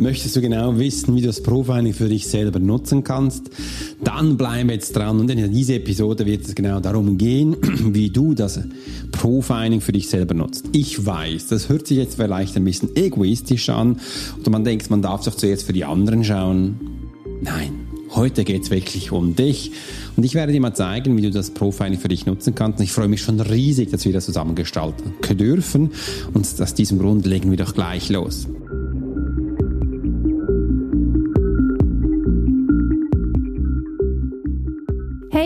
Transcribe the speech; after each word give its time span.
Möchtest 0.00 0.36
du 0.36 0.40
genau 0.40 0.78
wissen, 0.78 1.16
wie 1.16 1.22
du 1.22 1.26
das 1.26 1.42
Profiling 1.42 1.92
für 1.92 2.08
dich 2.08 2.28
selber 2.28 2.60
nutzen 2.60 3.02
kannst? 3.02 3.50
Dann 4.04 4.36
bleib 4.36 4.70
jetzt 4.70 4.94
dran 4.94 5.18
und 5.18 5.28
in 5.28 5.52
dieser 5.52 5.74
Episode 5.74 6.24
wird 6.24 6.46
es 6.46 6.54
genau 6.54 6.78
darum 6.78 7.18
gehen, 7.18 7.56
wie 7.82 8.08
du 8.08 8.32
das 8.32 8.60
Profiling 9.10 9.80
für 9.80 9.90
dich 9.90 10.08
selber 10.08 10.34
nutzt. 10.34 10.66
Ich 10.70 11.04
weiß, 11.04 11.48
das 11.48 11.68
hört 11.68 11.88
sich 11.88 11.98
jetzt 11.98 12.14
vielleicht 12.14 12.56
ein 12.56 12.64
bisschen 12.64 12.94
egoistisch 12.94 13.70
an 13.70 13.98
oder 14.40 14.52
man 14.52 14.62
denkt, 14.62 14.88
man 14.88 15.02
darf 15.02 15.24
doch 15.24 15.34
zuerst 15.34 15.64
für 15.64 15.72
die 15.72 15.84
anderen 15.84 16.22
schauen. 16.22 16.78
Nein, 17.42 17.72
heute 18.14 18.44
geht 18.44 18.62
es 18.62 18.70
wirklich 18.70 19.10
um 19.10 19.34
dich 19.34 19.72
und 20.16 20.22
ich 20.22 20.34
werde 20.34 20.52
dir 20.52 20.60
mal 20.60 20.74
zeigen, 20.74 21.16
wie 21.16 21.22
du 21.22 21.32
das 21.32 21.50
Profiling 21.50 21.98
für 21.98 22.06
dich 22.06 22.24
nutzen 22.24 22.54
kannst. 22.54 22.78
Und 22.78 22.84
ich 22.84 22.92
freue 22.92 23.08
mich 23.08 23.22
schon 23.22 23.40
riesig, 23.40 23.90
dass 23.90 24.04
wir 24.04 24.12
das 24.12 24.26
zusammen 24.26 24.54
gestalten 24.54 25.12
dürfen 25.36 25.90
und 26.34 26.46
aus 26.60 26.74
diesem 26.74 27.00
Grund 27.00 27.26
legen 27.26 27.50
wir 27.50 27.58
doch 27.58 27.74
gleich 27.74 28.10
los. 28.10 28.46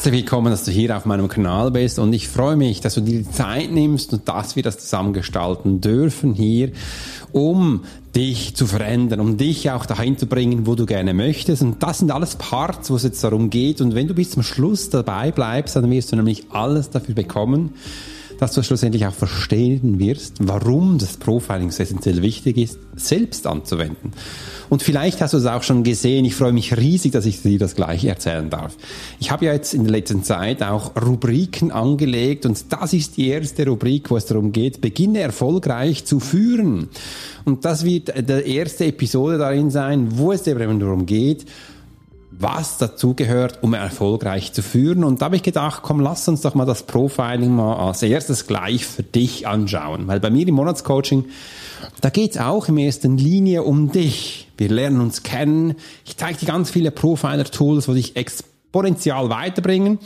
Herzlich 0.00 0.22
willkommen, 0.22 0.50
dass 0.50 0.64
du 0.64 0.70
hier 0.70 0.96
auf 0.96 1.04
meinem 1.04 1.28
Kanal 1.28 1.70
bist 1.70 1.98
und 1.98 2.14
ich 2.14 2.26
freue 2.26 2.56
mich, 2.56 2.80
dass 2.80 2.94
du 2.94 3.02
dir 3.02 3.18
die 3.18 3.30
Zeit 3.30 3.70
nimmst 3.70 4.14
und 4.14 4.26
dass 4.26 4.56
wir 4.56 4.62
das 4.62 4.78
zusammen 4.78 5.12
gestalten 5.12 5.82
dürfen 5.82 6.32
hier, 6.32 6.70
um 7.32 7.84
dich 8.16 8.56
zu 8.56 8.66
verändern, 8.66 9.20
um 9.20 9.36
dich 9.36 9.70
auch 9.70 9.84
dahin 9.84 10.16
zu 10.16 10.24
bringen, 10.24 10.66
wo 10.66 10.74
du 10.74 10.86
gerne 10.86 11.12
möchtest. 11.12 11.60
Und 11.60 11.82
das 11.82 11.98
sind 11.98 12.12
alles 12.12 12.36
Parts, 12.36 12.90
wo 12.90 12.96
es 12.96 13.02
jetzt 13.02 13.22
darum 13.22 13.50
geht. 13.50 13.82
Und 13.82 13.94
wenn 13.94 14.08
du 14.08 14.14
bis 14.14 14.30
zum 14.30 14.42
Schluss 14.42 14.88
dabei 14.88 15.32
bleibst, 15.32 15.76
dann 15.76 15.90
wirst 15.90 16.12
du 16.12 16.16
nämlich 16.16 16.46
alles 16.48 16.88
dafür 16.88 17.14
bekommen, 17.14 17.74
dass 18.40 18.54
du 18.54 18.62
schlussendlich 18.62 19.06
auch 19.06 19.12
verstehen 19.12 19.98
wirst, 19.98 20.36
warum 20.40 20.96
das 20.96 21.18
Profiling 21.18 21.68
essentiell 21.68 22.22
wichtig 22.22 22.56
ist, 22.56 22.78
selbst 22.96 23.46
anzuwenden. 23.46 24.12
Und 24.70 24.82
vielleicht 24.82 25.20
hast 25.20 25.34
du 25.34 25.38
es 25.38 25.44
auch 25.44 25.62
schon 25.62 25.84
gesehen. 25.84 26.24
Ich 26.24 26.34
freue 26.34 26.52
mich 26.52 26.74
riesig, 26.74 27.12
dass 27.12 27.26
ich 27.26 27.42
dir 27.42 27.58
das 27.58 27.74
gleich 27.74 28.04
erzählen 28.04 28.48
darf. 28.48 28.76
Ich 29.18 29.30
habe 29.30 29.44
ja 29.44 29.52
jetzt 29.52 29.74
in 29.74 29.84
der 29.84 29.92
letzten 29.92 30.24
Zeit 30.24 30.62
auch 30.62 30.92
Rubriken 30.96 31.70
angelegt 31.70 32.46
und 32.46 32.72
das 32.72 32.94
ist 32.94 33.18
die 33.18 33.28
erste 33.28 33.66
Rubrik, 33.66 34.10
wo 34.10 34.16
es 34.16 34.24
darum 34.24 34.52
geht, 34.52 34.80
beginne 34.80 35.20
erfolgreich 35.20 36.06
zu 36.06 36.18
führen. 36.18 36.88
Und 37.44 37.66
das 37.66 37.84
wird 37.84 38.08
der 38.26 38.46
erste 38.46 38.86
Episode 38.86 39.36
darin 39.36 39.70
sein, 39.70 40.18
wo 40.18 40.32
es 40.32 40.46
eben 40.46 40.80
darum 40.80 41.04
geht, 41.04 41.44
was 42.40 42.78
dazugehört, 42.78 43.58
um 43.62 43.74
erfolgreich 43.74 44.52
zu 44.52 44.62
führen. 44.62 45.04
Und 45.04 45.20
da 45.20 45.26
habe 45.26 45.36
ich 45.36 45.42
gedacht, 45.42 45.82
komm, 45.82 46.00
lass 46.00 46.26
uns 46.26 46.40
doch 46.40 46.54
mal 46.54 46.64
das 46.64 46.84
Profiling 46.84 47.54
mal 47.54 47.76
als 47.76 48.02
erstes 48.02 48.46
gleich 48.46 48.86
für 48.86 49.02
dich 49.02 49.46
anschauen. 49.46 50.08
Weil 50.08 50.20
bei 50.20 50.30
mir 50.30 50.48
im 50.48 50.54
Monatscoaching, 50.54 51.26
da 52.00 52.10
geht's 52.10 52.38
auch 52.38 52.68
in 52.68 52.78
erster 52.78 53.08
Linie 53.08 53.62
um 53.62 53.92
dich. 53.92 54.48
Wir 54.56 54.70
lernen 54.70 55.00
uns 55.00 55.22
kennen. 55.22 55.74
Ich 56.04 56.16
zeige 56.16 56.38
dir 56.38 56.46
ganz 56.46 56.70
viele 56.70 56.90
Profiler-Tools, 56.90 57.88
wo 57.88 57.92
dich 57.92 58.16
exponentiell 58.70 59.28
weiterbringen. 59.28 59.98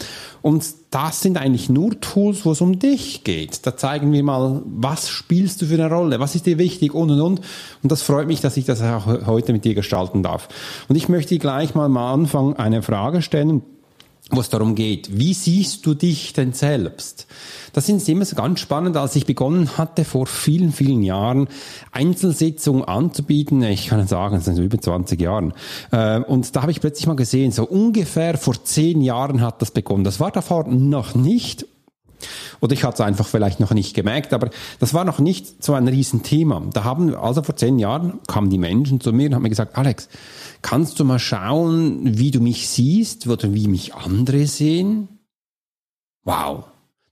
Und 0.43 0.65
das 0.91 1.21
sind 1.21 1.37
eigentlich 1.37 1.69
nur 1.69 2.01
Tools, 2.01 2.45
wo 2.45 2.53
es 2.53 2.61
um 2.61 2.79
dich 2.79 3.25
geht. 3.25 3.67
Da 3.67 3.77
zeigen 3.77 4.13
wir 4.13 4.23
mal, 4.23 4.63
was 4.65 5.09
spielst 5.09 5.63
du 5.63 5.67
für 5.67 5.75
eine 5.75 5.91
Rolle, 5.91 6.21
was 6.21 6.35
ist 6.35 6.47
dir 6.47 6.59
wichtig 6.59 6.95
und 6.95 7.11
und 7.11 7.21
und. 7.21 7.41
Und 7.83 7.93
das 7.93 8.03
freut 8.03 8.27
mich, 8.27 8.41
dass 8.41 8.57
ich 8.57 8.65
das 8.65 8.83
auch 8.83 9.07
heute 9.27 9.53
mit 9.53 9.65
dir 9.65 9.75
gestalten 9.75 10.23
darf. 10.23 10.49
Und 10.89 10.97
ich 10.97 11.09
möchte 11.09 11.39
gleich 11.39 11.75
mal 11.75 11.87
am 11.87 11.97
Anfang 11.97 12.57
eine 12.57 12.83
Frage 12.83 13.23
stellen 13.23 13.63
wo 14.31 14.41
es 14.41 14.49
darum 14.49 14.75
geht, 14.75 15.19
wie 15.19 15.35
siehst 15.35 15.85
du 15.85 15.95
dich 15.95 16.33
denn 16.33 16.53
selbst? 16.53 17.27
Das 17.75 17.89
ist 17.89 18.09
immer 18.09 18.25
so 18.25 18.37
ganz 18.37 18.61
spannend, 18.61 18.97
als 18.97 19.17
ich 19.17 19.27
begonnen 19.27 19.77
hatte, 19.77 20.05
vor 20.05 20.27
vielen, 20.27 20.73
vielen 20.73 21.03
Jahren 21.03 21.49
Einzelsitzungen 21.93 22.85
anzubieten. 22.85 23.63
Ich 23.63 23.89
kann 23.89 24.07
sagen, 24.07 24.37
es 24.37 24.47
sind 24.47 24.59
über 24.59 24.81
20 24.81 25.21
Jahren. 25.21 25.53
Äh, 25.91 26.21
und 26.21 26.57
da 26.57 26.63
habe 26.63 26.73
ich 26.73 26.81
plötzlich 26.81 27.07
mal 27.07 27.17
gesehen, 27.17 27.53
so 27.53 27.65
ungefähr 27.65 28.39
vor 28.39 28.55
zehn 28.65 29.03
Jahren 29.03 29.43
hat 29.43 29.61
das 29.61 29.73
begonnen. 29.73 30.05
Das 30.05 30.21
war 30.21 30.31
davor 30.31 30.69
noch 30.69 31.15
nicht 31.15 31.67
oder 32.61 32.73
ich 32.73 32.85
hatte 32.85 33.03
es 33.03 33.07
einfach 33.07 33.27
vielleicht 33.27 33.61
noch 33.61 33.73
nicht 33.73 33.95
gemerkt, 33.95 34.33
aber 34.33 34.51
das 34.81 34.95
war 34.95 35.05
noch 35.05 35.19
nicht 35.19 35.63
so 35.63 35.75
ein 35.75 35.89
Riesenthema. 35.89 36.63
Da 36.73 36.85
haben, 36.85 37.15
also 37.15 37.43
vor 37.43 37.57
zehn 37.57 37.79
Jahren 37.79 38.21
kamen 38.27 38.51
die 38.51 38.59
Menschen 38.59 39.01
zu 39.01 39.13
mir 39.13 39.29
und 39.29 39.35
haben 39.35 39.43
mir 39.43 39.51
gesagt, 39.51 39.77
Alex, 39.77 40.09
kannst 40.63 40.99
du 41.01 41.05
mal 41.05 41.19
schauen, 41.19 42.19
wie 42.19 42.31
du 42.31 42.41
mich 42.41 42.69
siehst 42.69 43.27
oder 43.27 43.53
wie 43.55 43.69
mich 43.69 43.95
andere 43.95 44.47
sehen? 44.47 45.09
Wow. 46.25 46.65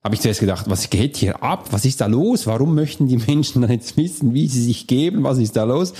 Habe 0.05 0.17
ich 0.17 0.21
zuerst 0.21 0.41
gedacht, 0.41 0.69
was 0.69 0.91
geht 0.91 1.17
hier 1.17 1.45
ab? 1.45 1.69
Was 1.71 1.85
ist 1.85 2.01
da 2.01 2.07
los? 2.07 2.49
Warum 2.49 2.75
möchten 2.75 3.07
die 3.07 3.19
Menschen 3.19 3.69
jetzt 3.71 3.97
wissen, 3.97 4.35
wie 4.35 4.49
sie 4.49 4.63
sich 4.63 4.89
geben? 4.89 5.23
Was 5.23 5.39
ist 5.39 5.57
da 5.57 5.63
los? 5.63 5.93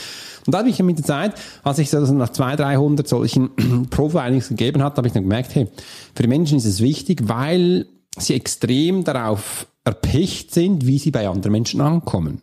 Und 0.45 0.55
da 0.55 0.59
habe 0.59 0.69
ich 0.69 0.83
mit 0.83 0.99
der 0.99 1.05
Zeit, 1.05 1.35
als 1.63 1.79
ich 1.79 1.89
so 1.89 2.01
nach 2.01 2.31
200, 2.31 2.61
300 2.61 3.07
solchen 3.07 3.51
Profilings 3.91 4.49
gegeben 4.49 4.83
hat, 4.83 4.97
habe 4.97 5.07
ich 5.07 5.13
dann 5.13 5.23
gemerkt, 5.23 5.55
hey, 5.55 5.69
für 6.17 6.23
die 6.23 6.29
Menschen 6.29 6.59
ist 6.59 6.65
es 6.65 6.81
wichtig, 6.81 7.29
weil 7.29 7.87
sie 8.19 8.35
extrem 8.35 9.05
darauf 9.05 9.67
erpicht 9.85 10.53
sind, 10.53 10.87
wie 10.87 10.99
sie 10.99 11.11
bei 11.11 11.29
anderen 11.29 11.53
Menschen 11.53 11.81
ankommen. 11.81 12.43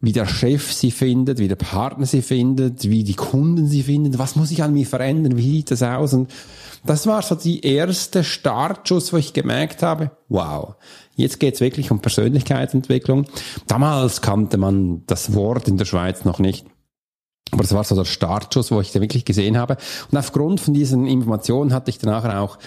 Wie 0.00 0.12
der 0.12 0.26
Chef 0.26 0.72
sie 0.72 0.90
findet, 0.90 1.38
wie 1.38 1.46
der 1.46 1.56
Partner 1.56 2.06
sie 2.06 2.22
findet, 2.22 2.88
wie 2.90 3.04
die 3.04 3.14
Kunden 3.14 3.68
sie 3.68 3.84
finden, 3.84 4.18
was 4.18 4.34
muss 4.34 4.50
ich 4.50 4.62
an 4.62 4.74
mir 4.74 4.86
verändern, 4.86 5.36
wie 5.36 5.58
sieht 5.58 5.70
das 5.70 5.82
aus? 5.82 6.12
Und 6.12 6.28
das 6.84 7.06
war 7.06 7.22
so 7.22 7.36
die 7.36 7.64
erste 7.64 8.24
Startschuss, 8.24 9.12
wo 9.12 9.16
ich 9.16 9.32
gemerkt 9.32 9.84
habe, 9.84 10.10
wow, 10.28 10.74
jetzt 11.14 11.38
geht's 11.38 11.60
wirklich 11.60 11.92
um 11.92 12.00
Persönlichkeitsentwicklung. 12.00 13.26
Damals 13.68 14.20
kannte 14.22 14.56
man 14.56 15.02
das 15.06 15.34
Wort 15.34 15.68
in 15.68 15.76
der 15.76 15.84
Schweiz 15.84 16.24
noch 16.24 16.40
nicht. 16.40 16.66
Aber 17.52 17.62
das 17.62 17.74
war 17.74 17.84
so 17.84 17.94
der 17.94 18.06
Startschuss, 18.06 18.70
wo 18.70 18.80
ich 18.80 18.92
da 18.92 19.00
wirklich 19.02 19.26
gesehen 19.26 19.58
habe. 19.58 19.76
Und 20.10 20.16
aufgrund 20.16 20.58
von 20.58 20.72
diesen 20.72 21.06
Informationen 21.06 21.74
hatte 21.74 21.90
ich 21.90 21.98
danach 21.98 22.24
auch 22.34 22.58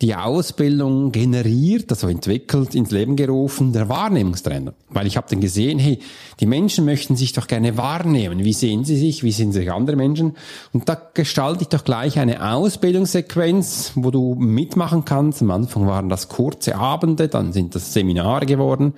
die 0.00 0.16
Ausbildung 0.16 1.12
generiert, 1.12 1.92
also 1.92 2.08
entwickelt, 2.08 2.74
ins 2.74 2.90
Leben 2.90 3.14
gerufen, 3.14 3.72
der 3.72 3.88
Wahrnehmungstrainer. 3.88 4.74
Weil 4.90 5.06
ich 5.06 5.16
habe 5.16 5.28
dann 5.30 5.40
gesehen, 5.40 5.78
hey, 5.78 6.00
die 6.40 6.46
Menschen 6.46 6.84
möchten 6.84 7.14
sich 7.14 7.32
doch 7.32 7.46
gerne 7.46 7.76
wahrnehmen. 7.76 8.40
Wie 8.40 8.52
sehen 8.52 8.84
sie 8.84 8.98
sich? 8.98 9.22
Wie 9.22 9.30
sehen 9.30 9.52
sich 9.52 9.70
andere 9.70 9.94
Menschen? 9.94 10.34
Und 10.72 10.88
da 10.88 11.00
gestalte 11.14 11.62
ich 11.62 11.68
doch 11.68 11.84
gleich 11.84 12.18
eine 12.18 12.52
Ausbildungssequenz, 12.52 13.92
wo 13.94 14.10
du 14.10 14.34
mitmachen 14.34 15.04
kannst. 15.04 15.40
Am 15.40 15.52
Anfang 15.52 15.86
waren 15.86 16.08
das 16.08 16.28
kurze 16.28 16.74
Abende, 16.74 17.28
dann 17.28 17.52
sind 17.52 17.76
das 17.76 17.92
Seminare 17.92 18.46
geworden. 18.46 18.94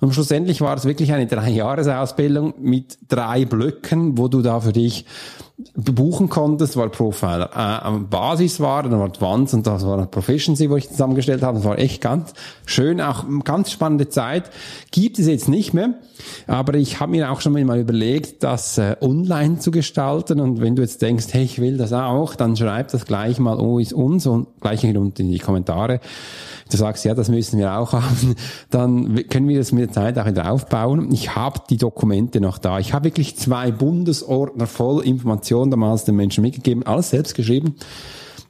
Und 0.00 0.12
schlussendlich 0.12 0.60
war 0.60 0.76
es 0.76 0.84
wirklich 0.84 1.12
eine 1.12 1.26
Drei-Jahres-Ausbildung 1.26 2.54
mit 2.58 2.98
drei 3.08 3.44
Blöcken, 3.44 4.18
wo 4.18 4.28
du 4.28 4.42
da 4.42 4.60
für 4.60 4.72
dich 4.72 5.06
buchen 5.74 6.28
konntest, 6.28 6.76
weil 6.76 6.90
Profiler 6.90 7.50
äh, 7.54 7.98
Basis 7.98 8.60
war, 8.60 8.82
dann 8.82 8.92
war 8.92 9.06
Advanced 9.06 9.54
und 9.54 9.66
das 9.66 9.86
war 9.86 10.04
Proficiency, 10.06 10.68
wo 10.68 10.76
ich 10.76 10.90
zusammengestellt 10.90 11.42
habe. 11.42 11.56
Das 11.58 11.66
war 11.66 11.78
echt 11.78 12.02
ganz 12.02 12.34
schön, 12.66 13.00
auch 13.00 13.24
ganz 13.42 13.70
spannende 13.70 14.08
Zeit. 14.08 14.50
Gibt 14.90 15.18
es 15.18 15.26
jetzt 15.26 15.48
nicht 15.48 15.72
mehr, 15.72 15.94
aber 16.46 16.74
ich 16.74 17.00
habe 17.00 17.12
mir 17.12 17.32
auch 17.32 17.40
schon 17.40 17.52
mal 17.52 17.78
überlegt, 17.78 18.42
das 18.42 18.76
äh, 18.76 18.96
online 19.00 19.58
zu 19.58 19.70
gestalten 19.70 20.40
und 20.40 20.60
wenn 20.60 20.76
du 20.76 20.82
jetzt 20.82 21.00
denkst, 21.00 21.28
hey, 21.30 21.44
ich 21.44 21.58
will 21.58 21.78
das 21.78 21.92
auch, 21.94 22.34
dann 22.34 22.54
schreib 22.54 22.88
das 22.88 23.06
gleich 23.06 23.38
mal 23.38 23.58
oh, 23.58 23.78
ist 23.78 23.94
uns 23.94 24.26
und 24.26 24.48
gleich 24.60 24.84
in 24.84 25.14
die 25.14 25.38
Kommentare 25.38 26.00
du 26.70 26.76
sagst, 26.76 27.04
ja, 27.04 27.14
das 27.14 27.28
müssen 27.28 27.58
wir 27.58 27.78
auch 27.78 27.92
haben, 27.92 28.34
dann 28.70 29.28
können 29.28 29.48
wir 29.48 29.58
das 29.58 29.72
mit 29.72 29.82
der 29.82 29.92
Zeit 29.92 30.18
auch 30.18 30.26
wieder 30.26 30.50
aufbauen. 30.50 31.12
Ich 31.12 31.34
habe 31.34 31.60
die 31.70 31.76
Dokumente 31.76 32.40
noch 32.40 32.58
da. 32.58 32.78
Ich 32.78 32.92
habe 32.92 33.04
wirklich 33.04 33.36
zwei 33.36 33.70
Bundesordner 33.70 34.66
voll 34.66 35.04
Informationen 35.04 35.45
damals 35.54 36.04
den 36.04 36.16
Menschen 36.16 36.42
mitgegeben, 36.42 36.84
alles 36.84 37.10
selbst 37.10 37.34
geschrieben. 37.34 37.76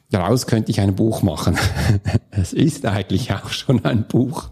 Daraus 0.09 0.47
könnte 0.47 0.71
ich 0.71 0.79
ein 0.79 0.95
Buch 0.95 1.21
machen. 1.21 1.57
es 2.31 2.53
ist 2.53 2.85
eigentlich 2.85 3.33
auch 3.33 3.49
schon 3.49 3.83
ein 3.83 4.07
Buch, 4.07 4.49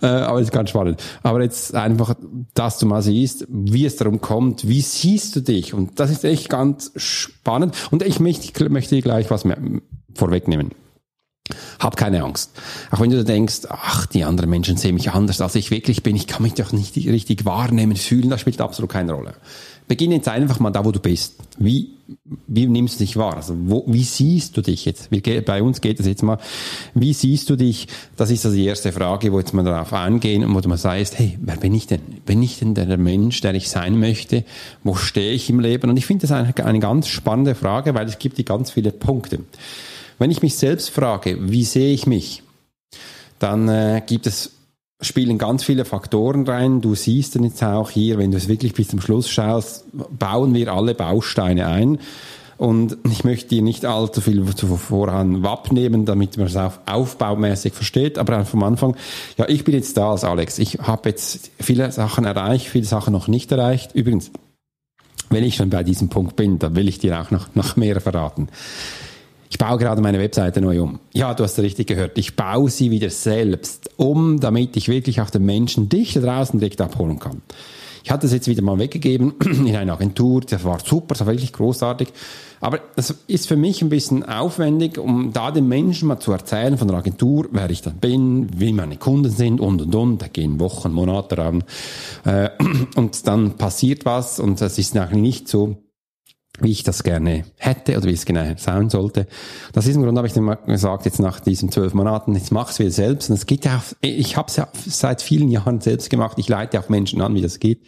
äh, 0.00 0.06
aber 0.06 0.38
es 0.38 0.48
ist 0.48 0.52
ganz 0.52 0.70
spannend. 0.70 1.02
Aber 1.24 1.42
jetzt 1.42 1.74
einfach, 1.74 2.14
dass 2.54 2.78
du 2.78 2.86
mal 2.86 3.02
siehst, 3.02 3.46
wie 3.48 3.84
es 3.84 3.96
darum 3.96 4.20
kommt, 4.20 4.68
wie 4.68 4.80
siehst 4.80 5.34
du 5.34 5.40
dich? 5.40 5.74
Und 5.74 5.98
das 5.98 6.10
ist 6.10 6.24
echt 6.24 6.48
ganz 6.48 6.92
spannend. 6.94 7.74
Und 7.90 8.04
ich 8.04 8.20
möchte, 8.20 8.68
möchte 8.68 9.02
gleich 9.02 9.28
was 9.30 9.44
mehr 9.44 9.58
vorwegnehmen. 10.14 10.70
Hab 11.80 11.96
keine 11.96 12.22
Angst. 12.22 12.52
Auch 12.92 13.00
wenn 13.00 13.10
du 13.10 13.24
denkst, 13.24 13.62
ach, 13.68 14.06
die 14.06 14.22
anderen 14.22 14.48
Menschen 14.48 14.76
sehen 14.76 14.94
mich 14.94 15.10
anders, 15.10 15.40
als 15.40 15.56
ich 15.56 15.72
wirklich 15.72 16.04
bin. 16.04 16.14
Ich 16.14 16.28
kann 16.28 16.42
mich 16.42 16.54
doch 16.54 16.70
nicht 16.70 16.96
richtig 16.96 17.44
wahrnehmen, 17.44 17.96
fühlen. 17.96 18.30
Das 18.30 18.40
spielt 18.40 18.60
absolut 18.60 18.92
keine 18.92 19.12
Rolle. 19.12 19.34
Beginne 19.92 20.14
jetzt 20.14 20.28
einfach 20.28 20.58
mal 20.58 20.70
da, 20.70 20.86
wo 20.86 20.90
du 20.90 21.00
bist. 21.00 21.34
Wie, 21.58 21.90
wie 22.46 22.64
nimmst 22.64 22.94
du 22.94 23.04
dich 23.04 23.18
wahr? 23.18 23.36
Also, 23.36 23.54
wo, 23.58 23.84
wie 23.86 24.04
siehst 24.04 24.56
du 24.56 24.62
dich 24.62 24.86
jetzt? 24.86 25.10
Wir, 25.10 25.44
bei 25.44 25.62
uns 25.62 25.82
geht 25.82 26.00
es 26.00 26.06
jetzt 26.06 26.22
mal. 26.22 26.38
Wie 26.94 27.12
siehst 27.12 27.50
du 27.50 27.56
dich? 27.56 27.88
Das 28.16 28.30
ist 28.30 28.46
also 28.46 28.56
die 28.56 28.64
erste 28.64 28.90
Frage, 28.90 29.30
wo 29.30 29.38
jetzt 29.38 29.52
mal 29.52 29.62
darauf 29.62 29.92
eingehen 29.92 30.44
und 30.44 30.54
wo 30.54 30.60
du 30.62 30.70
mal 30.70 30.78
sagst, 30.78 31.18
hey, 31.18 31.38
wer 31.42 31.58
bin 31.58 31.74
ich 31.74 31.88
denn? 31.88 32.00
Bin 32.24 32.42
ich 32.42 32.58
denn 32.58 32.74
der 32.74 32.96
Mensch, 32.96 33.42
der 33.42 33.52
ich 33.52 33.68
sein 33.68 34.00
möchte? 34.00 34.46
Wo 34.82 34.94
stehe 34.94 35.34
ich 35.34 35.50
im 35.50 35.60
Leben? 35.60 35.90
Und 35.90 35.98
ich 35.98 36.06
finde 36.06 36.22
das 36.26 36.32
eine, 36.32 36.56
eine 36.64 36.80
ganz 36.80 37.08
spannende 37.08 37.54
Frage, 37.54 37.94
weil 37.94 38.06
es 38.06 38.18
gibt 38.18 38.38
die 38.38 38.46
ganz 38.46 38.70
viele 38.70 38.92
Punkte. 38.92 39.40
Wenn 40.18 40.30
ich 40.30 40.40
mich 40.40 40.54
selbst 40.54 40.88
frage, 40.88 41.36
wie 41.38 41.64
sehe 41.64 41.92
ich 41.92 42.06
mich, 42.06 42.42
dann 43.38 43.68
äh, 43.68 44.00
gibt 44.06 44.26
es 44.26 44.52
spielen 45.02 45.38
ganz 45.38 45.64
viele 45.64 45.84
Faktoren 45.84 46.46
rein. 46.46 46.80
Du 46.80 46.94
siehst 46.94 47.34
dann 47.34 47.44
jetzt 47.44 47.62
auch 47.62 47.90
hier, 47.90 48.18
wenn 48.18 48.30
du 48.30 48.36
es 48.36 48.48
wirklich 48.48 48.72
bis 48.72 48.88
zum 48.88 49.00
Schluss 49.00 49.28
schaust, 49.28 49.84
bauen 49.92 50.54
wir 50.54 50.72
alle 50.72 50.94
Bausteine 50.94 51.66
ein. 51.66 51.98
Und 52.56 52.96
ich 53.10 53.24
möchte 53.24 53.48
dir 53.48 53.62
nicht 53.62 53.84
allzu 53.84 54.20
viel 54.20 54.44
voran 54.46 55.44
abnehmen, 55.44 56.04
damit 56.04 56.36
man 56.36 56.46
es 56.46 56.56
auch 56.56 56.74
aufbaumäßig 56.86 57.72
versteht. 57.72 58.18
Aber 58.18 58.44
vom 58.44 58.62
Anfang, 58.62 58.94
ja, 59.36 59.48
ich 59.48 59.64
bin 59.64 59.74
jetzt 59.74 59.96
da 59.96 60.12
als 60.12 60.22
Alex. 60.22 60.60
Ich 60.60 60.78
habe 60.78 61.08
jetzt 61.08 61.50
viele 61.58 61.90
Sachen 61.90 62.24
erreicht, 62.24 62.68
viele 62.68 62.84
Sachen 62.84 63.12
noch 63.12 63.26
nicht 63.26 63.50
erreicht. 63.50 63.96
Übrigens, 63.96 64.30
wenn 65.28 65.42
ich 65.42 65.56
schon 65.56 65.70
bei 65.70 65.82
diesem 65.82 66.08
Punkt 66.08 66.36
bin, 66.36 66.60
dann 66.60 66.76
will 66.76 66.86
ich 66.86 67.00
dir 67.00 67.20
auch 67.20 67.32
noch, 67.32 67.52
noch 67.56 67.74
mehr 67.74 68.00
verraten. 68.00 68.48
Ich 69.52 69.58
baue 69.58 69.76
gerade 69.76 70.00
meine 70.00 70.18
Webseite 70.18 70.62
neu 70.62 70.80
um. 70.80 70.98
Ja, 71.12 71.34
du 71.34 71.44
hast 71.44 71.58
richtig 71.58 71.86
gehört. 71.86 72.16
Ich 72.16 72.36
baue 72.36 72.70
sie 72.70 72.90
wieder 72.90 73.10
selbst 73.10 73.90
um, 73.98 74.40
damit 74.40 74.78
ich 74.78 74.88
wirklich 74.88 75.20
auch 75.20 75.28
den 75.28 75.44
Menschen 75.44 75.90
dich 75.90 76.14
da 76.14 76.20
draußen 76.20 76.58
direkt 76.58 76.80
abholen 76.80 77.18
kann. 77.18 77.42
Ich 78.02 78.10
hatte 78.10 78.24
es 78.24 78.32
jetzt 78.32 78.48
wieder 78.48 78.62
mal 78.62 78.78
weggegeben 78.78 79.34
in 79.44 79.76
eine 79.76 79.92
Agentur. 79.92 80.40
Das 80.40 80.64
war 80.64 80.78
super, 80.82 81.08
das 81.08 81.20
war 81.20 81.34
wirklich 81.34 81.52
großartig. 81.52 82.08
Aber 82.62 82.80
das 82.96 83.14
ist 83.26 83.46
für 83.46 83.56
mich 83.56 83.82
ein 83.82 83.90
bisschen 83.90 84.24
aufwendig, 84.24 84.96
um 84.96 85.34
da 85.34 85.50
den 85.50 85.68
Menschen 85.68 86.08
mal 86.08 86.18
zu 86.18 86.32
erzählen 86.32 86.78
von 86.78 86.88
der 86.88 86.96
Agentur, 86.96 87.46
wer 87.50 87.68
ich 87.68 87.82
dann 87.82 87.98
bin, 87.98 88.58
wie 88.58 88.72
meine 88.72 88.96
Kunden 88.96 89.30
sind 89.30 89.60
und 89.60 89.82
und 89.82 89.94
und. 89.94 90.22
Da 90.22 90.28
gehen 90.28 90.60
Wochen, 90.60 90.92
Monate 90.92 91.36
ran. 91.36 91.62
Äh, 92.24 92.48
und 92.96 93.26
dann 93.26 93.58
passiert 93.58 94.06
was 94.06 94.40
und 94.40 94.62
das 94.62 94.78
ist 94.78 94.96
eigentlich 94.96 95.20
nicht 95.20 95.48
so 95.48 95.76
wie 96.62 96.70
ich 96.70 96.82
das 96.82 97.02
gerne 97.02 97.44
hätte 97.58 97.96
oder 97.96 98.06
wie 98.06 98.12
es 98.12 98.24
genau 98.24 98.54
sein 98.56 98.90
sollte. 98.90 99.26
Aus 99.74 99.84
diesem 99.84 100.02
Grund 100.02 100.16
habe 100.16 100.26
ich 100.26 100.32
dann 100.32 100.56
gesagt, 100.66 101.04
jetzt 101.04 101.20
nach 101.20 101.40
diesen 101.40 101.70
zwölf 101.70 101.94
Monaten, 101.94 102.34
jetzt 102.34 102.52
mach 102.52 102.70
es 102.70 102.78
wieder 102.78 102.90
selbst. 102.90 103.30
Und 103.30 103.36
es 103.36 103.46
geht 103.46 103.64
ja, 103.64 103.76
auf, 103.76 103.96
ich 104.00 104.36
habe 104.36 104.48
es 104.48 104.56
ja 104.56 104.68
seit 104.86 105.22
vielen 105.22 105.48
Jahren 105.48 105.80
selbst 105.80 106.10
gemacht. 106.10 106.38
Ich 106.38 106.48
leite 106.48 106.78
auch 106.80 106.88
Menschen 106.88 107.20
an, 107.20 107.34
wie 107.34 107.42
das 107.42 107.58
geht. 107.58 107.82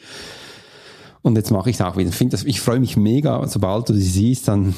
Und 1.23 1.37
jetzt 1.37 1.50
mache 1.50 1.71
ich 1.71 1.76
es 1.76 1.82
auch 1.82 1.97
wieder. 1.97 2.11
Ich, 2.11 2.29
das, 2.29 2.44
ich 2.44 2.61
freue 2.61 2.81
mich 2.81 2.97
mega, 2.97 3.47
sobald 3.47 3.88
du 3.88 3.94
sie 3.94 4.03
siehst, 4.03 4.49
dann 4.49 4.75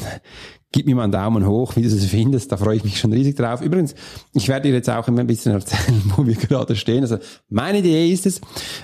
Gib 0.73 0.87
mir 0.87 0.97
mal 0.97 1.05
einen 1.05 1.13
Daumen 1.13 1.47
hoch, 1.47 1.77
wie 1.77 1.83
du 1.83 1.89
es 1.89 2.05
findest. 2.07 2.51
Da 2.51 2.57
freue 2.57 2.77
ich 2.77 2.85
mich 2.85 2.99
schon 2.99 3.13
riesig 3.13 3.37
drauf. 3.37 3.63
Übrigens, 3.63 3.95
ich 4.35 4.49
werde 4.49 4.69
dir 4.69 4.75
jetzt 4.75 4.91
auch 4.91 5.07
immer 5.07 5.21
ein 5.21 5.27
bisschen 5.27 5.53
erzählen, 5.53 6.03
wo 6.17 6.27
wir 6.27 6.35
gerade 6.35 6.75
stehen. 6.75 7.03
Also 7.03 7.19
meine 7.49 7.79
Idee 7.79 8.11
ist 8.11 8.27
es, 8.27 8.41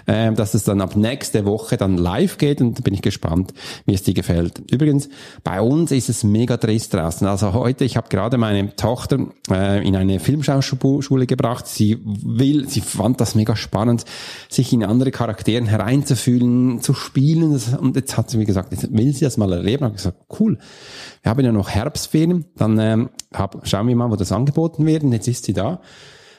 äh, 0.06 0.32
dass 0.32 0.55
es 0.55 0.62
dann 0.64 0.81
ab 0.81 0.94
nächste 0.96 1.44
Woche 1.44 1.76
dann 1.76 1.99
live 1.99 2.38
geht 2.38 2.61
und 2.61 2.79
da 2.79 2.82
bin 2.82 2.94
ich 2.94 3.02
gespannt, 3.02 3.52
wie 3.84 3.94
es 3.94 4.05
dir 4.05 4.14
gefällt. 4.14 4.62
Übrigens, 4.70 5.08
bei 5.43 5.61
uns 5.61 5.90
ist 5.90 6.08
es 6.08 6.23
mega 6.23 6.56
trist 6.56 6.94
draußen. 6.94 7.26
Also 7.26 7.52
heute, 7.52 7.84
ich 7.84 7.96
habe 7.96 8.08
gerade 8.08 8.38
meine 8.38 8.75
Tochter 8.76 9.26
äh, 9.50 9.87
in 9.87 9.96
eine 9.96 10.20
Filmschauschule 10.20 11.26
gebracht. 11.26 11.67
Sie 11.67 11.99
will, 12.05 12.69
sie 12.69 12.81
fand 12.81 13.20
das 13.20 13.34
mega 13.34 13.56
spannend, 13.56 14.05
sich 14.49 14.73
in 14.73 14.84
andere 14.84 15.11
Charakteren 15.11 15.67
hereinzufühlen, 15.67 16.81
zu 16.81 16.94
spielen. 16.94 17.61
Und 17.81 17.96
jetzt 17.96 18.17
hat 18.17 18.31
sie 18.31 18.38
mir 18.38 18.46
gesagt, 18.46 18.73
jetzt 18.73 18.93
will 18.93 19.12
sie 19.12 19.25
das 19.25 19.37
mal 19.37 19.52
erleben. 19.52 19.79
Ich 19.79 19.82
habe 19.82 19.94
gesagt, 19.94 20.19
cool. 20.38 20.58
Wir 21.23 21.31
haben 21.31 21.45
ja 21.45 21.53
noch 21.53 21.71
Herbstferien, 21.71 22.47
dann 22.57 22.79
ähm, 22.79 23.11
hab, 23.33 23.67
schauen 23.67 23.87
wir 23.89 23.97
mal, 23.97 24.11
wo 24.11 24.17
das 24.17 24.33
angeboten 24.33 24.85
wird. 24.87 25.05
Und 25.05 25.13
jetzt 25.13 25.29
ist 25.29 25.45
sie 25.45 25.53
da. 25.53 25.81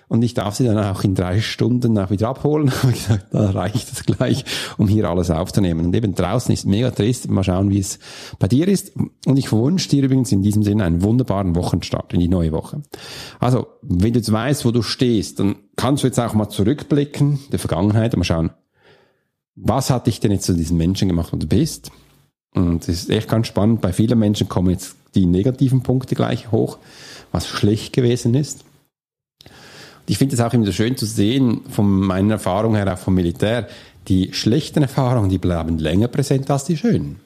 Und 0.09 0.21
ich 0.21 0.33
darf 0.33 0.55
sie 0.55 0.65
dann 0.65 0.77
auch 0.77 1.03
in 1.03 1.15
drei 1.15 1.39
Stunden 1.39 1.97
auch 1.97 2.09
wieder 2.09 2.29
abholen. 2.29 2.71
ich 2.83 3.07
gesagt, 3.07 3.27
da 3.31 3.49
reicht 3.51 3.91
es 3.91 4.03
gleich, 4.05 4.43
um 4.77 4.87
hier 4.87 5.09
alles 5.09 5.31
aufzunehmen. 5.31 5.85
Und 5.85 5.95
eben 5.95 6.13
draußen 6.13 6.53
ist 6.53 6.65
mega 6.65 6.91
trist. 6.91 7.29
Mal 7.29 7.43
schauen, 7.43 7.71
wie 7.71 7.79
es 7.79 7.99
bei 8.39 8.47
dir 8.47 8.67
ist. 8.67 8.91
Und 9.25 9.37
ich 9.37 9.51
wünsche 9.51 9.89
dir 9.89 10.03
übrigens 10.03 10.31
in 10.31 10.41
diesem 10.41 10.63
Sinne 10.63 10.83
einen 10.83 11.01
wunderbaren 11.01 11.55
Wochenstart 11.55 12.13
in 12.13 12.19
die 12.19 12.27
neue 12.27 12.51
Woche. 12.51 12.83
Also, 13.39 13.67
wenn 13.81 14.13
du 14.13 14.19
jetzt 14.19 14.31
weißt, 14.31 14.65
wo 14.65 14.71
du 14.71 14.81
stehst, 14.81 15.39
dann 15.39 15.55
kannst 15.77 16.03
du 16.03 16.07
jetzt 16.07 16.19
auch 16.19 16.33
mal 16.33 16.49
zurückblicken, 16.49 17.39
der 17.51 17.59
Vergangenheit, 17.59 18.13
und 18.13 18.19
mal 18.19 18.25
schauen, 18.25 18.51
was 19.55 19.89
hat 19.89 20.07
dich 20.07 20.19
denn 20.19 20.31
jetzt 20.31 20.45
zu 20.45 20.53
diesem 20.53 20.77
Menschen 20.77 21.07
gemacht, 21.07 21.31
wo 21.31 21.37
du 21.37 21.47
bist? 21.47 21.91
Und 22.53 22.87
es 22.87 23.03
ist 23.03 23.09
echt 23.09 23.29
ganz 23.29 23.47
spannend. 23.47 23.81
Bei 23.81 23.93
vielen 23.93 24.19
Menschen 24.19 24.47
kommen 24.47 24.69
jetzt 24.69 24.95
die 25.15 25.25
negativen 25.25 25.81
Punkte 25.83 26.15
gleich 26.15 26.51
hoch, 26.51 26.77
was 27.31 27.47
schlecht 27.47 27.93
gewesen 27.93 28.35
ist. 28.35 28.63
Und 29.43 30.09
ich 30.09 30.17
finde 30.17 30.35
es 30.35 30.41
auch 30.41 30.53
immer 30.53 30.65
so 30.65 30.71
schön 30.71 30.97
zu 30.97 31.05
sehen, 31.05 31.61
von 31.69 31.89
meiner 31.89 32.33
Erfahrung 32.33 32.75
her 32.75 32.93
auch 32.93 32.97
vom 32.97 33.15
Militär, 33.15 33.67
die 34.07 34.33
schlechten 34.33 34.81
Erfahrungen, 34.81 35.29
die 35.29 35.37
bleiben 35.37 35.77
länger 35.77 36.09
präsent 36.09 36.49
als 36.51 36.65
die 36.65 36.77
schönen. 36.77 37.19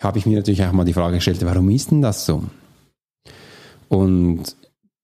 Habe 0.00 0.18
ich 0.18 0.26
mir 0.26 0.36
natürlich 0.36 0.64
auch 0.64 0.72
mal 0.72 0.84
die 0.84 0.94
Frage 0.94 1.16
gestellt, 1.16 1.44
warum 1.44 1.68
ist 1.70 1.90
denn 1.90 2.02
das 2.02 2.26
so? 2.26 2.44
Und 3.88 4.56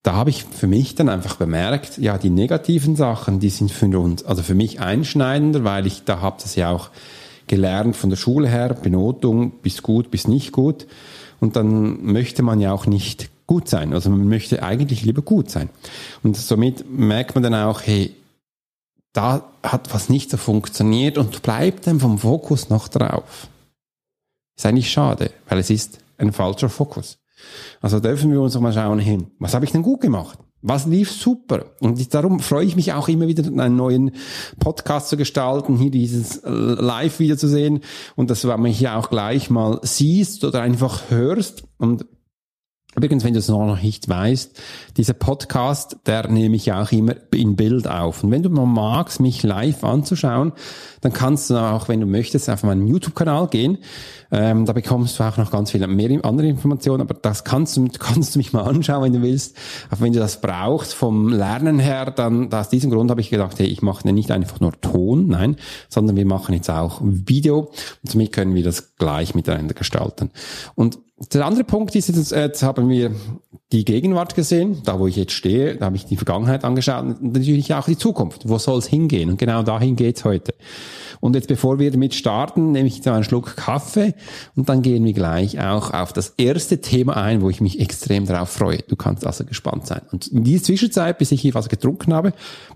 da 0.02 0.14
habe 0.14 0.30
ich 0.30 0.44
für 0.44 0.66
mich 0.66 0.94
dann 0.94 1.08
einfach 1.08 1.36
bemerkt, 1.36 1.98
ja, 1.98 2.18
die 2.18 2.30
negativen 2.30 2.96
Sachen, 2.96 3.38
die 3.38 3.50
sind 3.50 3.70
für 3.70 3.98
uns, 3.98 4.24
also 4.24 4.42
für 4.42 4.54
mich 4.54 4.80
einschneidender, 4.80 5.64
weil 5.64 5.86
ich 5.86 6.04
da 6.04 6.20
habe 6.20 6.38
das 6.42 6.56
ja 6.56 6.70
auch 6.70 6.90
gelernt 7.46 7.96
von 7.96 8.10
der 8.10 8.16
Schule 8.16 8.48
her, 8.48 8.74
Benotung 8.74 9.52
bis 9.62 9.82
gut, 9.82 10.10
bis 10.10 10.28
nicht 10.28 10.52
gut. 10.52 10.86
Und 11.40 11.56
dann 11.56 12.04
möchte 12.04 12.42
man 12.42 12.60
ja 12.60 12.72
auch 12.72 12.86
nicht 12.86 13.30
gut 13.46 13.68
sein. 13.68 13.92
Also 13.92 14.10
man 14.10 14.28
möchte 14.28 14.62
eigentlich 14.62 15.02
lieber 15.02 15.22
gut 15.22 15.50
sein. 15.50 15.68
Und 16.22 16.36
somit 16.36 16.90
merkt 16.90 17.34
man 17.34 17.42
dann 17.42 17.54
auch, 17.54 17.82
hey, 17.82 18.14
da 19.12 19.44
hat 19.62 19.92
was 19.92 20.08
nicht 20.08 20.30
so 20.30 20.36
funktioniert 20.36 21.18
und 21.18 21.42
bleibt 21.42 21.86
dann 21.86 22.00
vom 22.00 22.18
Fokus 22.18 22.70
noch 22.70 22.88
drauf. 22.88 23.48
Ist 24.56 24.66
eigentlich 24.66 24.90
schade, 24.90 25.30
weil 25.48 25.58
es 25.58 25.70
ist 25.70 25.98
ein 26.18 26.32
falscher 26.32 26.68
Fokus. 26.68 27.18
Also 27.80 28.00
dürfen 28.00 28.30
wir 28.30 28.40
uns 28.40 28.56
auch 28.56 28.60
mal 28.60 28.72
schauen 28.72 28.98
hin, 28.98 29.30
was 29.38 29.54
habe 29.54 29.64
ich 29.64 29.72
denn 29.72 29.82
gut 29.82 30.00
gemacht? 30.00 30.38
Was 30.62 30.86
lief 30.86 31.10
super? 31.10 31.66
Und 31.80 32.14
darum 32.14 32.38
freue 32.38 32.64
ich 32.64 32.76
mich 32.76 32.92
auch 32.92 33.08
immer 33.08 33.26
wieder, 33.26 33.44
einen 33.44 33.76
neuen 33.76 34.12
Podcast 34.60 35.08
zu 35.08 35.16
gestalten, 35.16 35.76
hier 35.76 35.90
dieses 35.90 36.40
Live 36.44 37.18
wieder 37.18 37.36
zu 37.36 37.48
sehen 37.48 37.80
und 38.14 38.30
dass 38.30 38.42
du 38.42 38.56
mich 38.56 38.78
hier 38.78 38.96
auch 38.96 39.10
gleich 39.10 39.50
mal 39.50 39.80
siehst 39.82 40.44
oder 40.44 40.62
einfach 40.62 41.10
hörst. 41.10 41.64
Und 41.78 42.06
Übrigens, 42.94 43.24
wenn 43.24 43.32
du 43.32 43.38
es 43.38 43.48
noch 43.48 43.80
nicht 43.80 44.06
weißt, 44.06 44.60
dieser 44.98 45.14
Podcast, 45.14 45.96
der 46.04 46.28
nehme 46.28 46.56
ich 46.56 46.72
auch 46.72 46.92
immer 46.92 47.14
in 47.32 47.56
Bild 47.56 47.88
auf. 47.88 48.22
Und 48.22 48.30
wenn 48.30 48.42
du 48.42 48.50
mal 48.50 48.66
magst, 48.66 49.18
mich 49.18 49.42
live 49.42 49.82
anzuschauen, 49.82 50.52
dann 51.00 51.14
kannst 51.14 51.48
du 51.48 51.56
auch, 51.56 51.88
wenn 51.88 52.00
du 52.00 52.06
möchtest, 52.06 52.50
auf 52.50 52.64
meinen 52.64 52.86
YouTube-Kanal 52.86 53.48
gehen. 53.48 53.78
Ähm, 54.30 54.66
da 54.66 54.74
bekommst 54.74 55.18
du 55.18 55.24
auch 55.24 55.38
noch 55.38 55.50
ganz 55.50 55.70
viele 55.70 55.86
mehr 55.86 56.22
andere 56.22 56.48
Informationen, 56.48 57.00
aber 57.00 57.14
das 57.14 57.44
kannst 57.44 57.78
du, 57.78 57.88
kannst 57.98 58.34
du 58.34 58.38
mich 58.38 58.52
mal 58.52 58.62
anschauen, 58.62 59.04
wenn 59.04 59.12
du 59.14 59.22
willst. 59.22 59.56
Auch 59.90 60.00
wenn 60.02 60.12
du 60.12 60.18
das 60.18 60.42
brauchst 60.42 60.92
vom 60.92 61.28
Lernen 61.28 61.78
her, 61.78 62.10
dann 62.10 62.52
aus 62.52 62.68
diesem 62.68 62.90
Grund 62.90 63.10
habe 63.10 63.22
ich 63.22 63.30
gedacht, 63.30 63.58
hey, 63.58 63.68
ich 63.68 63.80
mache 63.80 64.06
nicht 64.12 64.30
einfach 64.30 64.60
nur 64.60 64.78
Ton, 64.82 65.28
nein, 65.28 65.56
sondern 65.88 66.16
wir 66.16 66.26
machen 66.26 66.54
jetzt 66.54 66.68
auch 66.68 67.00
Video 67.02 67.70
und 68.02 68.10
somit 68.10 68.32
können 68.32 68.54
wir 68.54 68.62
das 68.62 68.96
gleich 68.96 69.34
miteinander 69.34 69.74
gestalten. 69.74 70.30
Und 70.74 70.98
der 71.32 71.46
andere 71.46 71.64
Punkt 71.64 71.94
ist, 71.94 72.08
jetzt, 72.08 72.32
jetzt 72.32 72.62
haben 72.62 72.88
wir 72.88 73.12
die 73.70 73.84
Gegenwart 73.84 74.34
gesehen, 74.34 74.82
da 74.84 74.98
wo 74.98 75.06
ich 75.06 75.16
jetzt 75.16 75.32
stehe, 75.32 75.76
da 75.76 75.86
habe 75.86 75.96
ich 75.96 76.04
die 76.04 76.16
Vergangenheit 76.16 76.64
angeschaut 76.64 77.04
und 77.04 77.32
natürlich 77.32 77.72
auch 77.74 77.86
die 77.86 77.96
Zukunft. 77.96 78.48
Wo 78.48 78.58
soll 78.58 78.78
es 78.78 78.86
hingehen? 78.86 79.30
Und 79.30 79.38
genau 79.38 79.62
dahin 79.62 79.96
geht's 79.96 80.24
heute. 80.24 80.54
Und 81.20 81.36
jetzt 81.36 81.48
bevor 81.48 81.78
wir 81.78 81.90
damit 81.90 82.14
starten, 82.14 82.72
nehme 82.72 82.88
ich 82.88 82.96
jetzt 82.96 83.08
einen 83.08 83.24
Schluck 83.24 83.56
Kaffee 83.56 84.14
und 84.56 84.68
dann 84.68 84.82
gehen 84.82 85.04
wir 85.04 85.12
gleich 85.12 85.60
auch 85.60 85.94
auf 85.94 86.12
das 86.12 86.34
erste 86.36 86.80
Thema 86.80 87.16
ein, 87.16 87.40
wo 87.40 87.48
ich 87.48 87.60
mich 87.60 87.78
extrem 87.80 88.26
darauf 88.26 88.50
freue. 88.50 88.78
Du 88.78 88.96
kannst 88.96 89.24
also 89.24 89.44
gespannt 89.44 89.86
sein. 89.86 90.02
Und 90.10 90.26
in 90.26 90.42
dieser 90.42 90.64
Zwischenzeit, 90.64 91.18
bis 91.18 91.30
ich 91.30 91.40
hier 91.40 91.54
was 91.54 91.68
getrunken 91.68 92.12
habe, 92.12 92.32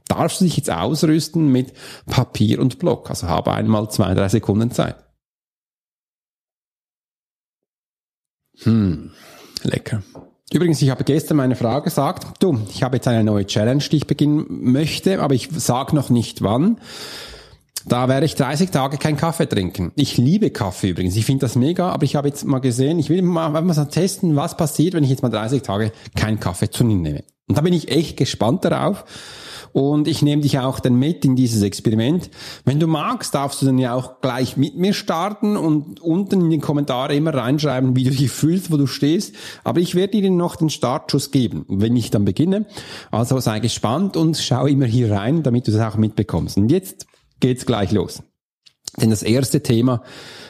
darfst 0.07 0.41
du 0.41 0.45
dich 0.45 0.57
jetzt 0.57 0.71
ausrüsten 0.71 1.51
mit 1.51 1.73
Papier 2.07 2.61
und 2.61 2.79
Block. 2.79 3.11
Also 3.11 3.27
habe 3.27 3.53
einmal 3.53 3.91
zwei, 3.91 4.15
drei 4.15 4.29
Sekunden 4.29 4.71
Zeit. 4.71 5.06
Hm, 8.63 9.11
lecker. 9.63 10.03
Übrigens, 10.53 10.81
ich 10.81 10.91
habe 10.91 11.05
gestern 11.05 11.39
meine 11.39 11.57
Frau 11.57 11.83
gesagt, 11.83 12.43
du, 12.43 12.61
ich 12.71 12.83
habe 12.83 12.97
jetzt 12.97 13.09
eine 13.09 13.25
neue 13.25 13.47
Challenge, 13.47 13.83
die 13.91 13.97
ich 13.97 14.07
beginnen 14.07 14.47
möchte, 14.49 15.21
aber 15.21 15.35
ich 15.35 15.49
sage 15.53 15.95
noch 15.95 16.09
nicht 16.09 16.43
wann. 16.43 16.79
Da 17.89 18.09
werde 18.09 18.27
ich 18.27 18.35
30 18.35 18.71
Tage 18.71 18.97
kein 18.97 19.17
Kaffee 19.17 19.49
trinken. 19.49 19.93
Ich 19.95 20.17
liebe 20.17 20.51
Kaffee 20.51 20.91
übrigens. 20.91 21.15
Ich 21.17 21.25
finde 21.25 21.47
das 21.47 21.55
mega, 21.55 21.91
aber 21.91 22.05
ich 22.05 22.17
habe 22.17 22.29
jetzt 22.29 22.45
mal 22.45 22.59
gesehen, 22.59 22.99
ich 22.99 23.11
will 23.11 23.23
mal, 23.23 23.49
mal 23.51 23.85
testen, 23.87 24.35
was 24.35 24.57
passiert, 24.57 24.95
wenn 24.95 25.05
ich 25.05 25.11
jetzt 25.11 25.23
mal 25.23 25.29
30 25.29 25.63
Tage 25.63 25.93
keinen 26.17 26.41
Kaffee 26.41 26.71
zu 26.71 26.85
mir 26.85 26.97
nehme. 26.97 27.25
Und 27.49 27.57
da 27.57 27.63
bin 27.63 27.73
ich 27.73 27.91
echt 27.91 28.17
gespannt 28.17 28.65
darauf. 28.65 29.05
Und 29.77 30.09
ich 30.09 30.23
nehme 30.23 30.41
dich 30.41 30.59
auch 30.59 30.81
dann 30.81 30.95
mit 30.95 31.27
in 31.27 31.37
dieses 31.37 31.61
Experiment. 31.61 32.31
Wenn 32.65 32.81
du 32.81 32.87
magst, 32.87 33.35
darfst 33.35 33.61
du 33.61 33.67
dann 33.67 33.77
ja 33.77 33.93
auch 33.93 34.23
gleich 34.23 34.57
mit 34.57 34.75
mir 34.79 34.95
starten 34.95 35.59
und 35.59 36.01
unten 36.01 36.41
in 36.41 36.49
den 36.49 36.63
Kommentaren 36.63 37.15
immer 37.15 37.35
reinschreiben, 37.35 37.95
wie 37.95 38.05
du 38.05 38.11
dich 38.11 38.31
fühlst, 38.31 38.73
wo 38.73 38.79
du 38.79 38.87
stehst. 38.87 39.35
Aber 39.65 39.81
ich 39.81 39.95
werde 39.95 40.19
dir 40.19 40.31
noch 40.31 40.57
den 40.57 40.71
Startschuss 40.71 41.31
geben, 41.31 41.67
wenn 41.69 41.95
ich 41.95 42.11
dann 42.11 42.25
beginne. 42.25 42.65
Also 43.11 43.39
sei 43.39 43.61
gespannt 43.61 44.17
und 44.17 44.39
schau 44.39 44.65
immer 44.65 44.87
hier 44.87 45.13
rein, 45.13 45.43
damit 45.43 45.69
du 45.69 45.73
das 45.73 45.93
auch 45.93 45.99
mitbekommst. 45.99 46.57
Und 46.57 46.71
jetzt 46.71 47.07
geht's 47.41 47.67
gleich 47.67 47.93
los. 47.93 48.23
Denn 48.99 49.11
das 49.11 49.23
erste 49.23 49.63
Thema, 49.63 50.03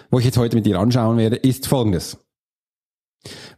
wo 0.08 0.20
ich 0.20 0.24
jetzt 0.24 0.38
heute 0.38 0.54
mit 0.54 0.66
dir 0.66 0.78
anschauen 0.78 1.18
werde, 1.18 1.34
ist 1.34 1.66
folgendes. 1.66 2.16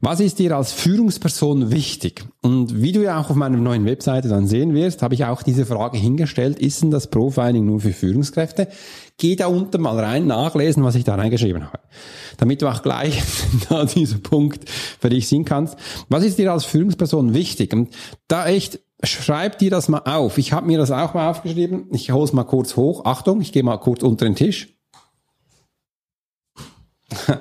Was 0.01 0.21
ist 0.21 0.39
dir 0.39 0.57
als 0.57 0.73
Führungsperson 0.73 1.71
wichtig? 1.73 2.25
Und 2.41 2.83
wie 2.83 2.93
du 2.93 3.03
ja 3.03 3.21
auch 3.21 3.31
auf 3.31 3.37
meiner 3.37 3.57
neuen 3.57 3.85
Webseite 3.85 4.29
dann 4.29 4.47
sehen 4.47 4.75
wirst, 4.75 5.03
habe 5.03 5.15
ich 5.15 5.25
auch 5.25 5.43
diese 5.43 5.67
Frage 5.67 5.99
hingestellt, 5.99 6.59
ist 6.59 6.83
denn 6.83 6.91
das 6.91 7.09
Profiling 7.09 7.65
nur 7.65 7.81
für 7.81 7.93
Führungskräfte? 7.93 8.69
Geh 9.17 9.35
da 9.35 9.49
unten 9.49 9.81
mal 9.81 9.99
rein, 9.99 10.27
nachlesen, 10.27 10.85
was 10.85 10.95
ich 10.95 11.03
da 11.05 11.17
reingeschrieben 11.17 11.65
habe. 11.67 11.81
Damit 12.37 12.63
du 12.63 12.69
auch 12.69 12.83
gleich 12.83 13.21
da 13.69 13.85
dieser 13.85 14.19
Punkt 14.19 14.71
für 14.71 15.09
dich 15.09 15.27
sehen 15.27 15.45
kannst. 15.45 15.77
Was 16.09 16.23
ist 16.23 16.39
dir 16.39 16.53
als 16.53 16.65
Führungsperson 16.65 17.35
wichtig? 17.35 17.73
Und 17.73 17.89
da 18.29 18.47
echt, 18.47 18.79
schreib 19.03 19.59
dir 19.59 19.71
das 19.71 19.89
mal 19.89 20.03
auf. 20.05 20.39
Ich 20.39 20.53
habe 20.53 20.67
mir 20.67 20.79
das 20.79 20.93
auch 20.93 21.15
mal 21.15 21.29
aufgeschrieben. 21.29 21.89
Ich 21.91 22.13
hole 22.13 22.25
es 22.25 22.33
mal 22.33 22.45
kurz 22.45 22.77
hoch. 22.77 23.05
Achtung, 23.05 23.41
ich 23.41 23.51
gehe 23.51 23.65
mal 23.65 23.79
kurz 23.79 24.05
unter 24.05 24.25
den 24.25 24.37
Tisch. 24.37 24.69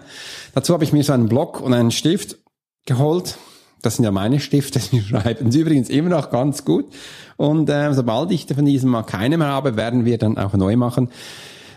Dazu 0.58 0.74
habe 0.74 0.84
ich 0.84 0.92
mir 0.92 1.04
so 1.04 1.14
einen 1.14 1.30
Block 1.30 1.62
und 1.62 1.72
einen 1.76 1.92
Stift 1.92 2.40
geholt. 2.86 3.38
Das 3.84 3.98
sind 3.98 4.06
ja 4.06 4.10
meine 4.10 4.40
Stifte, 4.40 4.80
die 4.92 5.02
schreiben 5.02 5.52
sie 5.52 5.60
übrigens 5.60 5.88
immer 5.88 6.10
noch 6.10 6.32
ganz 6.32 6.66
gut. 6.66 6.86
Und 7.36 7.70
äh, 7.70 7.94
sobald 7.94 8.32
ich 8.32 8.48
von 8.48 8.66
diesem 8.66 8.90
mal 8.90 9.04
keine 9.04 9.38
mehr 9.38 9.50
habe, 9.50 9.78
werden 9.78 10.04
wir 10.04 10.18
dann 10.18 10.40
auch 10.40 10.54
neu 10.54 10.76
machen. 10.76 11.10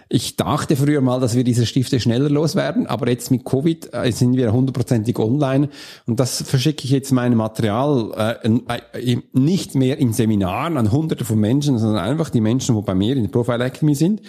Ich 0.09 0.37
dachte 0.37 0.77
früher 0.77 1.03
mal, 1.03 1.21
dass 1.21 1.37
wir 1.37 1.45
diese 1.45 1.67
Stifte 1.67 2.01
schneller 2.01 2.31
loswerden, 2.31 2.87
aber 2.87 3.11
jetzt 3.11 3.31
mit 3.31 3.45
Covid 3.45 3.93
äh, 3.93 4.11
sind 4.13 4.39
wir 4.39 4.51
hundertprozentig 4.51 5.19
online 5.19 5.69
und 6.07 6.19
das 6.19 6.41
verschicke 6.41 6.85
ich 6.85 6.91
jetzt 6.91 7.13
mein 7.13 7.37
Material 7.37 8.39
äh, 8.43 8.79
äh, 8.95 9.19
nicht 9.35 9.75
mehr 9.75 9.99
in 9.99 10.15
Seminaren 10.15 10.79
an 10.79 10.91
hunderte 10.91 11.27
von 11.27 11.39
Menschen, 11.39 11.79
sondern 11.79 12.03
einfach 12.03 12.31
die 12.31 12.41
Menschen, 12.41 12.75
wo 12.75 12.81
bei 12.81 12.95
mir 12.95 13.15
in 13.15 13.25
der 13.25 13.31
Profile 13.31 13.63
Academy 13.63 13.95
sind. 13.95 14.23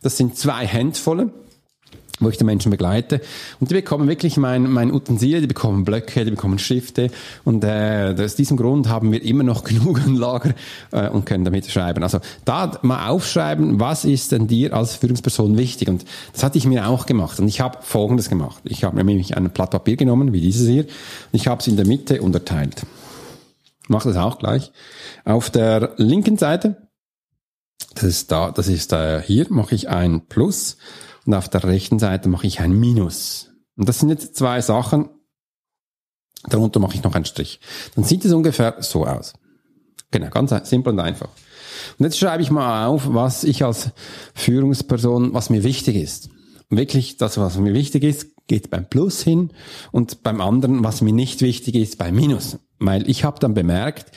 Das 0.00 0.16
sind 0.16 0.38
zwei 0.38 0.66
Handvolle 0.66 1.30
wo 2.20 2.28
ich 2.28 2.36
die 2.36 2.44
Menschen 2.44 2.70
begleite. 2.70 3.20
Und 3.60 3.70
die 3.70 3.74
bekommen 3.74 4.08
wirklich 4.08 4.36
mein, 4.36 4.70
mein 4.70 4.92
Utensil, 4.92 5.40
die 5.40 5.46
bekommen 5.46 5.84
Blöcke, 5.84 6.24
die 6.24 6.30
bekommen 6.30 6.58
Stifte. 6.58 7.10
Und 7.44 7.64
äh, 7.64 8.14
aus 8.18 8.34
diesem 8.34 8.56
Grund 8.56 8.88
haben 8.88 9.12
wir 9.12 9.22
immer 9.22 9.44
noch 9.44 9.64
genug 9.68 10.00
an 10.00 10.16
Lager 10.16 10.54
äh, 10.92 11.08
und 11.08 11.26
können 11.26 11.44
damit 11.44 11.70
schreiben. 11.70 12.02
Also 12.02 12.20
da 12.44 12.78
mal 12.82 13.08
aufschreiben, 13.08 13.80
was 13.80 14.04
ist 14.04 14.32
denn 14.32 14.46
dir 14.46 14.74
als 14.74 14.96
Führungsperson 14.96 15.56
wichtig? 15.56 15.88
Und 15.88 16.04
das 16.32 16.42
hatte 16.42 16.58
ich 16.58 16.66
mir 16.66 16.88
auch 16.88 17.06
gemacht. 17.06 17.40
Und 17.40 17.48
ich 17.48 17.60
habe 17.60 17.78
Folgendes 17.82 18.28
gemacht. 18.28 18.60
Ich 18.64 18.84
habe 18.84 18.96
nämlich 18.96 19.36
ein 19.36 19.50
Blatt 19.50 19.70
Papier 19.70 19.96
genommen, 19.96 20.32
wie 20.32 20.40
dieses 20.40 20.68
hier. 20.68 20.84
Und 20.84 20.90
ich 21.32 21.46
habe 21.46 21.60
es 21.60 21.66
in 21.66 21.76
der 21.76 21.86
Mitte 21.86 22.22
unterteilt. 22.22 22.82
Ich 23.82 23.88
mache 23.88 24.08
das 24.08 24.18
auch 24.18 24.38
gleich. 24.38 24.72
Auf 25.24 25.50
der 25.50 25.94
linken 25.96 26.36
Seite, 26.36 26.88
das 27.94 28.04
ist 28.04 28.30
da, 28.30 28.50
das 28.50 28.68
ist 28.68 28.92
äh, 28.92 29.22
hier, 29.22 29.46
mache 29.48 29.74
ich 29.74 29.88
ein 29.88 30.26
Plus 30.26 30.76
und 31.28 31.34
auf 31.34 31.50
der 31.50 31.62
rechten 31.62 31.98
Seite 31.98 32.30
mache 32.30 32.46
ich 32.46 32.60
ein 32.60 32.72
Minus. 32.72 33.50
Und 33.76 33.86
das 33.86 33.98
sind 33.98 34.08
jetzt 34.08 34.34
zwei 34.34 34.62
Sachen. 34.62 35.10
Darunter 36.48 36.80
mache 36.80 36.94
ich 36.94 37.02
noch 37.02 37.14
einen 37.14 37.26
Strich. 37.26 37.60
Dann 37.94 38.04
sieht 38.04 38.24
es 38.24 38.32
ungefähr 38.32 38.76
so 38.80 39.04
aus. 39.04 39.34
Genau, 40.10 40.30
ganz 40.30 40.54
simpel 40.70 40.94
und 40.94 41.00
einfach. 41.00 41.28
Und 41.98 42.04
jetzt 42.06 42.18
schreibe 42.18 42.42
ich 42.42 42.50
mal 42.50 42.86
auf, 42.86 43.12
was 43.12 43.44
ich 43.44 43.62
als 43.62 43.90
Führungsperson, 44.32 45.34
was 45.34 45.50
mir 45.50 45.64
wichtig 45.64 45.96
ist. 45.96 46.30
Und 46.70 46.78
wirklich, 46.78 47.18
das, 47.18 47.36
was 47.36 47.58
mir 47.58 47.74
wichtig 47.74 48.04
ist, 48.04 48.28
geht 48.46 48.70
beim 48.70 48.88
Plus 48.88 49.22
hin 49.22 49.50
und 49.92 50.22
beim 50.22 50.40
anderen, 50.40 50.82
was 50.82 51.02
mir 51.02 51.12
nicht 51.12 51.42
wichtig 51.42 51.74
ist, 51.74 51.98
beim 51.98 52.14
Minus. 52.14 52.58
Weil 52.78 53.06
ich 53.06 53.24
habe 53.24 53.38
dann 53.38 53.52
bemerkt, 53.52 54.12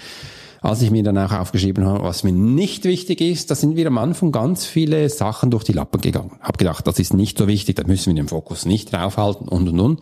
als 0.62 0.84
ich 0.84 0.92
mir 0.92 1.04
dann 1.04 1.18
auch 1.18 1.32
aufgeschrieben 1.32 1.86
habe, 1.86 2.04
was 2.04 2.24
mir 2.24 2.32
nicht 2.32 2.86
wichtig 2.86 3.20
ist, 3.20 3.50
da 3.50 3.56
sind 3.56 3.76
wir 3.76 3.88
am 3.88 3.98
Anfang 3.98 4.32
ganz 4.32 4.66
viele 4.66 5.10
Sachen 5.10 5.50
durch 5.50 5.64
die 5.64 5.74
Lappen 5.74 6.00
gegangen. 6.00 6.38
Hab 6.40 6.60
gedacht, 6.60 6.86
das 6.86 7.00
ist 7.00 7.16
nicht 7.16 7.38
so 7.38 7.48
wichtig, 7.48 7.76
da 7.76 7.84
müssen 7.86 8.16
wir 8.16 8.22
den 8.22 8.30
Fokus 8.30 8.66
nicht 8.66 8.94
draufhalten 8.94 9.48
und 9.48 9.68
und 9.68 9.80
und. 9.80 10.00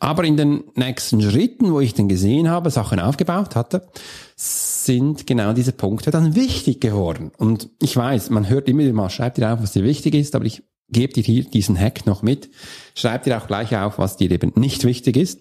Aber 0.00 0.24
in 0.24 0.36
den 0.36 0.64
nächsten 0.74 1.20
Schritten, 1.20 1.72
wo 1.72 1.78
ich 1.80 1.94
dann 1.94 2.08
gesehen 2.08 2.48
habe, 2.48 2.70
Sachen 2.70 2.98
aufgebaut 2.98 3.54
hatte, 3.54 3.86
sind 4.34 5.26
genau 5.26 5.52
diese 5.52 5.72
Punkte 5.72 6.10
dann 6.10 6.34
wichtig 6.34 6.80
geworden. 6.80 7.30
Und 7.36 7.68
ich 7.80 7.96
weiß, 7.96 8.30
man 8.30 8.48
hört 8.48 8.68
immer 8.68 8.80
wieder 8.80 8.94
mal, 8.94 9.10
schreibt 9.10 9.36
dir 9.36 9.52
auf, 9.52 9.62
was 9.62 9.72
dir 9.72 9.84
wichtig 9.84 10.14
ist, 10.14 10.34
aber 10.34 10.46
ich 10.46 10.62
gebe 10.92 11.12
dir 11.12 11.22
hier 11.22 11.44
diesen 11.44 11.78
Hack 11.78 12.06
noch 12.06 12.22
mit. 12.22 12.50
Schreib 12.94 13.24
dir 13.24 13.38
auch 13.38 13.46
gleich 13.46 13.76
auf, 13.76 13.98
was 13.98 14.16
dir 14.16 14.30
eben 14.30 14.52
nicht 14.56 14.84
wichtig 14.84 15.16
ist, 15.16 15.40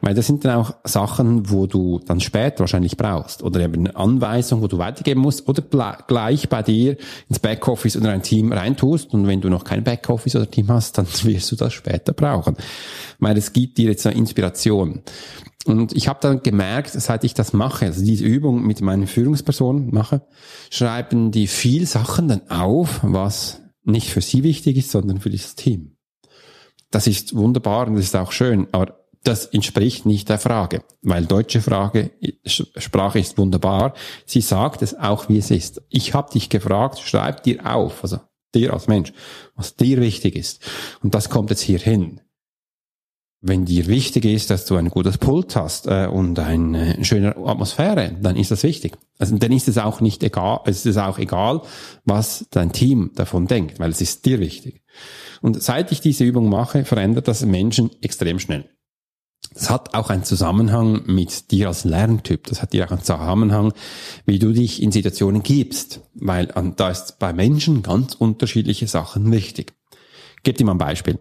weil 0.00 0.14
das 0.14 0.26
sind 0.26 0.44
dann 0.44 0.56
auch 0.56 0.74
Sachen, 0.84 1.50
wo 1.50 1.66
du 1.66 2.00
dann 2.06 2.20
später 2.20 2.60
wahrscheinlich 2.60 2.96
brauchst. 2.96 3.42
Oder 3.42 3.60
eben 3.60 3.86
eine 3.86 3.96
Anweisung, 3.96 4.62
wo 4.62 4.68
du 4.68 4.78
weitergeben 4.78 5.20
musst. 5.20 5.48
Oder 5.48 5.62
gleich 6.06 6.48
bei 6.48 6.62
dir 6.62 6.96
ins 7.28 7.40
Backoffice 7.40 7.96
oder 7.96 8.10
ein 8.10 8.22
Team 8.22 8.52
reintust. 8.52 9.12
Und 9.12 9.26
wenn 9.26 9.40
du 9.40 9.48
noch 9.48 9.64
kein 9.64 9.84
Backoffice 9.84 10.36
oder 10.36 10.50
Team 10.50 10.68
hast, 10.68 10.96
dann 10.98 11.06
wirst 11.24 11.50
du 11.52 11.56
das 11.56 11.72
später 11.72 12.12
brauchen, 12.12 12.56
weil 13.18 13.36
es 13.36 13.52
gibt 13.52 13.78
dir 13.78 13.90
jetzt 13.90 14.06
eine 14.06 14.16
Inspiration. 14.16 15.02
Und 15.66 15.96
ich 15.96 16.08
habe 16.08 16.18
dann 16.20 16.42
gemerkt, 16.42 16.90
seit 16.90 17.24
ich 17.24 17.32
das 17.32 17.54
mache, 17.54 17.86
also 17.86 18.04
diese 18.04 18.24
Übung 18.24 18.66
mit 18.66 18.82
meinen 18.82 19.06
Führungspersonen 19.06 19.92
mache, 19.92 20.20
schreiben 20.70 21.30
die 21.30 21.46
viel 21.46 21.86
Sachen 21.86 22.28
dann 22.28 22.50
auf, 22.50 23.00
was 23.02 23.60
nicht 23.84 24.10
für 24.10 24.20
sie 24.20 24.42
wichtig 24.42 24.76
ist, 24.76 24.90
sondern 24.90 25.20
für 25.20 25.30
das 25.30 25.54
Team. 25.54 25.96
Das 26.90 27.06
ist 27.06 27.34
wunderbar 27.34 27.88
und 27.88 27.96
das 27.96 28.04
ist 28.04 28.16
auch 28.16 28.32
schön, 28.32 28.68
aber 28.72 29.04
das 29.24 29.46
entspricht 29.46 30.06
nicht 30.06 30.28
der 30.28 30.38
Frage, 30.38 30.84
weil 31.02 31.24
deutsche 31.24 31.62
Frage, 31.62 32.10
Sprache 32.44 33.18
ist 33.18 33.38
wunderbar. 33.38 33.94
Sie 34.26 34.42
sagt 34.42 34.82
es 34.82 34.94
auch, 34.94 35.28
wie 35.28 35.38
es 35.38 35.50
ist. 35.50 35.82
Ich 35.88 36.12
habe 36.12 36.30
dich 36.30 36.50
gefragt, 36.50 36.98
schreib 36.98 37.42
dir 37.42 37.64
auf, 37.66 38.02
also 38.02 38.20
dir 38.54 38.74
als 38.74 38.86
Mensch, 38.86 39.12
was 39.56 39.76
dir 39.76 40.00
wichtig 40.00 40.36
ist. 40.36 40.62
Und 41.02 41.14
das 41.14 41.30
kommt 41.30 41.50
jetzt 41.50 41.62
hier 41.62 41.78
hin. 41.78 42.20
Wenn 43.46 43.66
dir 43.66 43.86
wichtig 43.88 44.24
ist, 44.24 44.48
dass 44.48 44.64
du 44.64 44.76
ein 44.76 44.88
gutes 44.88 45.18
Pult 45.18 45.54
hast 45.54 45.86
äh, 45.86 46.06
und 46.06 46.38
eine 46.38 47.04
schöne 47.04 47.36
Atmosphäre, 47.36 48.16
dann 48.18 48.36
ist 48.36 48.50
das 48.50 48.62
wichtig. 48.62 48.96
Also 49.18 49.36
dann 49.36 49.52
ist 49.52 49.68
es 49.68 49.76
auch 49.76 50.00
nicht 50.00 50.22
egal, 50.22 50.60
es 50.64 50.86
ist 50.86 50.96
auch 50.96 51.18
egal, 51.18 51.60
was 52.06 52.46
dein 52.50 52.72
Team 52.72 53.10
davon 53.14 53.46
denkt, 53.46 53.80
weil 53.80 53.90
es 53.90 54.00
ist 54.00 54.24
dir 54.24 54.40
wichtig. 54.40 54.80
Und 55.42 55.62
seit 55.62 55.92
ich 55.92 56.00
diese 56.00 56.24
Übung 56.24 56.48
mache, 56.48 56.86
verändert 56.86 57.28
das 57.28 57.44
Menschen 57.44 57.90
extrem 58.00 58.38
schnell. 58.38 58.64
Das 59.52 59.68
hat 59.68 59.94
auch 59.94 60.08
einen 60.08 60.24
Zusammenhang 60.24 61.02
mit 61.04 61.50
dir 61.50 61.68
als 61.68 61.84
Lerntyp. 61.84 62.46
Das 62.46 62.62
hat 62.62 62.72
dir 62.72 62.86
auch 62.86 62.92
einen 62.92 63.02
Zusammenhang, 63.02 63.74
wie 64.24 64.38
du 64.38 64.52
dich 64.52 64.82
in 64.82 64.90
Situationen 64.90 65.42
gibst. 65.42 66.00
Weil 66.14 66.46
da 66.76 66.88
ist 66.88 67.18
bei 67.18 67.34
Menschen 67.34 67.82
ganz 67.82 68.14
unterschiedliche 68.14 68.86
Sachen 68.86 69.30
wichtig. 69.30 69.74
Ich 70.38 70.42
gebe 70.44 70.56
dir 70.56 70.64
mal 70.64 70.72
ein 70.72 70.78
Beispiel. 70.78 71.18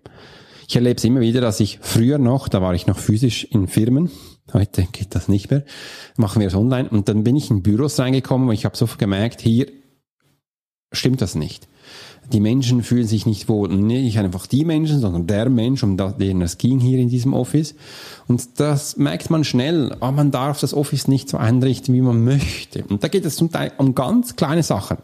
Ich 0.68 0.76
erlebe 0.76 0.98
es 0.98 1.04
immer 1.04 1.22
wieder, 1.22 1.42
dass 1.42 1.60
ich 1.60 1.80
früher 1.82 2.18
noch, 2.18 2.48
da 2.48 2.62
war 2.62 2.74
ich 2.74 2.88
noch 2.88 2.98
physisch 2.98 3.44
in 3.46 3.68
Firmen, 3.68 4.10
heute 4.54 4.88
geht 4.92 5.16
das 5.16 5.28
nicht 5.28 5.52
mehr, 5.52 5.64
machen 6.18 6.40
wir 6.40 6.48
es 6.48 6.56
online 6.56 6.90
und 6.90 7.10
dann 7.10 7.24
bin 7.24 7.36
ich 7.36 7.50
in 7.50 7.64
Büros 7.64 8.00
reingekommen 8.00 8.48
und 8.48 8.54
ich 8.54 8.66
habe 8.66 8.78
sofort 8.78 9.00
gemerkt, 9.00 9.42
hier 9.42 9.68
stimmt 10.92 11.22
das 11.22 11.36
nicht. 11.36 11.68
Die 12.32 12.40
Menschen 12.40 12.84
fühlen 12.84 13.06
sich 13.06 13.26
nicht 13.26 13.50
wohl. 13.50 13.68
Nicht 13.68 14.18
einfach 14.18 14.48
die 14.48 14.64
Menschen, 14.64 15.00
sondern 15.00 15.28
der 15.28 15.50
Mensch, 15.50 15.84
um 15.84 15.98
den 15.98 16.42
es 16.42 16.58
ging 16.58 16.80
hier 16.80 17.00
in 17.00 17.10
diesem 17.10 17.34
Office. 17.34 17.76
Und 18.28 18.62
das 18.62 18.96
merkt 18.96 19.30
man 19.30 19.44
schnell. 19.44 19.96
Oh, 20.00 20.12
man 20.12 20.32
darf 20.32 20.62
das 20.62 20.74
Office 20.74 21.10
nicht 21.10 21.28
so 21.28 21.38
einrichten, 21.38 21.94
wie 21.94 22.02
man 22.02 22.24
möchte. 22.24 22.86
Und 22.86 23.04
da 23.04 23.10
geht 23.10 23.26
es 23.26 23.36
zum 23.36 23.52
Teil 23.52 23.74
um 23.78 23.94
ganz 23.94 24.38
kleine 24.38 24.64
Sachen. 24.64 24.98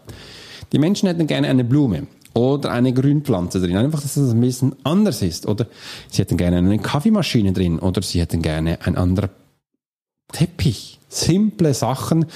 Die 0.72 0.80
Menschen 0.80 1.08
hätten 1.08 1.28
gerne 1.28 1.50
eine 1.50 1.66
Blume 1.66 2.08
oder 2.40 2.72
eine 2.72 2.94
Grünpflanze 2.94 3.60
drin. 3.60 3.76
Einfach, 3.76 4.02
dass 4.02 4.14
das 4.14 4.32
ein 4.32 4.40
bisschen 4.40 4.76
anders 4.84 5.22
ist. 5.22 5.46
Oder 5.46 5.68
sie 6.10 6.22
hätten 6.22 6.38
gerne 6.38 6.58
eine 6.58 6.80
Kaffeemaschine 6.80 7.52
drin 7.52 7.80
oder 7.80 8.02
sie 8.02 8.22
hätten 8.22 8.42
gerne 8.42 8.80
ein 8.86 8.96
anderer 8.96 9.30
Teppich. 10.32 11.00
Simple 11.10 11.74
Sachen. 11.74 12.28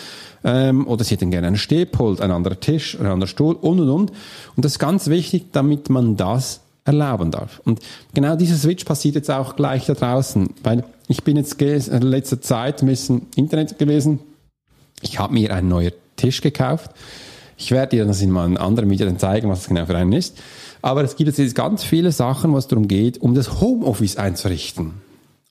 Ähm, 0.43 0.87
oder 0.87 1.05
sie 1.05 1.15
hätten 1.15 1.31
gerne 1.31 1.47
einen 1.47 1.57
Stehpult, 1.57 2.19
ein 2.19 2.31
anderer 2.31 2.59
Tisch, 2.59 2.99
ein 2.99 3.05
anderer 3.05 3.29
Stuhl 3.29 3.55
und 3.55 3.79
und 3.79 3.89
und. 3.89 4.11
Und 4.55 4.65
das 4.65 4.73
ist 4.73 4.79
ganz 4.79 5.07
wichtig, 5.07 5.53
damit 5.53 5.89
man 5.89 6.17
das 6.17 6.59
erlauben 6.83 7.31
darf. 7.31 7.61
Und 7.63 7.79
genau 8.13 8.35
dieser 8.35 8.57
Switch 8.57 8.83
passiert 8.83 9.15
jetzt 9.15 9.31
auch 9.31 9.55
gleich 9.55 9.85
da 9.85 9.93
draußen, 9.93 10.49
weil 10.63 10.83
ich 11.07 11.23
bin 11.23 11.37
jetzt 11.37 11.61
in 11.61 12.01
letzter 12.01 12.41
Zeit 12.41 12.81
ein 12.81 12.87
bisschen 12.87 13.27
Internet 13.37 13.79
gewesen. 13.79 14.19
Ich 15.01 15.17
habe 15.17 15.33
mir 15.33 15.53
einen 15.53 15.69
neuen 15.69 15.93
Tisch 16.17 16.41
gekauft 16.41 16.91
ich 17.57 17.71
werde 17.71 17.97
dir 17.97 18.05
das 18.05 18.21
in 18.21 18.31
meinen 18.31 18.57
anderen 18.57 18.89
Videos 18.89 19.17
zeigen, 19.17 19.49
was 19.49 19.59
das 19.59 19.67
genau 19.69 19.85
für 19.85 19.97
einen 19.97 20.13
ist. 20.13 20.37
Aber 20.81 21.03
es 21.03 21.15
gibt 21.15 21.37
jetzt 21.37 21.55
ganz 21.55 21.83
viele 21.83 22.11
Sachen, 22.11 22.53
was 22.53 22.67
darum 22.67 22.87
geht, 22.87 23.19
um 23.21 23.35
das 23.35 23.61
Homeoffice 23.61 24.17
einzurichten. 24.17 25.01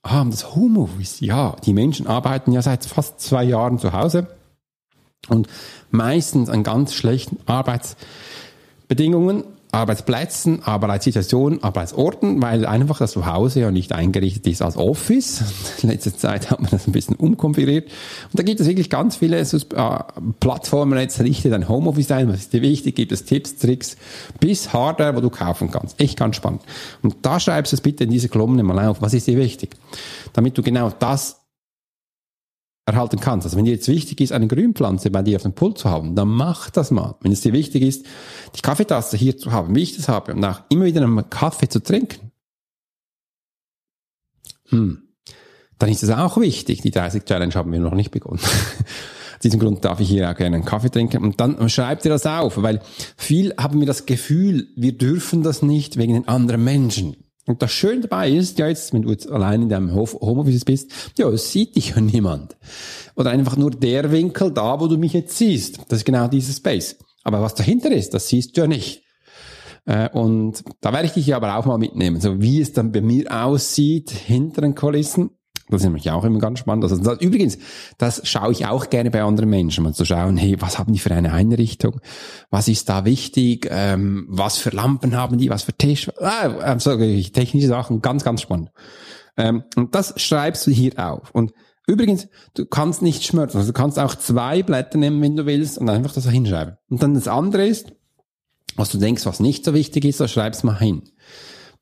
Ah, 0.03 0.25
das 0.25 0.55
Homeoffice, 0.55 1.21
ja. 1.21 1.57
Die 1.65 1.73
Menschen 1.73 2.07
arbeiten 2.07 2.53
ja 2.53 2.61
seit 2.61 2.85
fast 2.85 3.21
zwei 3.21 3.45
Jahren 3.45 3.79
zu 3.79 3.93
Hause 3.93 4.27
und 5.29 5.49
meistens 5.91 6.51
an 6.51 6.65
ganz 6.65 6.95
schlechten 6.95 7.39
Arbeitsbedingungen 7.47 9.45
Arbeitsplätzen, 9.75 10.63
Arbeitssituationen, 10.63 11.65
Arbeitsorten, 11.65 12.43
weil 12.43 12.67
einfach 12.67 12.99
das 12.99 13.13
Zuhause 13.13 13.61
ja 13.61 13.71
nicht 13.71 13.93
eingerichtet 13.93 14.47
ist 14.47 14.61
als 14.61 14.77
Office. 14.77 15.43
In 15.83 15.89
letzter 15.89 16.15
Zeit 16.15 16.51
hat 16.51 16.61
man 16.61 16.71
das 16.71 16.87
ein 16.87 16.93
bisschen 16.93 17.17
umkonfiguriert. 17.17 17.87
Und 17.87 18.39
da 18.39 18.43
gibt 18.43 18.61
es 18.61 18.67
wirklich 18.67 18.91
ganz 18.91 19.17
viele 19.17 19.41
äh, 19.41 19.45
Plattformen, 20.41 20.99
jetzt 20.99 21.21
richte 21.21 21.49
dein 21.49 21.71
Homeoffice 21.71 22.11
ein, 22.11 22.29
was 22.29 22.41
ist 22.41 22.53
dir 22.53 22.61
wichtig, 22.61 22.97
gibt 22.97 23.13
es 23.13 23.25
Tipps, 23.25 23.57
Tricks, 23.57 23.97
bis 24.41 24.75
Hardware, 24.75 25.17
wo 25.17 25.21
du 25.21 25.31
kaufen 25.31 25.71
kannst. 25.71 25.99
Echt 25.99 26.19
ganz 26.19 26.37
spannend. 26.37 26.61
Und 27.03 27.17
da 27.23 27.41
schreibst 27.41 27.73
du 27.73 27.77
es 27.77 27.81
bitte 27.81 28.05
in 28.05 28.11
diese 28.11 28.29
Kolumne 28.29 28.63
mal 28.63 28.87
auf, 28.87 29.01
was 29.01 29.15
ist 29.15 29.27
dir 29.27 29.39
wichtig? 29.39 29.71
Damit 30.35 30.59
du 30.59 30.63
genau 30.63 30.91
das 30.91 31.42
erhalten 32.85 33.21
kannst. 33.21 33.47
Also 33.47 33.57
wenn 33.57 33.65
dir 33.65 33.75
jetzt 33.75 33.89
wichtig 33.89 34.21
ist, 34.21 34.33
eine 34.33 34.49
Grünpflanze 34.49 35.11
bei 35.11 35.23
dir 35.23 35.37
auf 35.37 35.43
dem 35.43 35.53
Pult 35.53 35.79
zu 35.79 35.89
haben, 35.89 36.17
dann 36.17 36.29
mach 36.29 36.71
das 36.71 36.91
mal. 36.91 37.15
Wenn 37.21 37.33
es 37.33 37.41
dir 37.41 37.53
wichtig 37.53 37.83
ist, 37.83 38.07
die 38.57 38.61
Kaffeetasse 38.61 39.17
hier 39.17 39.37
zu 39.39 39.53
haben, 39.53 39.75
wie 39.75 39.83
ich 39.83 39.97
das 39.97 40.09
habe, 40.09 40.35
und 40.35 40.45
auch 40.45 40.63
immer 40.69 40.85
wieder 40.85 41.03
einen 41.03 41.31
Kaffee 41.31 41.69
zu 41.69 41.81
trinken, 41.81 42.33
hm, 44.69 45.03
dann 45.79 45.91
ist 45.91 46.03
es 46.03 46.11
auch 46.11 46.39
wichtig. 46.39 46.81
Die 46.83 46.91
30 46.91 47.25
Challenge 47.25 47.55
haben 47.55 47.73
wir 47.73 47.81
noch 47.81 47.95
nicht 47.95 48.11
begonnen. 48.11 48.41
Aus 48.41 49.39
diesem 49.43 49.61
Grund 49.61 49.85
darf 49.85 50.01
ich 50.01 50.09
hier 50.09 50.31
auch 50.31 50.37
gerne 50.37 50.57
einen 50.57 50.65
Kaffee 50.65 50.91
trinken. 50.91 51.23
Und 51.23 51.41
dann 51.41 51.69
schreibt 51.69 52.05
ihr 52.05 52.11
das 52.11 52.27
auf, 52.27 52.63
weil 52.63 52.81
viel 53.17 53.55
haben 53.59 53.81
wir 53.81 53.87
das 53.87 54.07
Gefühl, 54.07 54.69
wir 54.77 54.97
dürfen 54.97 55.43
das 55.43 55.63
nicht 55.63 55.97
wegen 55.99 56.15
den 56.15 56.29
anderen 56.29 56.63
Menschen. 56.63 57.17
Und 57.47 57.61
das 57.61 57.73
Schöne 57.73 58.03
dabei 58.03 58.31
ist, 58.31 58.59
ja 58.59 58.69
jetzt, 58.69 58.93
wenn 58.93 59.03
du 59.03 59.11
jetzt 59.11 59.29
allein 59.29 59.63
in 59.63 59.69
deinem 59.69 59.95
Homeoffice 59.95 60.65
bist, 60.65 60.93
ja, 61.19 61.29
es 61.29 61.51
sieht 61.51 61.75
dich 61.77 61.91
ja 61.91 62.01
niemand. 62.01 62.57
Oder 63.17 63.31
einfach 63.31 63.57
nur 63.57 63.71
der 63.71 64.13
Winkel 64.13 64.53
da, 64.53 64.81
wo 64.81 64.87
du 64.87 64.97
mich 64.97 65.13
jetzt 65.13 65.37
siehst. 65.37 65.79
Das 65.89 66.01
ist 66.01 66.05
genau 66.05 66.29
dieser 66.29 66.53
Space. 66.53 66.97
Aber 67.25 67.41
was 67.41 67.55
dahinter 67.55 67.91
ist, 67.91 68.15
das 68.15 68.29
siehst 68.29 68.57
du 68.57 68.63
ja 68.63 68.67
nicht. 68.67 69.03
Äh, 69.85 70.09
und 70.11 70.63
da 70.81 70.93
werde 70.93 71.07
ich 71.07 71.13
dich 71.13 71.35
aber 71.35 71.57
auch 71.57 71.67
mal 71.67 71.79
mitnehmen, 71.79 72.21
so 72.21 72.41
wie 72.41 72.61
es 72.61 72.73
dann 72.73 72.93
bei 72.93 73.01
mir 73.01 73.31
aussieht 73.45 74.11
hinter 74.11 74.63
den 74.63 74.75
Kulissen. 74.75 75.31
Das 75.73 75.81
ist 75.81 75.87
nämlich 75.87 76.11
auch 76.11 76.23
immer 76.25 76.39
ganz 76.39 76.59
spannend. 76.59 76.85
Also 76.85 76.99
das, 76.99 77.19
übrigens, 77.21 77.57
das 77.97 78.21
schaue 78.29 78.53
ich 78.53 78.67
auch 78.67 78.91
gerne 78.91 79.11
bei 79.11 79.23
anderen 79.23 79.49
Menschen, 79.49 79.85
mal 79.85 79.95
zu 79.95 80.05
schauen, 80.05 80.37
hey, 80.37 80.61
was 80.61 80.79
haben 80.79 80.93
die 80.93 80.99
für 80.99 81.13
eine 81.13 81.33
Einrichtung? 81.33 81.99
Was 82.51 82.69
ist 82.69 82.91
da 82.91 83.07
wichtig? 83.07 83.69
Ähm, 83.71 84.27
was 84.29 84.59
für 84.59 84.69
Lampen 84.69 85.17
haben 85.17 85.39
die? 85.39 85.49
Was 85.49 85.63
für 85.63 85.73
Tisch? 85.73 86.11
Ah, 86.21 86.79
so 86.79 86.95
technische 86.99 87.69
Sachen, 87.69 88.03
ganz, 88.03 88.23
ganz 88.23 88.43
spannend. 88.43 88.71
Ähm, 89.39 89.65
und 89.75 89.95
das 89.95 90.13
schreibst 90.21 90.67
du 90.67 90.71
hier 90.71 90.93
auf. 90.99 91.31
Und 91.31 91.55
übrigens, 91.87 92.29
du 92.53 92.67
kannst 92.67 93.01
nicht 93.01 93.25
schmörzen. 93.25 93.59
Also 93.59 93.73
du 93.73 93.79
kannst 93.79 93.99
auch 93.99 94.15
zwei 94.15 94.63
Blätter 94.63 94.99
nehmen, 94.99 95.23
wenn 95.23 95.37
du 95.37 95.47
willst, 95.47 95.79
und 95.79 95.89
einfach 95.89 96.13
das 96.13 96.29
hinschreiben. 96.29 96.77
Und 96.91 97.03
dann 97.03 97.15
das 97.15 97.29
andere 97.29 97.67
ist, 97.67 97.95
was 98.77 98.91
du 98.91 98.99
denkst, 98.99 99.25
was 99.25 99.41
nicht 99.41 99.65
so 99.65 99.73
wichtig 99.73 100.05
ist, 100.05 100.21
das 100.21 100.31
schreibst 100.31 100.65
mal 100.65 100.79
hin. 100.79 101.09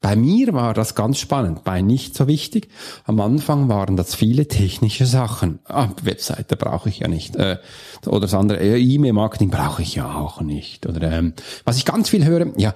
Bei 0.03 0.17
mir 0.17 0.55
war 0.55 0.73
das 0.73 0.95
ganz 0.95 1.19
spannend, 1.19 1.63
bei 1.63 1.83
nicht 1.83 2.17
so 2.17 2.27
wichtig. 2.27 2.71
Am 3.05 3.21
Anfang 3.21 3.69
waren 3.69 3.99
das 3.99 4.15
viele 4.15 4.49
technische 4.49 5.05
Sachen. 5.05 5.59
Ah, 5.67 5.89
Webseite 6.03 6.57
brauche 6.57 6.89
ich 6.89 7.01
ja 7.01 7.09
nicht. 7.09 7.37
Äh, 7.37 7.59
oder 8.07 8.21
das 8.21 8.33
andere, 8.33 8.61
äh, 8.61 8.81
E-Mail-Marketing 8.81 9.51
brauche 9.51 9.83
ich 9.83 9.97
ja 9.97 10.15
auch 10.15 10.41
nicht. 10.41 10.87
Oder 10.87 11.13
ähm, 11.13 11.35
was 11.65 11.77
ich 11.77 11.85
ganz 11.85 12.09
viel 12.09 12.25
höre, 12.25 12.47
ja, 12.57 12.73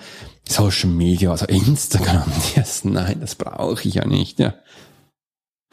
Social 0.47 0.91
Media, 0.91 1.31
also 1.31 1.47
Instagram, 1.47 2.31
yes, 2.57 2.85
nein, 2.85 3.17
das 3.21 3.37
brauche 3.37 3.89
ich 3.89 3.95
ja 3.95 4.07
nicht. 4.07 4.39
Ja. 4.39 4.55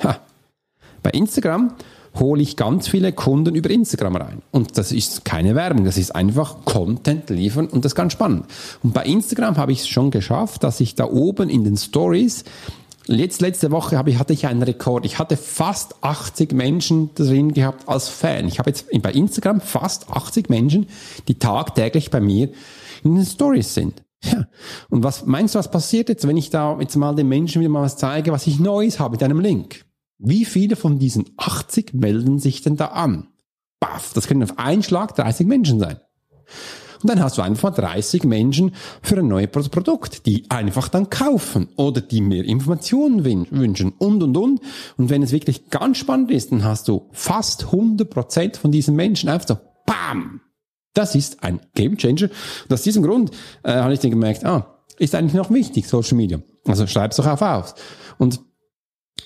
Ha. 0.03 0.19
Bei 1.03 1.09
Instagram 1.09 1.73
hole 2.19 2.41
ich 2.41 2.57
ganz 2.57 2.87
viele 2.87 3.13
Kunden 3.13 3.55
über 3.55 3.69
Instagram 3.69 4.15
rein. 4.15 4.41
Und 4.51 4.77
das 4.77 4.91
ist 4.91 5.25
keine 5.25 5.55
Werbung, 5.55 5.85
das 5.85 5.97
ist 5.97 6.15
einfach 6.15 6.65
Content 6.65 7.29
liefern 7.29 7.67
und 7.67 7.85
das 7.85 7.91
ist 7.91 7.95
ganz 7.95 8.13
spannend. 8.13 8.45
Und 8.83 8.93
bei 8.93 9.03
Instagram 9.05 9.57
habe 9.57 9.71
ich 9.71 9.79
es 9.79 9.87
schon 9.87 10.11
geschafft, 10.11 10.63
dass 10.63 10.79
ich 10.79 10.95
da 10.95 11.05
oben 11.05 11.49
in 11.49 11.63
den 11.63 11.77
Stories 11.77 12.43
Jetzt, 13.07 13.41
letzte 13.41 13.71
Woche 13.71 13.97
habe 13.97 14.11
ich, 14.11 14.19
hatte 14.19 14.31
ich 14.31 14.45
einen 14.45 14.61
Rekord. 14.61 15.05
Ich 15.05 15.17
hatte 15.17 15.35
fast 15.35 15.95
80 16.01 16.53
Menschen 16.53 17.09
drin 17.15 17.51
gehabt 17.53 17.89
als 17.89 18.09
Fan. 18.09 18.47
Ich 18.47 18.59
habe 18.59 18.69
jetzt 18.69 18.85
bei 19.01 19.11
Instagram 19.11 19.59
fast 19.59 20.09
80 20.09 20.49
Menschen, 20.49 20.87
die 21.27 21.35
tagtäglich 21.35 22.11
bei 22.11 22.21
mir 22.21 22.49
in 23.03 23.15
den 23.15 23.25
Stories 23.25 23.73
sind. 23.73 24.03
Ja. 24.23 24.47
Und 24.89 25.03
was 25.03 25.25
meinst 25.25 25.55
du, 25.55 25.59
was 25.59 25.71
passiert 25.71 26.09
jetzt, 26.09 26.27
wenn 26.27 26.37
ich 26.37 26.51
da 26.51 26.77
jetzt 26.79 26.95
mal 26.95 27.15
den 27.15 27.27
Menschen 27.27 27.59
wieder 27.59 27.71
mal 27.71 27.81
was 27.81 27.97
zeige, 27.97 28.31
was 28.31 28.45
ich 28.45 28.59
Neues 28.59 28.99
habe 28.99 29.13
mit 29.13 29.23
einem 29.23 29.39
Link? 29.39 29.83
Wie 30.23 30.45
viele 30.45 30.75
von 30.75 30.99
diesen 30.99 31.31
80 31.37 31.95
melden 31.95 32.37
sich 32.37 32.61
denn 32.61 32.77
da 32.77 32.87
an? 32.87 33.27
Baff, 33.79 34.13
das 34.13 34.27
können 34.27 34.43
auf 34.43 34.59
einen 34.59 34.83
Schlag 34.83 35.15
30 35.15 35.47
Menschen 35.47 35.79
sein. 35.79 35.99
Und 37.01 37.09
dann 37.09 37.23
hast 37.23 37.39
du 37.39 37.41
einfach 37.41 37.73
30 37.73 38.25
Menschen 38.25 38.75
für 39.01 39.17
ein 39.17 39.27
neues 39.27 39.49
Produkt, 39.49 40.27
die 40.27 40.45
einfach 40.51 40.89
dann 40.89 41.09
kaufen 41.09 41.69
oder 41.75 42.01
die 42.01 42.21
mehr 42.21 42.45
Informationen 42.45 43.25
wünschen 43.25 43.93
und, 43.97 44.21
und, 44.21 44.37
und. 44.37 44.61
Und 44.97 45.09
wenn 45.09 45.23
es 45.23 45.31
wirklich 45.31 45.71
ganz 45.71 45.97
spannend 45.97 46.29
ist, 46.29 46.51
dann 46.51 46.63
hast 46.63 46.87
du 46.87 47.09
fast 47.11 47.65
100% 47.65 48.57
von 48.57 48.71
diesen 48.71 48.95
Menschen 48.95 49.29
einfach 49.29 49.47
so, 49.47 49.57
bam! 49.87 50.41
Das 50.93 51.15
ist 51.15 51.43
ein 51.43 51.61
Game 51.73 51.97
Changer. 51.97 52.29
Und 52.65 52.73
aus 52.73 52.83
diesem 52.83 53.01
Grund 53.01 53.31
äh, 53.63 53.73
habe 53.73 53.93
ich 53.93 54.01
dann 54.01 54.11
gemerkt, 54.11 54.45
ah, 54.45 54.77
ist 54.99 55.15
eigentlich 55.15 55.33
noch 55.33 55.49
wichtig, 55.49 55.87
Social 55.87 56.17
Media. 56.17 56.41
Also 56.67 56.85
schreib's 56.85 57.15
doch 57.15 57.25
auf 57.25 57.41
aus. 57.41 57.73
Und 58.19 58.41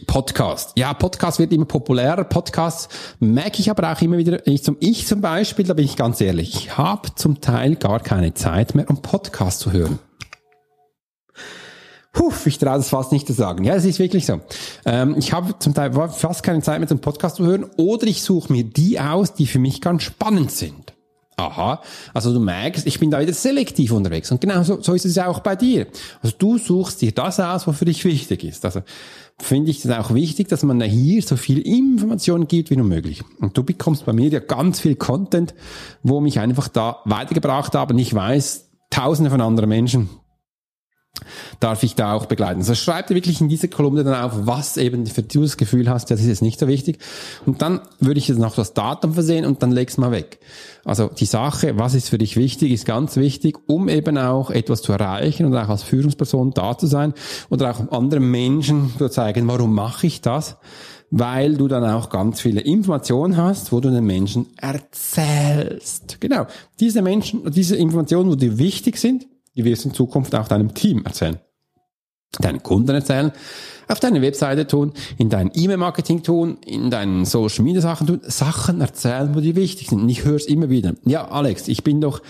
Podcast. 0.08 0.74
Ja, 0.76 0.93
Podcast 0.93 1.39
wird 1.39 1.54
immer 1.54 1.65
populärer. 1.65 2.24
Podcast 2.26 2.89
merke 3.19 3.60
ich 3.60 3.69
aber 3.69 3.91
auch 3.91 4.02
immer 4.02 4.17
wieder. 4.17 4.45
Ich 4.45 4.63
zum, 4.63 4.78
ich 4.80 5.08
zum 5.08 5.21
Beispiel, 5.21 5.65
da 5.65 5.74
bin 5.74 5.86
ich 5.86 5.95
ganz 5.95 6.19
ehrlich, 6.21 6.54
ich 6.54 6.78
habe 6.78 7.15
zum 7.15 7.41
Teil 7.41 7.76
gar 7.76 8.00
keine 8.00 8.34
Zeit 8.34 8.76
mehr, 8.76 8.89
um 8.89 9.02
Podcast 9.02 9.60
zu 9.60 9.71
hören. 9.71 10.00
Puff, 12.12 12.48
ich 12.48 12.58
traue 12.58 12.78
das 12.78 12.89
fast 12.89 13.12
nicht 13.12 13.28
zu 13.28 13.34
sagen. 13.34 13.65
Ja, 13.65 13.76
es 13.76 13.84
ist 13.84 14.00
wirklich 14.00 14.26
so. 14.26 14.39
Ähm, 14.86 15.15
ich 15.17 15.34
habe 15.34 15.60
zum 15.60 15.74
Teil 15.74 15.91
fast 15.91 16.43
keine 16.43 16.62
Zeit 16.62 16.80
mehr, 16.80 16.88
zum 16.88 17.00
Podcast 17.00 17.36
zu 17.36 17.45
hören. 17.45 17.65
Oder 17.76 18.08
ich 18.08 18.21
suche 18.21 18.54
mir 18.54 18.63
die 18.63 19.00
aus, 19.02 19.34
die 19.34 19.48
für 19.48 19.60
mich 19.60 19.82
ganz 19.82 20.04
spannend 20.04 20.52
sind. 20.52 20.94
Aha, 21.38 21.82
also 22.13 22.34
du 22.34 22.39
merkst, 22.39 22.88
ich 22.88 23.00
bin 23.00 23.12
da 23.12 23.19
wieder 23.19 23.34
selektiv 23.34 23.91
unterwegs. 23.91 24.32
Und 24.32 24.39
genau 24.39 24.63
so, 24.63 24.82
so 24.82 24.93
ist 24.93 25.06
es 25.06 25.15
ja 25.15 25.28
auch 25.28 25.39
bei 25.39 25.58
dir. 25.58 25.88
Also 26.21 26.36
du 26.38 26.58
suchst 26.58 27.02
dir 27.02 27.12
das 27.12 27.41
aus, 27.41 27.67
was 27.67 27.78
für 27.78 27.86
dich 27.86 28.06
wichtig 28.06 28.45
ist. 28.45 28.63
Also 28.63 28.82
finde 29.38 29.71
ich 29.71 29.84
es 29.84 29.91
auch 29.91 30.13
wichtig, 30.13 30.48
dass 30.48 30.63
man 30.63 30.82
hier 30.82 31.21
so 31.21 31.36
viel 31.36 31.60
Information 31.60 32.48
gibt 32.48 32.69
wie 32.69 32.78
nur 32.78 32.86
möglich. 32.86 33.21
Und 33.41 33.58
du 33.58 33.63
bekommst 33.63 34.06
bei 34.06 34.13
mir 34.13 34.30
ja 34.30 34.39
ganz 34.39 34.80
viel 34.80 34.95
Content, 34.95 35.54
wo 36.04 36.21
mich 36.21 36.39
einfach 36.39 36.69
da 36.69 37.02
weitergebracht 37.04 37.76
haben. 37.76 37.98
Ich 38.00 38.13
weiß, 38.13 38.69
tausende 38.89 39.30
von 39.30 39.41
anderen 39.41 39.69
Menschen 39.69 40.10
darf 41.60 41.84
ich 41.84 41.95
da 41.95 42.13
auch 42.13 42.25
begleiten. 42.25 42.60
Also 42.60 42.75
schreib 42.75 43.08
dir 43.08 43.15
wirklich 43.15 43.41
in 43.41 43.49
diese 43.49 43.67
Kolumne 43.67 44.04
dann 44.04 44.15
auf, 44.15 44.34
was 44.45 44.78
eben 44.78 45.06
für 45.06 45.23
du 45.23 45.41
das 45.41 45.58
Gefühl 45.58 45.89
hast, 45.89 46.12
das 46.12 46.19
ist 46.21 46.28
jetzt 46.28 46.41
nicht 46.41 46.60
so 46.60 46.67
wichtig. 46.67 46.99
Und 47.45 47.62
dann 47.62 47.82
würde 47.99 48.19
ich 48.19 48.28
jetzt 48.28 48.39
noch 48.39 48.56
das 48.56 48.73
Datum 48.73 49.13
versehen 49.13 49.45
und 49.45 49.63
dann 49.63 49.71
leg's 49.71 49.97
mal 49.97 50.12
weg. 50.12 50.39
Also 50.84 51.08
die 51.08 51.25
Sache, 51.25 51.78
was 51.78 51.95
ist 51.95 52.10
für 52.10 52.17
dich 52.17 52.38
wichtig, 52.38 52.71
ist 52.71 52.86
ganz 52.86 53.15
wichtig, 53.15 53.58
um 53.67 53.89
eben 53.89 54.17
auch 54.17 54.51
etwas 54.51 54.82
zu 54.82 54.91
erreichen 54.91 55.45
und 55.45 55.56
auch 55.56 55.69
als 55.69 55.84
Führungsperson 55.84 56.51
da 56.51 56.78
zu 56.78 56.88
sein 56.88 57.13
oder 57.49 57.71
auch 57.71 57.91
anderen 57.91 58.30
Menschen 58.30 58.93
zu 58.97 59.10
zeigen, 59.10 59.47
warum 59.47 59.73
mache 59.73 60.08
ich 60.08 60.21
das? 60.21 60.58
Weil 61.12 61.56
du 61.56 61.67
dann 61.67 61.84
auch 61.86 62.10
ganz 62.10 62.41
viele 62.41 62.62
Informationen 62.62 63.38
hast, 63.38 63.71
wo 63.71 63.80
du 63.80 63.89
den 63.89 64.06
Menschen 64.06 64.47
erzählst. 64.58 66.19
Genau. 66.19 66.45
Diese 66.80 67.01
Menschen, 67.01 67.49
diese 67.51 67.75
Informationen, 67.75 68.30
wo 68.30 68.36
dir 68.36 68.58
wichtig 68.58 68.97
sind, 68.97 69.28
die 69.56 69.65
wirst 69.65 69.86
in 69.86 69.94
Zukunft 69.94 70.36
auch 70.36 70.48
deinem 70.48 70.74
Team 70.74 71.04
erzählen, 71.06 71.39
deinen 72.39 72.62
Kunden 72.63 72.91
erzählen, 72.91 73.32
auf 73.88 74.00
deine 74.00 74.22
Webseite 74.22 74.68
tun, 74.68 74.94
in 75.18 75.30
dein 75.30 75.52
E-Mail-Marketing 75.54 76.24
tun, 76.24 76.58
in 76.65 76.89
deinen 76.89 77.26
Social-Media-Sachen 77.26 78.08
tun, 78.08 78.22
Sachen 78.24 78.82
erzählen, 78.82 79.36
wo 79.36 79.39
die 79.39 79.56
wichtig 79.56 79.89
sind. 79.89 80.02
Und 80.02 80.10
ich 80.10 80.26
höre 80.26 80.36
es 80.36 80.46
immer 80.46 80.70
wieder. 80.70 80.96
Ja, 81.06 81.28
Alex, 81.28 81.68
ich 81.68 81.84
bin 81.84 82.02
doch 82.02 82.22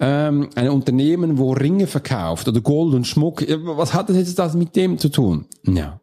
ähm, 0.00 0.50
ein 0.54 0.70
Unternehmen, 0.70 1.38
wo 1.38 1.52
Ringe 1.52 1.86
verkauft 1.86 2.48
oder 2.48 2.60
Gold 2.60 2.94
und 2.94 3.06
Schmuck. 3.06 3.44
Was 3.76 3.94
hat 3.94 4.08
das 4.08 4.16
jetzt 4.16 4.38
das 4.38 4.54
mit 4.54 4.74
dem 4.74 4.98
zu 4.98 5.10
tun? 5.10 5.46
Ja. 5.64 6.00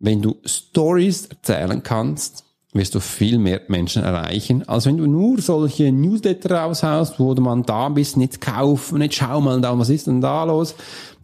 Wenn 0.00 0.22
du 0.22 0.36
Stories 0.44 1.26
erzählen 1.26 1.82
kannst, 1.82 2.44
wirst 2.74 2.94
du 2.94 3.00
viel 3.00 3.38
mehr 3.38 3.62
Menschen 3.68 4.02
erreichen, 4.02 4.68
als 4.68 4.84
wenn 4.84 4.98
du 4.98 5.06
nur 5.06 5.40
solche 5.40 5.90
Newsletter 5.90 6.54
raushaust, 6.54 7.18
wo 7.18 7.34
man 7.34 7.62
da 7.62 7.88
bist, 7.88 8.18
nicht 8.18 8.42
kaufen, 8.42 8.98
nicht 8.98 9.14
schau 9.14 9.40
mal 9.40 9.60
da, 9.60 9.78
was 9.78 9.88
ist 9.88 10.06
denn 10.06 10.20
da 10.20 10.44
los? 10.44 10.74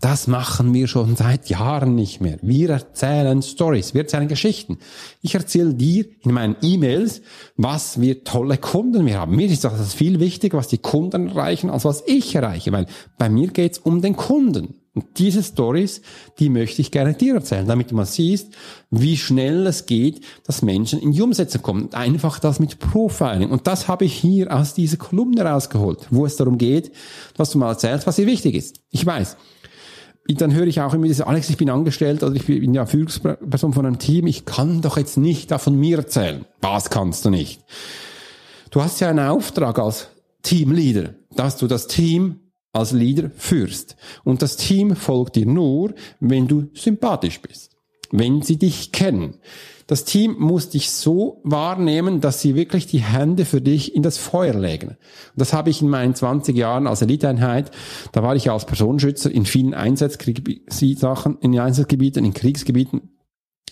Das 0.01 0.27
machen 0.27 0.73
wir 0.75 0.87
schon 0.87 1.17
seit 1.17 1.49
Jahren 1.49 1.95
nicht 1.95 2.21
mehr. 2.21 2.39
Wir 2.43 2.71
erzählen 2.71 3.43
Stories, 3.43 3.95
wir 3.95 4.03
erzählen 4.03 4.29
Geschichten. 4.29 4.79
Ich 5.21 5.35
erzähle 5.35 5.75
dir 5.75 6.07
in 6.23 6.33
meinen 6.33 6.57
E-Mails, 6.63 7.23
was 7.57 8.01
wir 8.01 8.25
tolle 8.25 8.57
Kunden 8.57 9.07
wir 9.07 9.19
haben. 9.19 9.37
Mir 9.37 9.49
ist 9.49 9.65
das 9.65 9.95
viel 9.95 10.21
wichtiger, 10.21 10.59
was 10.59 10.69
die 10.69 10.79
Kunden 10.79 11.29
erreichen, 11.29 11.71
als 11.71 11.85
was 11.85 12.03
ich 12.07 12.35
erreiche, 12.35 12.73
weil 12.73 12.87
bei 13.19 13.29
mir 13.29 13.49
geht's 13.49 13.79
um 13.79 14.03
den 14.03 14.17
Kunden. 14.17 14.75
Und 14.95 15.19
diese 15.19 15.43
Stories, 15.43 16.03
die 16.39 16.49
möchte 16.49 16.81
ich 16.81 16.93
gerne 16.93 17.15
dir 17.15 17.35
erzählen, 17.35 17.67
damit 17.67 17.91
du 17.91 17.97
mal 17.97 18.07
siehst, 18.07 18.53
wie 18.91 19.17
schnell 19.17 19.67
es 19.67 19.87
geht, 19.87 20.21
dass 20.47 20.63
Menschen 20.63 21.01
in 21.01 21.11
die 21.11 21.21
Umsetzung 21.21 21.63
kommen. 21.63 21.93
Einfach 21.93 22.39
das 22.39 22.61
mit 22.61 22.79
Profiling. 22.79 23.51
Und 23.51 23.67
das 23.67 23.89
habe 23.89 24.05
ich 24.05 24.15
hier 24.15 24.55
aus 24.55 24.73
dieser 24.73 24.97
Kolumne 24.97 25.43
rausgeholt, 25.43 26.07
wo 26.11 26.27
es 26.27 26.37
darum 26.37 26.59
geht, 26.59 26.93
dass 27.37 27.51
du 27.51 27.59
mal 27.59 27.71
erzählst, 27.71 28.07
was 28.07 28.17
dir 28.17 28.27
wichtig 28.27 28.55
ist. 28.55 28.81
Ich 28.91 29.05
weiß. 29.05 29.37
Dann 30.29 30.55
höre 30.55 30.69
ich 30.69 30.81
auch 30.81 30.95
immer 30.95 31.07
diese, 31.07 31.27
Alex, 31.27 31.51
ich 31.51 31.57
bin 31.57 31.69
angestellt 31.69 32.23
oder 32.23 32.35
ich 32.35 32.47
bin 32.47 32.73
ja 32.73 32.87
Führungsperson 32.87 33.73
von 33.75 33.85
einem 33.85 33.99
Team. 33.99 34.27
Ich 34.29 34.45
kann 34.47 34.81
doch 34.81 34.97
jetzt 34.97 35.19
nicht 35.19 35.51
da 35.51 35.59
von 35.59 35.79
mir 35.79 35.99
erzählen. 35.99 36.47
Was 36.63 36.89
kannst 36.89 37.25
du 37.25 37.31
nicht? 37.31 37.61
Du 38.71 38.81
hast 38.81 39.01
ja 39.01 39.11
einen 39.11 39.29
Auftrag 39.29 39.79
als 39.79 40.09
Teamleader, 40.43 41.15
dass 41.35 41.57
du 41.57 41.67
das 41.67 41.89
Team 41.89 42.41
als 42.75 42.93
Leader 42.93 43.31
führst. 43.37 43.97
Und 44.25 44.43
das 44.43 44.57
Team 44.57 44.97
folgt 44.97 45.37
dir 45.37 45.47
nur, 45.47 45.95
wenn 46.21 46.49
du 46.49 46.69
sympathisch 46.75 47.41
bist, 47.41 47.77
wenn 48.11 48.43
sie 48.43 48.59
dich 48.59 48.93
kennen. 48.93 49.37
Das 49.87 50.05
Team 50.05 50.37
muss 50.39 50.71
dich 50.71 50.91
so 50.91 51.41
wahrnehmen, 51.45 52.23
dass 52.23 52.41
sie 52.41 52.55
wirklich 52.55 52.87
die 52.87 53.03
Hände 53.03 53.45
für 53.45 53.61
dich 53.61 53.95
in 53.95 54.03
das 54.03 54.17
Feuer 54.17 54.55
legen. 54.55 54.89
Und 54.89 54.97
das 55.37 55.53
habe 55.53 55.69
ich 55.69 55.83
in 55.83 55.89
meinen 55.89 56.15
20 56.15 56.57
Jahren 56.57 56.87
als 56.87 57.03
Eliteeinheit, 57.03 57.71
da 58.13 58.23
war 58.23 58.35
ich 58.35 58.47
ja 58.47 58.55
als 58.55 58.65
Personenschützer 58.65 59.31
in 59.31 59.45
vielen 59.45 59.75
Einsatzsachen, 59.75 61.39
in 61.41 61.59
Einsatzgebieten, 61.59 62.25
in 62.25 62.33
Kriegsgebieten 62.33 63.14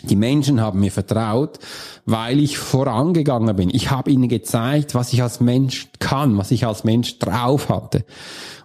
die 0.01 0.15
Menschen 0.17 0.59
haben 0.59 0.81
mir 0.81 0.91
vertraut, 0.91 1.59
weil 2.05 2.39
ich 2.39 2.57
vorangegangen 2.57 3.55
bin. 3.55 3.69
Ich 3.69 3.89
habe 3.89 4.11
ihnen 4.11 4.27
gezeigt, 4.27 4.95
was 4.95 5.13
ich 5.13 5.23
als 5.23 5.39
Mensch 5.39 5.87
kann, 5.99 6.37
was 6.37 6.51
ich 6.51 6.65
als 6.65 6.83
Mensch 6.83 7.19
drauf 7.19 7.69
hatte. 7.69 8.03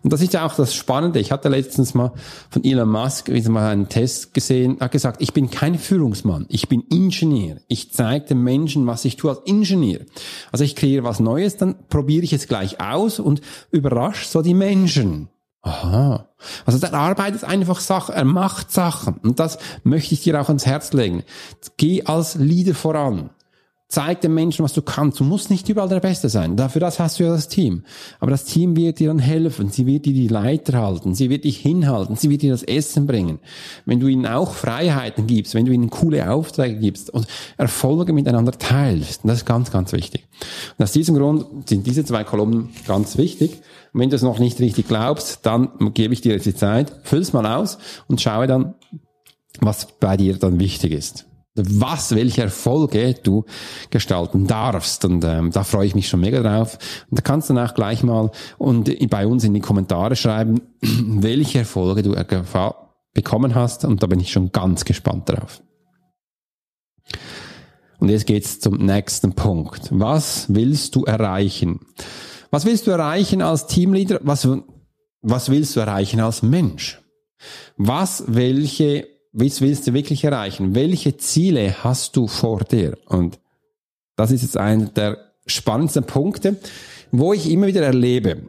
Und 0.02 0.12
das 0.12 0.20
ist 0.20 0.32
ja 0.32 0.44
auch 0.44 0.54
das 0.54 0.74
Spannende. 0.74 1.20
Ich 1.20 1.30
hatte 1.30 1.48
letztens 1.48 1.94
mal 1.94 2.12
von 2.50 2.64
Elon 2.64 2.88
Musk 2.88 3.28
wieder 3.28 3.50
mal 3.50 3.70
einen 3.70 3.88
Test 3.88 4.34
gesehen, 4.34 4.78
hat 4.80 4.90
gesagt, 4.90 5.22
ich 5.22 5.32
bin 5.32 5.50
kein 5.50 5.78
Führungsmann, 5.78 6.46
ich 6.48 6.68
bin 6.68 6.82
Ingenieur. 6.90 7.58
Ich 7.68 7.92
zeige 7.92 8.26
den 8.26 8.42
Menschen, 8.42 8.86
was 8.86 9.04
ich 9.04 9.16
tue 9.16 9.30
als 9.30 9.40
Ingenieur. 9.44 10.00
Also 10.50 10.64
ich 10.64 10.74
kreiere 10.74 11.04
was 11.04 11.20
Neues, 11.20 11.56
dann 11.56 11.76
probiere 11.88 12.24
ich 12.24 12.32
es 12.32 12.48
gleich 12.48 12.80
aus 12.80 13.20
und 13.20 13.42
überrasche 13.70 14.26
so 14.26 14.42
die 14.42 14.54
Menschen. 14.54 15.28
Aha. 15.62 16.28
Also 16.66 16.78
der 16.78 16.94
arbeitet 16.94 17.44
einfach 17.44 17.80
Sachen, 17.80 18.14
er 18.14 18.24
macht 18.24 18.70
Sachen. 18.70 19.16
Und 19.18 19.40
das 19.40 19.58
möchte 19.82 20.14
ich 20.14 20.22
dir 20.22 20.40
auch 20.40 20.48
ans 20.48 20.66
Herz 20.66 20.92
legen. 20.92 21.24
Geh 21.76 22.04
als 22.04 22.36
Leader 22.36 22.74
voran. 22.74 23.30
Zeig 23.90 24.20
den 24.20 24.34
Menschen, 24.34 24.62
was 24.62 24.74
du 24.74 24.82
kannst. 24.82 25.18
Du 25.18 25.24
musst 25.24 25.48
nicht 25.48 25.66
überall 25.70 25.88
der 25.88 26.00
Beste 26.00 26.28
sein. 26.28 26.56
Dafür 26.56 26.80
das 26.80 27.00
hast 27.00 27.18
du 27.18 27.24
ja 27.24 27.30
das 27.30 27.48
Team. 27.48 27.84
Aber 28.20 28.30
das 28.30 28.44
Team 28.44 28.76
wird 28.76 28.98
dir 28.98 29.08
dann 29.08 29.18
helfen. 29.18 29.70
Sie 29.70 29.86
wird 29.86 30.04
dir 30.04 30.12
die 30.12 30.28
Leiter 30.28 30.78
halten. 30.78 31.14
Sie 31.14 31.30
wird 31.30 31.44
dich 31.44 31.56
hinhalten. 31.56 32.14
Sie 32.14 32.28
wird 32.28 32.42
dir 32.42 32.52
das 32.52 32.62
Essen 32.62 33.06
bringen. 33.06 33.38
Wenn 33.86 33.98
du 33.98 34.06
ihnen 34.06 34.26
auch 34.26 34.52
Freiheiten 34.52 35.26
gibst, 35.26 35.54
wenn 35.54 35.64
du 35.64 35.72
ihnen 35.72 35.88
coole 35.88 36.30
Aufträge 36.30 36.78
gibst 36.78 37.08
und 37.08 37.26
Erfolge 37.56 38.12
miteinander 38.12 38.52
teilst. 38.52 39.22
Das 39.24 39.38
ist 39.38 39.46
ganz, 39.46 39.70
ganz 39.70 39.92
wichtig. 39.92 40.28
Und 40.76 40.84
aus 40.84 40.92
diesem 40.92 41.16
Grund 41.16 41.66
sind 41.66 41.86
diese 41.86 42.04
zwei 42.04 42.24
Kolumnen 42.24 42.68
ganz 42.86 43.16
wichtig. 43.16 43.62
Und 43.94 44.00
wenn 44.00 44.10
du 44.10 44.16
es 44.16 44.22
noch 44.22 44.38
nicht 44.38 44.60
richtig 44.60 44.86
glaubst, 44.86 45.46
dann 45.46 45.94
gebe 45.94 46.12
ich 46.12 46.20
dir 46.20 46.34
jetzt 46.34 46.44
die 46.44 46.54
Zeit, 46.54 46.92
füll's 47.04 47.32
mal 47.32 47.46
aus 47.46 47.78
und 48.06 48.20
schaue 48.20 48.46
dann, 48.46 48.74
was 49.60 49.88
bei 49.98 50.18
dir 50.18 50.36
dann 50.36 50.60
wichtig 50.60 50.92
ist 50.92 51.24
was, 51.54 52.14
welche 52.14 52.42
Erfolge 52.42 53.14
du 53.14 53.44
gestalten 53.90 54.46
darfst. 54.46 55.04
Und 55.04 55.24
ähm, 55.24 55.50
da 55.50 55.64
freue 55.64 55.86
ich 55.86 55.94
mich 55.94 56.08
schon 56.08 56.20
mega 56.20 56.42
drauf. 56.42 56.78
Und 57.10 57.18
da 57.18 57.22
kannst 57.22 57.50
du 57.50 57.54
dann 57.54 57.68
auch 57.68 57.74
gleich 57.74 58.02
mal 58.02 58.30
und 58.58 59.10
bei 59.10 59.26
uns 59.26 59.44
in 59.44 59.54
die 59.54 59.60
Kommentare 59.60 60.16
schreiben, 60.16 60.60
welche 60.80 61.60
Erfolge 61.60 62.02
du 62.02 62.14
bekommen 63.14 63.54
hast. 63.54 63.84
Und 63.84 64.02
da 64.02 64.06
bin 64.06 64.20
ich 64.20 64.30
schon 64.30 64.52
ganz 64.52 64.84
gespannt 64.84 65.28
drauf. 65.28 65.62
Und 67.98 68.08
jetzt 68.10 68.26
geht's 68.26 68.60
zum 68.60 68.76
nächsten 68.76 69.32
Punkt. 69.32 69.88
Was 69.90 70.46
willst 70.54 70.94
du 70.94 71.04
erreichen? 71.04 71.80
Was 72.50 72.64
willst 72.64 72.86
du 72.86 72.92
erreichen 72.92 73.42
als 73.42 73.66
Teamleader? 73.66 74.20
Was, 74.22 74.48
was 75.20 75.50
willst 75.50 75.74
du 75.74 75.80
erreichen 75.80 76.20
als 76.20 76.42
Mensch? 76.42 77.02
Was, 77.76 78.24
welche 78.28 79.06
was 79.40 79.60
willst 79.60 79.86
du 79.86 79.94
wirklich 79.94 80.24
erreichen? 80.24 80.74
Welche 80.74 81.16
Ziele 81.16 81.84
hast 81.84 82.16
du 82.16 82.26
vor 82.26 82.60
dir? 82.64 82.98
Und 83.06 83.38
das 84.16 84.32
ist 84.32 84.42
jetzt 84.42 84.56
einer 84.56 84.86
der 84.86 85.32
spannendsten 85.46 86.04
Punkte, 86.04 86.56
wo 87.12 87.32
ich 87.32 87.48
immer 87.48 87.68
wieder 87.68 87.82
erlebe. 87.82 88.48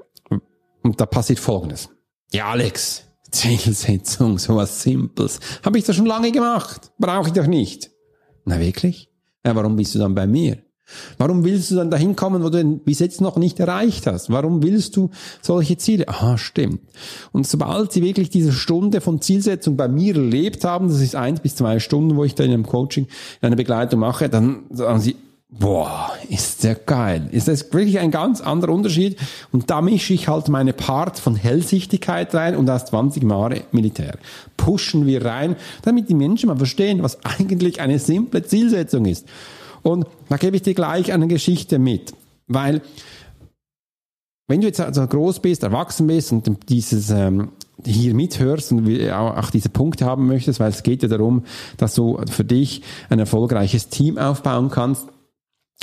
Und 0.82 1.00
da 1.00 1.06
passiert 1.06 1.40
Folgendes. 1.40 1.90
Ja, 2.32 2.50
Alex, 2.50 3.04
Zielsetzung, 3.30 4.40
sowas 4.40 4.82
Simples. 4.82 5.40
Habe 5.64 5.78
ich 5.78 5.84
das 5.84 5.96
schon 5.96 6.08
lange 6.08 6.32
gemacht. 6.32 6.92
Brauche 6.98 7.28
ich 7.28 7.34
doch 7.34 7.48
nicht. 7.48 7.92
Na 8.46 8.60
wirklich? 8.60 9.12
Ja, 9.46 9.56
warum 9.56 9.76
bist 9.76 9.94
du 9.94 10.00
dann 10.00 10.16
bei 10.16 10.26
mir? 10.26 10.64
Warum 11.18 11.44
willst 11.44 11.72
du 11.72 11.76
dann 11.76 11.92
dahin 11.92 12.16
kommen, 12.16 12.44
wo 12.44 12.50
du 12.50 12.64
bis 12.78 13.00
jetzt 13.00 13.22
noch 13.22 13.38
nicht 13.38 13.60
erreicht 13.60 14.08
hast? 14.08 14.30
Warum 14.30 14.64
willst 14.64 14.96
du 14.96 15.10
solche 15.42 15.78
Ziele? 15.78 16.08
Aha, 16.08 16.38
stimmt. 16.38 16.82
Und 17.32 17.48
sobald 17.48 17.92
sie 17.92 18.04
wirklich 18.04 18.30
diese 18.30 18.52
Stunde 18.52 19.02
von 19.02 19.22
Zielsetzung 19.22 19.78
bei 19.78 19.88
mir 19.88 20.16
erlebt 20.16 20.64
haben, 20.64 20.90
das 20.90 21.02
ist 21.02 21.16
eins 21.16 21.40
bis 21.40 21.56
zwei 21.56 21.80
Stunden, 21.80 22.16
wo 22.16 22.24
ich 22.24 22.36
da 22.36 22.44
in 22.44 22.52
einem 22.52 22.66
Coaching, 22.66 23.06
in 23.42 23.48
einer 23.48 23.56
Begleitung 23.56 24.00
mache, 24.00 24.30
dann 24.30 24.64
sagen 24.72 25.00
sie, 25.00 25.16
boah, 25.50 26.12
ist 26.30 26.64
der 26.64 26.76
geil. 26.76 27.28
Ist 27.32 27.48
das 27.48 27.74
wirklich 27.74 28.00
ein 28.00 28.12
ganz 28.12 28.40
anderer 28.42 28.72
Unterschied? 28.72 29.18
Und 29.52 29.70
da 29.70 29.82
mische 29.82 30.14
ich 30.14 30.28
halt 30.28 30.48
meine 30.48 30.74
Part 30.74 31.20
von 31.20 31.36
Hellsichtigkeit 31.36 32.34
rein 32.36 32.56
und 32.56 32.70
aus 32.70 32.86
20 32.86 33.24
Jahre 33.24 33.64
Militär. 33.72 34.18
Pushen 34.58 35.08
wir 35.08 35.26
rein, 35.26 35.56
damit 35.82 36.10
die 36.10 36.14
Menschen 36.14 36.48
mal 36.48 36.58
verstehen, 36.58 37.02
was 37.02 37.24
eigentlich 37.24 37.82
eine 37.82 38.00
simple 38.00 38.44
Zielsetzung 38.44 39.06
ist. 39.06 39.26
Und 39.82 40.06
da 40.30 40.38
gebe 40.38 40.56
ich 40.56 40.62
dir 40.62 40.74
gleich 40.74 41.12
eine 41.12 41.28
Geschichte 41.28 41.80
mit, 41.80 42.14
weil 42.48 42.82
wenn 44.48 44.62
du 44.62 44.68
jetzt 44.68 44.80
also 44.80 45.06
groß 45.06 45.42
bist, 45.42 45.62
erwachsen 45.62 46.08
bist 46.08 46.32
und 46.32 46.70
dieses 46.70 47.12
ähm, 47.12 47.50
hier 47.86 48.14
mithörst 48.16 48.72
und 48.72 49.12
auch 49.12 49.52
diese 49.52 49.70
Punkte 49.70 50.06
haben 50.06 50.26
möchtest, 50.26 50.60
weil 50.60 50.70
es 50.70 50.84
geht 50.84 51.04
ja 51.04 51.08
darum, 51.08 51.44
dass 51.78 51.96
du 51.96 52.20
für 52.30 52.44
dich 52.44 52.82
ein 53.10 53.20
erfolgreiches 53.20 53.90
Team 53.90 54.18
aufbauen 54.18 54.70
kannst 54.70 55.08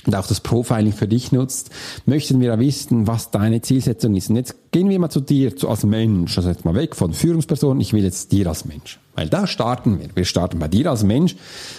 und 0.04 0.14
auch 0.14 0.26
das 0.26 0.40
Profiling 0.40 0.92
für 0.92 1.08
dich 1.08 1.32
nutzt, 1.32 1.70
möchten 2.04 2.40
wir 2.40 2.48
ja 2.48 2.58
wissen, 2.58 3.06
was 3.06 3.30
deine 3.30 3.62
Zielsetzung 3.62 4.14
ist. 4.14 4.30
Und 4.30 4.36
jetzt 4.36 4.72
gehen 4.72 4.88
wir 4.88 4.98
mal 4.98 5.10
zu 5.10 5.20
dir, 5.20 5.56
zu, 5.56 5.68
als 5.68 5.84
Mensch, 5.84 6.36
also 6.36 6.48
jetzt 6.48 6.64
mal 6.64 6.74
weg 6.74 6.94
von 6.94 7.12
Führungsperson, 7.12 7.80
ich 7.80 7.92
will 7.92 8.04
jetzt 8.04 8.32
dir 8.32 8.48
als 8.48 8.64
Mensch. 8.66 8.98
Weil 9.16 9.28
da 9.28 9.46
starten 9.46 9.98
wir. 9.98 10.08
Wir 10.14 10.26
starten 10.26 10.58
bei 10.58 10.68
dir 10.68 10.90
als 10.90 11.02
Mensch, 11.02 11.36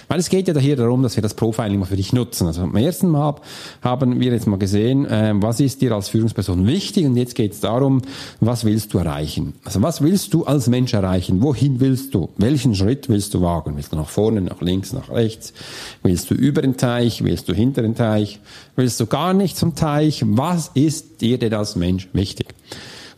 weil 0.07 0.19
es 0.19 0.29
geht 0.29 0.47
ja 0.47 0.57
hier 0.57 0.75
darum, 0.75 1.03
dass 1.03 1.15
wir 1.15 1.21
das 1.21 1.35
Profiling 1.35 1.79
mal 1.79 1.85
für 1.85 1.95
dich 1.95 2.11
nutzen. 2.11 2.47
Also 2.47 2.63
am 2.63 2.75
ersten 2.75 3.07
Mal 3.07 3.35
haben 3.81 4.19
wir 4.19 4.31
jetzt 4.31 4.47
mal 4.47 4.57
gesehen, 4.57 5.05
äh, 5.05 5.33
was 5.35 5.59
ist 5.59 5.81
dir 5.81 5.91
als 5.91 6.09
Führungsperson 6.09 6.65
wichtig 6.65 7.05
und 7.05 7.15
jetzt 7.15 7.35
geht 7.35 7.53
es 7.53 7.59
darum, 7.59 8.01
was 8.39 8.65
willst 8.65 8.93
du 8.93 8.97
erreichen? 8.97 9.53
Also 9.63 9.83
was 9.83 10.01
willst 10.01 10.33
du 10.33 10.45
als 10.45 10.67
Mensch 10.67 10.93
erreichen? 10.93 11.41
Wohin 11.43 11.79
willst 11.79 12.15
du? 12.15 12.29
Welchen 12.37 12.73
Schritt 12.73 13.07
willst 13.07 13.35
du 13.35 13.41
wagen? 13.41 13.75
Willst 13.75 13.93
du 13.93 13.97
nach 13.97 14.09
vorne, 14.09 14.41
nach 14.41 14.61
links, 14.61 14.91
nach 14.91 15.11
rechts? 15.11 15.53
Willst 16.01 16.31
du 16.31 16.33
über 16.33 16.63
den 16.63 16.75
Teich? 16.75 17.23
Willst 17.23 17.47
du 17.47 17.53
hinter 17.53 17.83
den 17.83 17.93
Teich? 17.93 18.39
Willst 18.75 18.99
du 18.99 19.05
gar 19.05 19.35
nicht 19.35 19.57
zum 19.57 19.75
Teich? 19.75 20.23
Was 20.25 20.71
ist 20.73 21.21
dir 21.21 21.37
denn 21.37 21.53
als 21.53 21.75
Mensch 21.75 22.09
wichtig? 22.13 22.47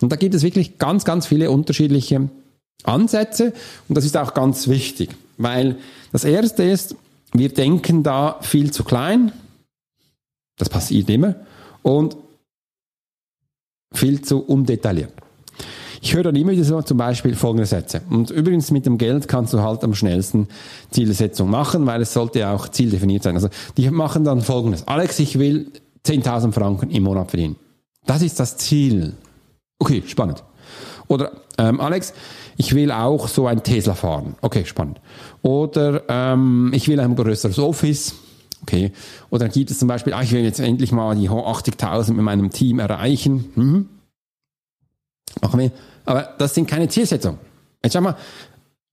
Und 0.01 0.11
da 0.11 0.17
gibt 0.17 0.35
es 0.35 0.43
wirklich 0.43 0.77
ganz, 0.77 1.05
ganz 1.05 1.25
viele 1.25 1.51
unterschiedliche 1.51 2.29
Ansätze 2.83 3.53
und 3.87 3.95
das 3.95 4.05
ist 4.05 4.17
auch 4.17 4.33
ganz 4.33 4.67
wichtig, 4.67 5.15
weil 5.37 5.77
das 6.11 6.23
erste 6.23 6.63
ist, 6.63 6.95
wir 7.33 7.49
denken 7.49 8.03
da 8.03 8.39
viel 8.41 8.71
zu 8.71 8.83
klein, 8.83 9.31
das 10.57 10.69
passiert 10.69 11.09
immer, 11.09 11.35
und 11.83 12.17
viel 13.93 14.21
zu 14.21 14.39
undetailliert. 14.39 15.13
Ich 16.01 16.13
höre 16.13 16.23
dann 16.23 16.35
immer 16.35 16.51
wieder 16.51 16.63
so 16.63 16.81
zum 16.81 16.97
Beispiel 16.97 17.35
folgende 17.35 17.65
Sätze. 17.65 18.01
Und 18.09 18.29
übrigens 18.29 18.71
mit 18.71 18.85
dem 18.85 18.97
Geld 18.97 19.27
kannst 19.27 19.53
du 19.53 19.61
halt 19.61 19.83
am 19.83 19.93
schnellsten 19.93 20.47
Zielsetzung 20.91 21.49
machen, 21.49 21.85
weil 21.85 22.01
es 22.01 22.13
sollte 22.13 22.39
ja 22.39 22.53
auch 22.53 22.69
zieldefiniert 22.69 23.23
sein. 23.23 23.35
Also 23.35 23.49
die 23.75 23.89
machen 23.89 24.23
dann 24.23 24.41
folgendes. 24.41 24.87
Alex, 24.87 25.19
ich 25.19 25.37
will 25.37 25.71
10.000 26.05 26.53
Franken 26.53 26.89
im 26.89 27.03
Monat 27.03 27.31
verdienen. 27.31 27.57
Das 28.05 28.21
ist 28.21 28.39
das 28.39 28.55
Ziel. 28.57 29.13
Okay, 29.79 30.03
spannend. 30.05 30.43
Oder 31.07 31.31
ähm, 31.57 31.79
Alex, 31.81 32.13
ich 32.57 32.75
will 32.75 32.91
auch 32.91 33.27
so 33.27 33.47
ein 33.47 33.63
Tesla 33.63 33.95
fahren. 33.95 34.35
Okay, 34.41 34.65
spannend. 34.65 34.99
Oder 35.41 36.03
ähm, 36.07 36.71
ich 36.73 36.87
will 36.87 36.99
ein 36.99 37.15
größeres 37.15 37.57
Office. 37.57 38.15
Okay. 38.61 38.91
Oder 39.29 39.45
dann 39.45 39.53
gibt 39.53 39.71
es 39.71 39.79
zum 39.79 39.87
Beispiel, 39.87 40.13
ah, 40.13 40.21
ich 40.21 40.31
will 40.31 40.43
jetzt 40.43 40.59
endlich 40.59 40.91
mal 40.91 41.15
die 41.15 41.29
80.000 41.29 42.13
mit 42.13 42.23
meinem 42.23 42.49
Team 42.51 42.79
erreichen. 42.79 43.51
Mhm. 43.55 43.89
Machen 45.41 45.59
wir. 45.59 45.71
Aber 46.05 46.33
das 46.37 46.53
sind 46.53 46.67
keine 46.67 46.87
Zielsetzungen. 46.89 47.39
Jetzt 47.83 47.93
schau 47.93 48.01
mal, 48.01 48.17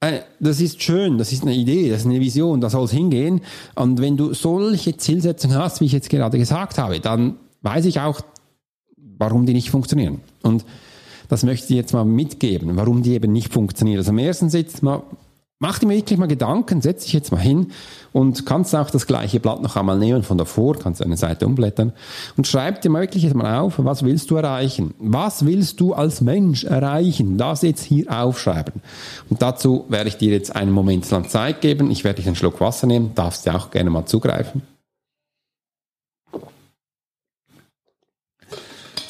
äh, 0.01 0.21
das 0.39 0.61
ist 0.61 0.83
schön, 0.83 1.19
das 1.19 1.33
ist 1.33 1.43
eine 1.43 1.55
Idee, 1.55 1.91
das 1.91 2.01
ist 2.01 2.07
eine 2.07 2.21
Vision, 2.21 2.61
da 2.61 2.71
soll 2.71 2.85
es 2.85 2.93
hingehen. 2.93 3.41
Und 3.75 4.01
wenn 4.01 4.17
du 4.17 4.35
solche 4.35 4.97
Zielsetzungen 4.97 5.59
hast, 5.59 5.81
wie 5.81 5.87
ich 5.87 5.93
jetzt 5.93 6.11
gerade 6.11 6.39
gesagt 6.39 6.79
habe, 6.79 7.01
dann 7.01 7.37
weiß 7.63 7.87
ich 7.87 8.01
auch, 8.01 8.21
warum 9.19 9.47
die 9.47 9.53
nicht 9.53 9.71
funktionieren. 9.71 10.21
Und 10.43 10.65
das 11.29 11.43
möchte 11.43 11.73
ich 11.73 11.77
jetzt 11.77 11.93
mal 11.93 12.05
mitgeben, 12.05 12.77
warum 12.77 13.03
die 13.03 13.15
eben 13.15 13.33
nicht 13.33 13.53
funktionieren. 13.53 13.99
Also 13.99 14.11
am 14.11 14.19
ersten 14.19 14.49
Sitz 14.49 14.83
mal, 14.83 15.03
mach 15.59 15.79
dir 15.79 15.89
wirklich 15.89 16.19
mal 16.19 16.27
Gedanken, 16.27 16.81
setz 16.81 17.05
dich 17.05 17.13
jetzt 17.13 17.33
mal 17.33 17.41
hin 17.41 17.73
und 18.13 18.47
kannst 18.47 18.75
auch 18.75 18.91
das 18.91 19.07
gleiche 19.07 19.41
Blatt 19.41 19.63
noch 19.63 19.77
einmal 19.77 19.99
nehmen 19.99 20.23
von 20.23 20.39
davor, 20.39 20.79
kannst 20.79 21.03
eine 21.03 21.17
Seite 21.17 21.47
umblättern 21.47 21.93
und 22.37 22.47
schreib 22.47 22.81
dir 22.81 22.91
mal 22.91 23.03
wirklich 23.03 23.25
jetzt 23.25 23.35
mal 23.35 23.59
auf, 23.59 23.75
was 23.79 24.05
willst 24.05 24.31
du 24.31 24.37
erreichen? 24.37 24.95
Was 24.99 25.45
willst 25.45 25.81
du 25.81 25.95
als 25.95 26.21
Mensch 26.21 26.65
erreichen? 26.65 27.39
Das 27.39 27.63
jetzt 27.63 27.83
hier 27.83 28.11
aufschreiben. 28.11 28.75
Und 29.29 29.43
dazu 29.43 29.85
werde 29.89 30.09
ich 30.09 30.17
dir 30.17 30.33
jetzt 30.33 30.55
einen 30.55 30.73
Moment 30.73 31.11
lang 31.11 31.29
Zeit 31.29 31.61
geben. 31.61 31.91
Ich 31.91 32.05
werde 32.05 32.17
dich 32.17 32.27
einen 32.27 32.37
Schluck 32.37 32.61
Wasser 32.61 32.87
nehmen, 32.87 33.13
darfst 33.15 33.47
du 33.47 33.55
auch 33.55 33.71
gerne 33.71 33.91
mal 33.91 34.07
zugreifen. 34.07 34.63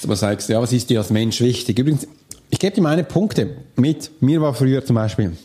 Aber 0.07 0.17
sagst, 0.17 0.49
ja, 0.49 0.61
was 0.61 0.73
ist 0.73 0.89
dir 0.91 1.01
als 1.01 1.11
Mensch 1.11 1.41
wichtig? 1.41 1.79
Übrigens, 1.79 2.07
ich 2.51 2.59
gebe 2.59 2.75
dir 2.75 2.83
meine 2.83 3.05
Punkte 3.05 3.57
mit. 3.77 4.11
Mir 4.21 4.41
war 4.41 4.55
früher 4.55 4.85
zum 4.85 4.97
Beispiel, 4.97 5.37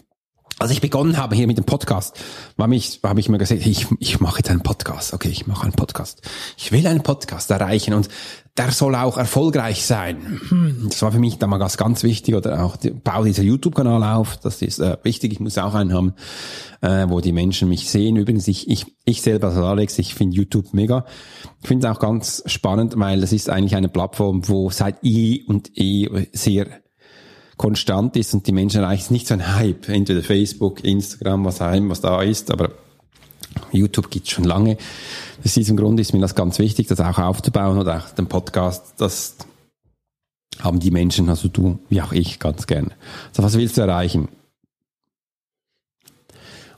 als 0.59 0.69
ich 0.69 0.81
begonnen 0.81 1.17
habe 1.17 1.35
hier 1.35 1.47
mit 1.47 1.57
dem 1.57 1.65
Podcast, 1.65 2.19
war 2.55 2.67
mich, 2.67 2.99
habe 3.03 3.19
ich 3.19 3.29
mir 3.29 3.39
gesagt, 3.39 3.65
ich, 3.65 3.87
ich 3.97 4.19
mache 4.19 4.37
jetzt 4.37 4.51
einen 4.51 4.61
Podcast. 4.61 5.13
Okay, 5.13 5.29
ich 5.29 5.47
mache 5.47 5.63
einen 5.63 5.73
Podcast. 5.73 6.21
Ich 6.55 6.71
will 6.71 6.85
einen 6.85 7.01
Podcast 7.01 7.49
erreichen 7.49 7.95
und 7.95 8.09
der 8.57 8.71
soll 8.71 8.95
auch 8.95 9.17
erfolgreich 9.17 9.85
sein. 9.85 10.41
Das 10.89 11.01
war 11.01 11.11
für 11.11 11.19
mich 11.19 11.37
damals 11.37 11.77
ganz 11.77 12.03
wichtig. 12.03 12.35
Oder 12.35 12.63
auch, 12.63 12.75
bau 13.03 13.23
dieser 13.23 13.43
YouTube-Kanal 13.43 14.03
auf. 14.03 14.37
Das 14.37 14.61
ist 14.61 14.79
äh, 14.79 14.97
wichtig. 15.03 15.31
Ich 15.31 15.39
muss 15.39 15.57
auch 15.57 15.73
einen 15.73 15.93
haben, 15.93 16.13
äh, 16.81 17.05
wo 17.07 17.21
die 17.21 17.31
Menschen 17.31 17.69
mich 17.69 17.89
sehen. 17.89 18.17
Übrigens, 18.17 18.47
ich, 18.47 18.69
ich, 18.69 18.85
ich 19.05 19.21
selber 19.21 19.47
als 19.47 19.57
Alex, 19.57 19.99
ich 19.99 20.15
finde 20.15 20.35
YouTube 20.35 20.73
mega. 20.73 21.05
Ich 21.61 21.67
finde 21.67 21.87
es 21.87 21.95
auch 21.95 21.99
ganz 21.99 22.43
spannend, 22.45 22.93
weil 22.97 23.21
das 23.21 23.31
ist 23.31 23.49
eigentlich 23.49 23.75
eine 23.75 23.89
Plattform, 23.89 24.47
wo 24.47 24.69
seit 24.69 25.03
I 25.03 25.45
und 25.47 25.71
E 25.77 26.27
sehr 26.33 26.67
konstant 27.55 28.17
ist 28.17 28.33
und 28.33 28.47
die 28.47 28.51
Menschen 28.51 28.81
erreichen 28.81 29.13
nicht 29.13 29.27
so 29.27 29.35
ein 29.35 29.55
Hype. 29.55 29.87
Entweder 29.87 30.23
Facebook, 30.23 30.83
Instagram, 30.83 31.45
was 31.45 31.59
immer, 31.61 31.91
was 31.91 32.01
da 32.01 32.21
ist, 32.21 32.51
aber 32.51 32.71
YouTube 33.71 34.09
gibt 34.09 34.29
schon 34.29 34.43
lange. 34.43 34.77
Aus 35.43 35.53
diesem 35.53 35.77
Grund 35.77 35.99
ist 35.99 36.13
mir 36.13 36.19
das 36.19 36.35
ganz 36.35 36.59
wichtig, 36.59 36.87
das 36.87 36.99
auch 36.99 37.17
aufzubauen 37.17 37.77
oder 37.77 37.97
auch 37.97 38.09
den 38.11 38.27
Podcast, 38.27 38.93
das 38.97 39.35
haben 40.59 40.79
die 40.79 40.91
Menschen, 40.91 41.29
also 41.29 41.47
du 41.47 41.79
wie 41.89 42.01
auch 42.01 42.11
ich, 42.11 42.39
ganz 42.39 42.67
gern. 42.67 42.91
Also 43.29 43.43
was 43.43 43.57
willst 43.57 43.77
du 43.77 43.81
erreichen? 43.81 44.27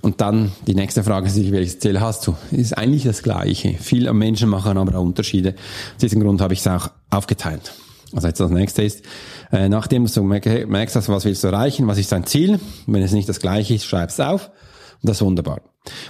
Und 0.02 0.20
dann 0.20 0.52
die 0.68 0.76
nächste 0.76 1.02
Frage 1.02 1.28
ist, 1.28 1.52
welches 1.52 1.80
Ziel 1.80 2.02
hast 2.02 2.28
du? 2.28 2.36
Ist 2.52 2.78
eigentlich 2.78 3.04
das 3.04 3.24
Gleiche. 3.24 3.76
Viele 3.80 4.14
Menschen 4.14 4.50
machen 4.50 4.78
aber 4.78 4.98
auch 4.98 5.04
Unterschiede. 5.04 5.56
Aus 5.96 6.02
diesem 6.02 6.22
Grund 6.22 6.42
habe 6.42 6.54
ich 6.54 6.60
es 6.60 6.68
auch 6.68 6.90
aufgeteilt. 7.10 7.74
Also 8.14 8.28
jetzt 8.28 8.40
das 8.40 8.52
nächste 8.52 8.84
ist, 8.84 9.04
äh, 9.52 9.70
nachdem 9.70 10.06
du 10.06 10.24
merkst, 10.24 11.08
was 11.08 11.26
willst 11.26 11.44
du 11.44 11.48
erreichen, 11.48 11.88
was 11.88 11.98
ist 11.98 12.12
dein 12.12 12.26
Ziel? 12.26 12.60
Wenn 12.86 13.02
es 13.02 13.14
nicht 13.14 13.30
das 13.30 13.40
Gleiche 13.40 13.76
ist, 13.76 13.86
schreib 13.86 14.10
es 14.10 14.20
auf. 14.20 14.52
Das 15.04 15.18
ist 15.18 15.26
wunderbar. 15.26 15.62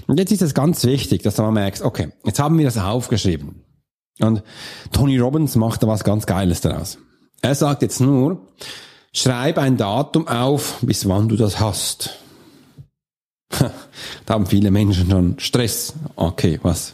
Und 0.07 0.19
jetzt 0.19 0.31
ist 0.31 0.43
es 0.43 0.53
ganz 0.53 0.83
wichtig, 0.85 1.23
dass 1.23 1.35
du 1.35 1.41
mal 1.41 1.51
merkst, 1.51 1.81
okay, 1.81 2.09
jetzt 2.23 2.39
haben 2.39 2.57
wir 2.57 2.65
das 2.65 2.77
aufgeschrieben. 2.77 3.63
Und 4.19 4.43
Tony 4.91 5.17
Robbins 5.17 5.55
macht 5.55 5.81
da 5.81 5.87
was 5.87 6.03
ganz 6.03 6.27
Geiles 6.27 6.61
daraus. 6.61 6.99
Er 7.41 7.55
sagt 7.55 7.81
jetzt 7.81 7.99
nur, 7.99 8.47
schreib 9.11 9.57
ein 9.57 9.77
Datum 9.77 10.27
auf, 10.27 10.77
bis 10.81 11.09
wann 11.09 11.27
du 11.27 11.35
das 11.35 11.59
hast. 11.59 12.19
da 14.25 14.33
haben 14.33 14.45
viele 14.45 14.69
Menschen 14.69 15.09
schon 15.09 15.39
Stress. 15.39 15.93
Okay, 16.15 16.59
was? 16.61 16.93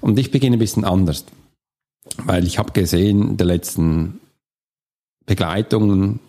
Und 0.00 0.18
ich 0.18 0.30
beginne 0.30 0.56
ein 0.56 0.60
bisschen 0.60 0.84
anders. 0.84 1.24
Weil 2.16 2.46
ich 2.46 2.58
habe 2.58 2.72
gesehen, 2.72 3.30
in 3.30 3.36
der 3.36 3.46
letzten 3.46 4.20
Begleitungen 5.26 6.20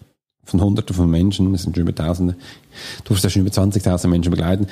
von 0.46 0.62
Hunderten 0.62 0.96
von 0.96 1.10
Menschen, 1.10 1.54
es 1.54 1.64
sind 1.64 1.76
schon 1.76 1.84
über 1.84 1.96
Tausende, 1.96 2.36
du 3.04 3.14
wirst 3.14 3.24
ja 3.24 3.30
schon 3.30 3.42
über 3.42 3.52
20.000 3.52 4.08
Menschen 4.08 4.32
begleiten, 4.32 4.68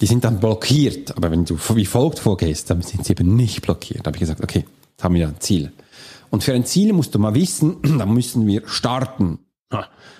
die 0.00 0.06
sind 0.06 0.24
dann 0.24 0.40
blockiert. 0.40 1.16
Aber 1.16 1.30
wenn 1.30 1.44
du 1.44 1.58
wie 1.74 1.86
folgt 1.86 2.18
vorgehst, 2.18 2.70
dann 2.70 2.82
sind 2.82 3.04
sie 3.04 3.12
eben 3.12 3.36
nicht 3.36 3.62
blockiert. 3.62 4.00
Da 4.00 4.08
habe 4.08 4.16
ich 4.16 4.20
gesagt, 4.20 4.42
okay, 4.42 4.64
jetzt 4.92 5.04
haben 5.04 5.14
wir 5.14 5.28
ein 5.28 5.40
Ziel. 5.40 5.72
Und 6.30 6.44
für 6.44 6.52
ein 6.52 6.64
Ziel 6.64 6.92
musst 6.92 7.14
du 7.14 7.18
mal 7.18 7.34
wissen, 7.34 7.76
da 7.98 8.06
müssen 8.06 8.46
wir 8.46 8.62
starten. 8.66 9.38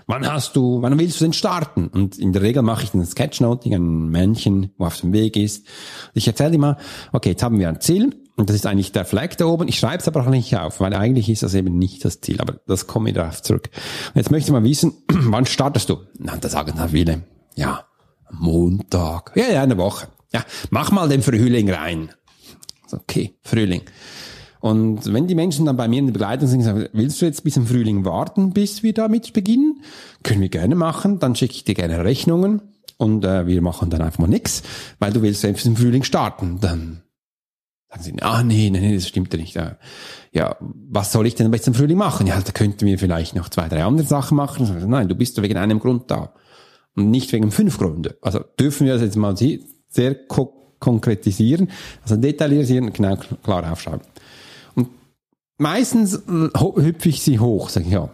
Wann 0.09 0.27
hast 0.27 0.57
du, 0.57 0.83
wann 0.83 0.99
willst 0.99 1.21
du 1.21 1.25
denn 1.25 1.33
starten? 1.33 1.89
Und 1.89 2.19
in 2.19 2.33
der 2.33 2.43
Regel 2.43 2.63
mache 2.63 2.85
ich 2.85 2.95
ein 2.95 3.05
Sketchnoting, 3.05 3.75
ein 3.75 4.09
Männchen, 4.09 4.71
wo 4.77 4.87
auf 4.87 5.01
dem 5.01 5.13
Weg 5.13 5.37
ist. 5.37 5.67
Ich 6.15 6.27
erzähle 6.27 6.53
dir 6.53 6.59
mal, 6.59 6.77
okay, 7.13 7.31
jetzt 7.31 7.43
haben 7.43 7.59
wir 7.59 7.69
ein 7.69 7.81
Ziel. 7.81 8.26
Und 8.37 8.51
das 8.51 8.57
ist 8.57 8.67
eigentlich 8.67 8.93
der 8.93 9.07
Flag 9.07 9.35
da 9.37 9.47
oben. 9.47 9.67
Ich 9.67 9.79
schreibe 9.79 10.03
es 10.03 10.09
aber 10.09 10.21
auch 10.21 10.29
nicht 10.31 10.55
auf, 10.57 10.81
weil 10.81 10.95
eigentlich 10.95 11.31
ist 11.31 11.43
das 11.43 11.55
eben 11.55 11.79
nicht 11.79 12.05
das 12.05 12.21
Ziel. 12.21 12.41
Aber 12.41 12.61
das 12.67 12.87
komme 12.87 13.09
ich 13.09 13.15
darauf 13.15 13.43
zurück. 13.43 13.71
Und 14.09 14.17
jetzt 14.17 14.31
möchte 14.31 14.49
ich 14.49 14.53
mal 14.53 14.63
wissen, 14.63 14.93
wann 15.09 15.47
startest 15.47 15.89
du? 15.89 15.99
Na, 16.19 16.37
da 16.37 16.49
sagen 16.49 16.75
da 16.77 16.89
viele, 16.89 17.23
ja, 17.55 17.85
Montag. 18.31 19.33
Ja, 19.35 19.49
ja, 19.51 19.63
eine 19.63 19.79
Woche. 19.79 20.09
Ja, 20.33 20.45
mach 20.71 20.91
mal 20.91 21.09
den 21.09 21.23
Frühling 21.23 21.71
rein. 21.71 22.11
Okay, 22.93 23.37
Frühling. 23.43 23.83
Und 24.61 25.13
wenn 25.13 25.27
die 25.27 25.35
Menschen 25.35 25.65
dann 25.65 25.77
bei 25.77 25.89
mir 25.89 26.01
in 26.01 26.07
der 26.07 26.13
Begleitung 26.13 26.49
sind, 26.49 26.63
sagen, 26.63 26.89
willst 26.93 27.23
du 27.23 27.27
jetzt 27.27 27.45
bis 27.45 27.57
im 27.57 27.67
Frühling 27.67 28.05
warten, 28.05 28.53
bis 28.53 28.83
wir 28.83 28.93
damit 28.93 29.33
beginnen? 29.33 29.83
Können 30.23 30.41
wir 30.41 30.49
gerne 30.49 30.75
machen. 30.75 31.19
Dann 31.19 31.37
schicke 31.37 31.55
ich 31.55 31.65
dir 31.65 31.75
gerne 31.75 32.05
Rechnungen 32.05 32.61
und 32.99 33.25
äh, 33.25 33.47
wir 33.47 33.63
machen 33.63 33.91
dann 33.91 34.03
einfach 34.03 34.19
mal 34.19 34.27
nix, 34.27 34.63
weil 34.99 35.13
du 35.13 35.23
willst 35.23 35.43
selbst 35.43 35.67
im 35.67 35.77
Frühling 35.77 36.03
starten. 36.03 36.59
Dann 36.61 37.03
sagen 37.89 38.03
sie, 38.03 38.23
ah 38.23 38.43
nee, 38.43 38.71
nee, 38.71 38.95
das 38.95 39.09
stimmt 39.09 39.33
ja 39.33 39.41
nicht. 39.41 39.59
Ja, 40.33 40.57
was 40.61 41.13
soll 41.13 41.27
ich 41.27 41.35
denn 41.35 41.51
bis 41.51 41.63
zum 41.63 41.75
Frühling 41.75 41.99
machen? 41.99 42.27
Ja, 42.27 42.41
da 42.41 42.53
könnten 42.53 42.87
wir 42.87 42.99
vielleicht 42.99 43.35
noch 43.35 43.49
zwei, 43.49 43.69
drei 43.69 43.85
andere 43.85 44.07
Sachen 44.07 44.37
machen. 44.37 44.89
Nein, 44.89 45.09
du 45.09 45.15
bist 45.15 45.41
wegen 45.41 45.57
einem 45.57 45.79
Grund 45.79 46.11
da 46.11 46.33
und 46.95 47.11
nicht 47.11 47.33
wegen 47.33 47.51
fünf 47.51 47.79
Gründen. 47.79 48.15
Also 48.23 48.41
dürfen 48.59 48.87
wir 48.87 48.95
das 48.95 49.03
jetzt 49.03 49.17
mal 49.17 49.37
sehr 49.37 50.15
ko 50.27 50.53
konkretisieren, 50.79 51.71
also 52.03 52.17
detaillisieren, 52.17 52.93
genau 52.93 53.17
klar 53.43 53.73
aufschreiben. 53.73 54.03
Und 54.75 54.89
meistens 55.57 56.15
äh, 56.15 56.51
hüpfe 56.55 57.09
ich 57.09 57.23
sie 57.23 57.39
hoch, 57.39 57.71
sage 57.71 57.87
ich, 57.87 57.93
ja, 57.93 58.11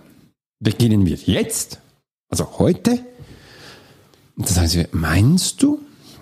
beginnen 0.61 1.05
wir 1.05 1.17
jetzt? 1.17 1.81
Also 2.29 2.61
heute? 2.61 3.01
Und 4.37 4.47
dann 4.47 4.55
sagen 4.55 4.69
sie, 4.69 4.87
meinst 4.93 5.61
du? 5.61 5.81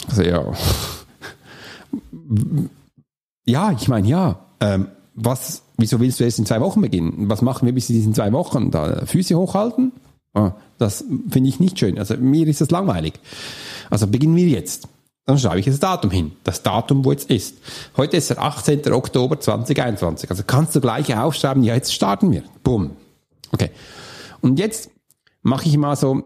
Also 0.08 0.22
ja, 0.22 0.50
ja, 3.50 3.72
ich 3.72 3.88
meine 3.88 4.08
ja. 4.08 4.38
Ähm, 4.60 4.88
was, 5.14 5.62
wieso 5.76 6.00
willst 6.00 6.20
du 6.20 6.24
erst 6.24 6.38
in 6.38 6.46
zwei 6.46 6.60
Wochen 6.60 6.80
beginnen? 6.80 7.28
Was 7.28 7.42
machen 7.42 7.66
wir 7.66 7.74
bis 7.74 7.90
in 7.90 7.96
diesen 7.96 8.14
zwei 8.14 8.32
Wochen? 8.32 8.70
Da 8.70 9.04
Füße 9.04 9.36
hochhalten? 9.36 9.92
Ah, 10.34 10.52
das 10.78 11.04
finde 11.28 11.48
ich 11.48 11.60
nicht 11.60 11.78
schön. 11.78 11.98
Also 11.98 12.16
mir 12.16 12.46
ist 12.46 12.60
das 12.60 12.70
langweilig. 12.70 13.14
Also 13.90 14.06
beginnen 14.06 14.36
wir 14.36 14.46
jetzt. 14.46 14.88
Dann 15.26 15.38
schreibe 15.38 15.60
ich 15.60 15.66
das 15.66 15.80
Datum 15.80 16.10
hin. 16.10 16.32
Das 16.44 16.62
Datum, 16.62 17.04
wo 17.04 17.12
jetzt 17.12 17.30
ist. 17.30 17.56
Heute 17.96 18.16
ist 18.16 18.30
der 18.30 18.40
18. 18.40 18.92
Oktober 18.92 19.38
2021. 19.38 20.30
Also 20.30 20.44
kannst 20.46 20.74
du 20.74 20.80
gleich 20.80 21.14
aufschreiben, 21.16 21.62
ja, 21.62 21.74
jetzt 21.74 21.92
starten 21.92 22.30
wir. 22.32 22.42
Boom. 22.62 22.92
Okay. 23.52 23.70
Und 24.40 24.58
jetzt 24.58 24.90
mache 25.42 25.68
ich 25.68 25.76
mal 25.76 25.96
so 25.96 26.24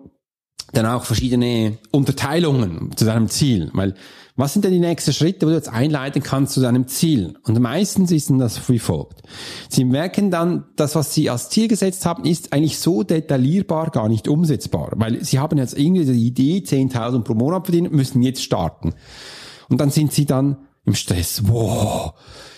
dann 0.73 0.87
auch 0.87 1.05
verschiedene 1.05 1.79
Unterteilungen 1.91 2.97
zu 2.97 3.05
deinem 3.05 3.29
Ziel. 3.29 3.71
Weil 3.73 3.95
was 4.37 4.53
sind 4.53 4.65
denn 4.65 4.73
die 4.73 4.81
nächsten 4.81 5.13
Schritte, 5.13 5.47
wo 5.47 5.51
du 5.51 5.57
jetzt 5.57 5.69
einleiten 5.69 6.21
kannst 6.21 6.55
zu 6.55 6.61
deinem 6.61 6.89
Ziel? 6.89 7.35
Und 7.45 7.61
meistens 7.61 8.11
ist 8.11 8.31
das 8.31 8.69
wie 8.69 8.81
folgt. 8.81 9.23
Sie 9.69 9.85
merken 9.85 10.33
dann, 10.33 10.65
das, 10.75 10.97
was 10.97 11.15
Sie 11.15 11.31
als 11.31 11.51
Ziel 11.51 11.69
gesetzt 11.69 12.05
haben, 12.05 12.25
ist 12.25 12.53
eigentlich 12.53 12.79
so 12.79 13.05
detaillierbar 13.05 13.91
gar 13.91 14.09
nicht 14.09 14.27
umsetzbar. 14.27 14.91
Weil 14.97 15.25
Sie 15.25 15.39
haben 15.39 15.57
jetzt 15.59 15.79
irgendwie 15.79 16.05
die 16.05 16.27
Idee, 16.27 16.65
10.000 16.67 17.23
pro 17.23 17.35
Monat 17.35 17.67
verdienen, 17.67 17.95
müssen 17.95 18.23
jetzt 18.23 18.43
starten. 18.43 18.95
Und 19.69 19.81
dann 19.81 19.91
sind 19.91 20.13
Sie 20.13 20.27
dann 20.27 20.57
im 20.85 20.95
Stress. 20.95 21.43
Wow, 21.47 22.15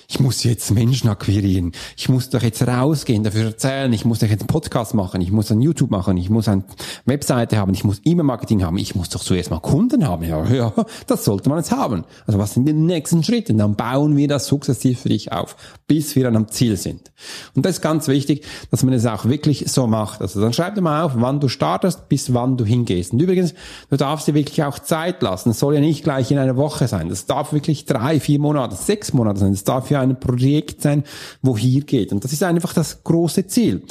ich 0.08 0.20
muss 0.20 0.44
jetzt 0.44 0.70
Menschen 0.70 1.08
akquirieren, 1.08 1.72
ich 1.96 2.08
muss 2.08 2.30
doch 2.30 2.42
jetzt 2.42 2.66
rausgehen, 2.66 3.24
dafür 3.24 3.46
erzählen, 3.46 3.92
ich 3.92 4.04
muss 4.04 4.20
doch 4.20 4.28
jetzt 4.28 4.40
einen 4.40 4.48
Podcast 4.48 4.94
machen, 4.94 5.20
ich 5.20 5.32
muss 5.32 5.50
ein 5.50 5.60
YouTube 5.60 5.90
machen, 5.90 6.16
ich 6.16 6.30
muss 6.30 6.48
eine 6.48 6.64
Webseite 7.04 7.58
haben, 7.58 7.72
ich 7.74 7.84
muss 7.84 8.00
E-Mail-Marketing 8.04 8.64
haben, 8.64 8.78
ich 8.78 8.94
muss 8.94 9.08
doch 9.08 9.22
zuerst 9.22 9.50
mal 9.50 9.60
Kunden 9.60 10.06
haben. 10.06 10.24
Ja, 10.24 10.44
ja, 10.46 10.72
das 11.06 11.24
sollte 11.24 11.48
man 11.48 11.58
jetzt 11.58 11.72
haben. 11.72 12.04
Also 12.26 12.38
was 12.38 12.54
sind 12.54 12.66
die 12.66 12.72
nächsten 12.72 13.22
Schritte? 13.22 13.54
Dann 13.54 13.74
bauen 13.74 14.16
wir 14.16 14.28
das 14.28 14.46
sukzessiv 14.46 15.00
für 15.00 15.08
dich 15.08 15.32
auf, 15.32 15.56
bis 15.86 16.16
wir 16.16 16.24
dann 16.24 16.36
am 16.36 16.48
Ziel 16.48 16.76
sind. 16.76 17.12
Und 17.54 17.66
das 17.66 17.76
ist 17.76 17.82
ganz 17.82 18.08
wichtig, 18.08 18.44
dass 18.70 18.82
man 18.82 18.94
es 18.94 19.06
auch 19.06 19.24
wirklich 19.26 19.64
so 19.70 19.86
macht. 19.86 20.20
Also 20.20 20.40
dann 20.40 20.52
schreib 20.52 20.74
dir 20.74 20.80
mal 20.80 21.02
auf, 21.02 21.12
wann 21.16 21.40
du 21.40 21.48
startest, 21.48 22.08
bis 22.08 22.32
wann 22.34 22.56
du 22.56 22.64
hingehst. 22.64 23.12
Und 23.12 23.20
übrigens, 23.20 23.54
du 23.90 23.96
darfst 23.96 24.28
dir 24.28 24.34
wirklich 24.34 24.62
auch 24.64 24.78
Zeit 24.78 25.22
lassen. 25.22 25.50
Es 25.50 25.58
soll 25.58 25.74
ja 25.74 25.80
nicht 25.80 26.04
gleich 26.04 26.30
in 26.30 26.38
einer 26.38 26.56
Woche 26.56 26.88
sein. 26.88 27.08
Das 27.08 27.26
darf 27.26 27.52
wirklich 27.52 27.86
drei, 27.86 28.20
vier 28.20 28.38
Monate, 28.38 28.76
sechs 28.76 29.12
Monate 29.12 29.40
sein. 29.40 29.52
Das 29.52 29.64
darf 29.64 29.90
ja 29.90 29.95
ein 30.00 30.18
Projekt 30.20 30.82
sein, 30.82 31.04
wo 31.42 31.56
hier 31.56 31.82
geht. 31.82 32.12
Und 32.12 32.24
das 32.24 32.32
ist 32.32 32.42
einfach 32.42 32.72
das 32.72 33.02
große 33.04 33.46
Ziel. 33.46 33.82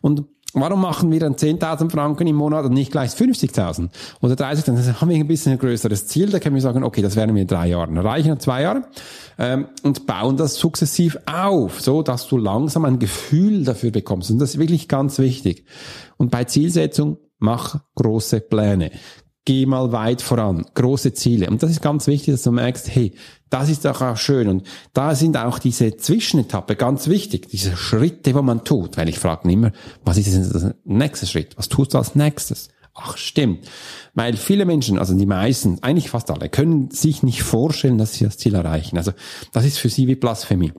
Und 0.00 0.24
Warum 0.52 0.80
machen 0.80 1.12
wir 1.12 1.20
dann 1.20 1.36
10.000 1.36 1.90
Franken 1.90 2.26
im 2.26 2.34
Monat 2.34 2.64
und 2.64 2.72
nicht 2.72 2.90
gleich 2.90 3.10
50.000 3.10 3.88
oder 4.20 4.34
30.000? 4.34 4.64
Dann 4.66 5.00
haben 5.00 5.08
wir 5.08 5.16
ein 5.16 5.28
bisschen 5.28 5.52
ein 5.52 5.58
größeres 5.58 6.08
Ziel. 6.08 6.28
Da 6.28 6.40
können 6.40 6.56
wir 6.56 6.62
sagen, 6.62 6.82
okay, 6.82 7.02
das 7.02 7.14
werden 7.14 7.36
wir 7.36 7.42
in 7.42 7.48
drei 7.48 7.68
Jahren 7.68 7.96
erreichen, 7.96 8.32
in 8.32 8.40
zwei 8.40 8.62
Jahren, 8.62 8.84
ähm, 9.38 9.68
und 9.84 10.06
bauen 10.06 10.36
das 10.36 10.56
sukzessiv 10.56 11.16
auf, 11.26 11.80
so 11.80 12.02
dass 12.02 12.26
du 12.26 12.36
langsam 12.36 12.84
ein 12.84 12.98
Gefühl 12.98 13.64
dafür 13.64 13.92
bekommst. 13.92 14.30
Und 14.32 14.40
das 14.40 14.54
ist 14.54 14.58
wirklich 14.58 14.88
ganz 14.88 15.20
wichtig. 15.20 15.66
Und 16.16 16.32
bei 16.32 16.42
Zielsetzung 16.44 17.18
mach 17.38 17.78
große 17.94 18.40
Pläne 18.40 18.90
geh 19.50 19.66
mal 19.66 19.90
weit 19.90 20.22
voran, 20.22 20.64
große 20.74 21.12
Ziele. 21.12 21.50
Und 21.50 21.60
das 21.60 21.72
ist 21.72 21.82
ganz 21.82 22.06
wichtig, 22.06 22.34
dass 22.34 22.44
du 22.44 22.52
merkst, 22.52 22.88
hey, 22.94 23.14
das 23.48 23.68
ist 23.68 23.84
doch 23.84 24.00
auch 24.00 24.16
schön. 24.16 24.46
Und 24.46 24.62
da 24.92 25.16
sind 25.16 25.36
auch 25.36 25.58
diese 25.58 25.96
Zwischenetappe 25.96 26.76
ganz 26.76 27.08
wichtig, 27.08 27.48
diese 27.48 27.76
Schritte, 27.76 28.32
wo 28.36 28.42
man 28.42 28.62
tut. 28.62 28.96
Weil 28.96 29.08
ich 29.08 29.18
frage 29.18 29.50
immer, 29.50 29.72
was 30.04 30.18
ist 30.18 30.32
denn 30.32 30.52
der 30.52 30.76
nächste 30.84 31.26
Schritt? 31.26 31.58
Was 31.58 31.68
tust 31.68 31.94
du 31.94 31.98
als 31.98 32.14
nächstes? 32.14 32.68
Ach, 32.94 33.16
stimmt. 33.16 33.66
Weil 34.14 34.36
viele 34.36 34.66
Menschen, 34.66 35.00
also 35.00 35.18
die 35.18 35.26
meisten, 35.26 35.82
eigentlich 35.82 36.10
fast 36.10 36.30
alle, 36.30 36.48
können 36.48 36.92
sich 36.92 37.24
nicht 37.24 37.42
vorstellen, 37.42 37.98
dass 37.98 38.14
sie 38.14 38.24
das 38.24 38.38
Ziel 38.38 38.54
erreichen. 38.54 38.98
Also 38.98 39.10
das 39.52 39.64
ist 39.64 39.78
für 39.78 39.88
sie 39.88 40.06
wie 40.06 40.14
Blasphemie. 40.14 40.72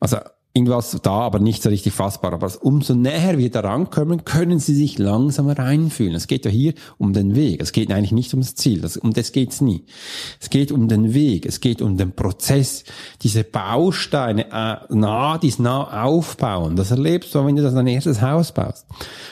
Also 0.00 0.16
irgendwas 0.54 0.98
da, 1.02 1.12
aber 1.12 1.38
nicht 1.38 1.62
so 1.62 1.70
richtig 1.70 1.94
fassbar. 1.94 2.34
Aber 2.34 2.50
umso 2.60 2.94
näher 2.94 3.38
wir 3.38 3.50
daran 3.50 3.88
kommen, 3.88 4.24
können 4.24 4.58
sie 4.58 4.74
sich 4.74 4.98
langsam 4.98 5.48
reinfühlen. 5.48 6.14
Es 6.14 6.26
geht 6.26 6.44
ja 6.44 6.50
hier 6.50 6.74
um 6.98 7.14
den 7.14 7.34
Weg. 7.34 7.62
Es 7.62 7.72
geht 7.72 7.90
eigentlich 7.90 8.12
nicht 8.12 8.32
ums 8.34 8.54
Ziel. 8.54 8.82
Das, 8.82 8.98
um 8.98 9.12
das 9.14 9.32
geht's 9.32 9.62
nie. 9.62 9.84
Es 10.40 10.50
geht 10.50 10.70
um 10.70 10.88
den 10.88 11.14
Weg. 11.14 11.46
Es 11.46 11.60
geht 11.60 11.80
um 11.80 11.96
den 11.96 12.12
Prozess. 12.12 12.84
Diese 13.22 13.44
Bausteine 13.44 14.46
äh, 14.50 14.94
nah, 14.94 15.38
dies 15.38 15.58
nah 15.58 16.04
aufbauen. 16.04 16.76
Das 16.76 16.90
erlebst 16.90 17.34
du, 17.34 17.46
wenn 17.46 17.56
du 17.56 17.62
das 17.62 17.74
dein 17.74 17.86
erstes 17.86 18.20
Haus 18.20 18.52
baust. 18.52 18.86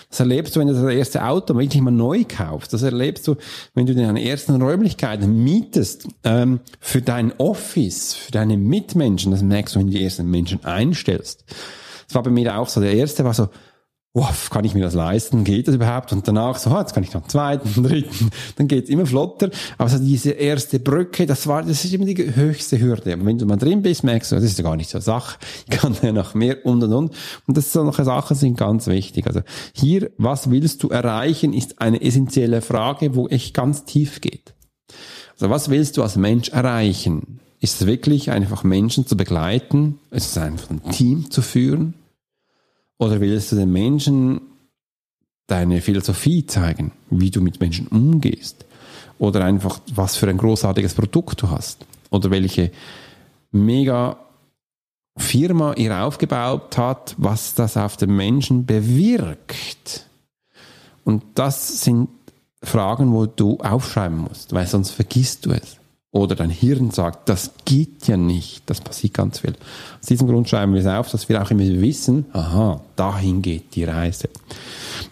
Das 0.09 0.21
erlebst 0.21 0.57
du, 0.57 0.61
wenn 0.61 0.69
du 0.69 0.75
das 0.75 0.93
erste 0.93 1.25
Auto 1.25 1.57
wirklich 1.57 1.83
mal 1.83 1.91
neu 1.91 2.25
kaufst. 2.27 2.73
Das 2.73 2.83
erlebst 2.83 3.29
du, 3.29 3.37
wenn 3.75 3.87
du 3.87 3.95
deine 3.95 4.25
ersten 4.25 4.61
Räumlichkeiten 4.61 5.45
mietest 5.45 6.09
ähm, 6.25 6.61
für 6.81 7.03
dein 7.03 7.33
Office, 7.39 8.15
für 8.15 8.33
deine 8.33 8.57
Mitmenschen. 8.57 9.33
Das 9.33 9.43
merkst 9.43 9.75
du, 9.75 9.81
wenn 9.81 9.87
du 9.87 9.93
die 9.93 10.03
ersten 10.03 10.29
Menschen 10.29 10.65
einstellst. 11.11 11.45
Das 12.07 12.15
war 12.15 12.23
bei 12.23 12.31
mir 12.31 12.59
auch 12.59 12.69
so. 12.69 12.81
Der 12.81 12.93
erste 12.93 13.25
war 13.25 13.35
so, 13.35 13.49
Uff, 14.13 14.51
kann 14.51 14.65
ich 14.65 14.75
mir 14.75 14.83
das 14.83 14.95
leisten? 14.95 15.45
Geht 15.45 15.69
das 15.69 15.77
überhaupt? 15.77 16.13
Und 16.13 16.27
danach 16.27 16.59
so, 16.59 16.77
jetzt 16.77 16.95
kann 16.95 17.05
ich 17.05 17.15
noch 17.15 17.21
einen 17.21 17.31
zweiten, 17.31 17.83
dritten, 17.85 18.31
dann 18.57 18.67
geht's 18.67 18.91
immer 18.91 19.07
flotter. 19.07 19.51
Aber 19.79 19.89
so 19.89 20.01
diese 20.01 20.33
erste 20.33 20.81
Brücke, 20.81 21.27
das 21.27 21.47
war, 21.47 21.63
das 21.63 21.85
ist 21.85 21.95
immer 21.95 22.07
die 22.07 22.35
höchste 22.35 22.81
Hürde. 22.81 23.15
Und 23.15 23.25
wenn 23.25 23.39
du 23.39 23.47
mal 23.47 23.55
drin 23.55 23.83
bist, 23.83 24.03
merkst 24.03 24.33
du, 24.33 24.35
das 24.35 24.43
ist 24.43 24.59
ja 24.59 24.65
gar 24.65 24.75
nicht 24.75 24.91
so 24.91 24.99
eine 24.99 25.03
Sache. 25.03 25.39
Ich 25.71 25.79
kann 25.79 25.97
ja 26.03 26.11
noch 26.11 26.35
mehr 26.35 26.67
und 26.67 26.83
und 26.83 26.93
und. 26.93 27.15
Und 27.47 27.57
das 27.57 27.73
solche 27.73 28.03
Sachen 28.03 28.37
sind 28.37 28.59
ganz 28.59 28.89
wichtig. 28.89 29.29
Also 29.29 29.43
hier, 29.75 30.11
was 30.19 30.51
willst 30.51 30.83
du 30.83 30.89
erreichen, 30.89 31.53
ist 31.53 31.81
eine 31.81 32.03
essentielle 32.03 32.63
Frage, 32.63 33.15
wo 33.15 33.29
echt 33.29 33.55
ganz 33.55 33.85
tief 33.85 34.21
geht. 34.21 34.55
Also 35.35 35.51
was 35.51 35.71
willst 35.71 35.97
du 35.97 36.03
als 36.03 36.17
Mensch 36.17 36.49
erreichen? 36.49 37.39
Ist 37.61 37.83
es 37.83 37.87
wirklich 37.87 38.31
einfach 38.31 38.65
Menschen 38.65 39.07
zu 39.07 39.17
begleiten? 39.17 39.99
Ist 40.11 40.31
es 40.31 40.39
einfach 40.39 40.71
ein 40.71 40.83
Team 40.91 41.31
zu 41.31 41.43
führen? 41.43 41.95
Oder 42.99 43.21
willst 43.21 43.53
du 43.53 43.57
den 43.57 43.71
Menschen 43.71 44.41
deine 45.47 45.83
Philosophie 45.83 46.47
zeigen, 46.47 46.93
wie 47.11 47.31
du 47.31 47.43
mit 47.43 47.61
Menschen 47.61 47.87
umgehst? 47.89 48.65
Oder 49.19 49.45
einfach, 49.45 49.81
was 49.93 50.17
für 50.17 50.29
ein 50.29 50.39
großartiges 50.39 50.95
Produkt 50.95 51.43
du 51.43 51.51
hast? 51.51 51.85
Oder 52.11 52.31
welche 52.31 52.73
mega 53.51 54.17
Firma 55.19 55.75
ihr 55.75 56.03
aufgebaut 56.03 56.79
hat, 56.79 57.15
was 57.19 57.55
das 57.55 57.77
auf 57.77 57.99
den 57.99 58.17
Menschen 58.17 58.65
bewirkt? 58.65 60.07
Und 61.05 61.23
das 61.35 61.83
sind 61.83 62.09
Fragen, 62.63 63.13
wo 63.13 63.27
du 63.27 63.59
aufschreiben 63.59 64.19
musst, 64.19 64.55
weil 64.55 64.67
sonst 64.67 64.93
vergisst 64.93 65.45
du 65.45 65.53
es 65.53 65.80
oder 66.13 66.35
dein 66.35 66.51
Hirn 66.51 66.91
sagt, 66.91 67.29
das 67.29 67.53
geht 67.65 68.09
ja 68.09 68.17
nicht, 68.17 68.63
das 68.67 68.81
passiert 68.81 69.15
ganz 69.15 69.41
viel. 69.41 69.55
Aus 70.01 70.07
diesem 70.07 70.27
Grund 70.27 70.49
schreiben 70.49 70.75
wir 70.75 70.81
es 70.81 70.87
auf, 70.87 71.11
dass 71.11 71.29
wir 71.29 71.41
auch 71.41 71.51
immer 71.51 71.63
wissen, 71.65 72.27
aha, 72.33 72.81
dahin 72.97 73.43
geht 73.43 73.75
die 73.77 73.85
Reise. 73.85 74.29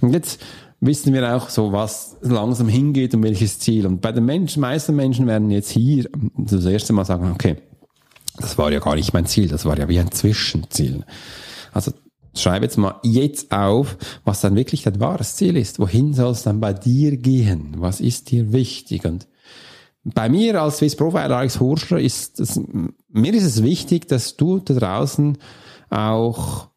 Und 0.01 0.13
jetzt 0.13 0.41
wissen 0.81 1.13
wir 1.13 1.37
auch 1.37 1.49
so, 1.49 1.73
was 1.73 2.17
langsam 2.21 2.69
hingeht 2.69 3.15
und 3.15 3.23
welches 3.23 3.61
Ziel. 3.61 3.87
Und 3.87 4.01
bei 4.01 4.11
den 4.11 4.25
Menschen, 4.25 4.61
meisten 4.61 4.97
Menschen 4.97 5.27
werden 5.27 5.51
jetzt 5.51 5.71
hier 5.71 6.09
das 6.37 6.65
erste 6.65 6.93
Mal 6.93 7.05
sagen, 7.05 7.31
okay, 7.33 7.57
das 8.37 8.59
war 8.59 8.73
ja 8.73 8.81
gar 8.81 8.97
nicht 8.97 9.13
mein 9.13 9.27
Ziel, 9.27 9.49
das 9.49 9.65
war 9.65 9.79
ja 9.79 9.89
wie 9.89 9.99
ein 10.01 10.11
Zwischenziel. 10.11 11.05
Also 11.73 11.93
schreibe 12.35 12.67
jetzt 12.67 12.77
mal 12.77 12.97
jetzt 13.03 13.53
auf, 13.53 13.97
was 14.25 14.41
dann 14.41 14.57
wirklich 14.57 14.83
dein 14.83 15.01
wahres 15.01 15.37
Ziel 15.37 15.57
ist. 15.57 15.79
Wohin 15.79 16.15
soll 16.15 16.33
es 16.33 16.43
dann 16.43 16.61
bei 16.61 16.73
dir 16.73 17.17
gehen? 17.17 17.75
Was 17.79 18.01
ist 18.01 18.31
dir 18.31 18.53
wichtig? 18.53 19.05
Und 19.05 19.27
bei 20.15 20.29
mir 20.29 20.61
als 20.61 20.79
Swiss 20.79 20.97
Profiler, 20.97 21.37
Alex 21.37 21.61
Horschler, 21.61 21.99
ist 21.99 22.41
es, 22.41 22.61
mir 23.09 23.35
ist 23.35 23.45
es 23.45 23.63
wichtig, 23.63 24.09
dass 24.09 24.37
du 24.37 24.59
da 24.59 24.75
draußen 24.75 25.39
auch 25.91 26.69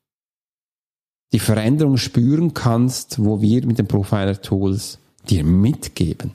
die 1.33 1.39
Veränderung 1.39 1.97
spüren 1.97 2.53
kannst, 2.53 3.23
wo 3.23 3.41
wir 3.41 3.65
mit 3.65 3.77
den 3.77 3.87
Profiler-Tools 3.87 4.99
dir 5.29 5.43
mitgeben. 5.43 6.31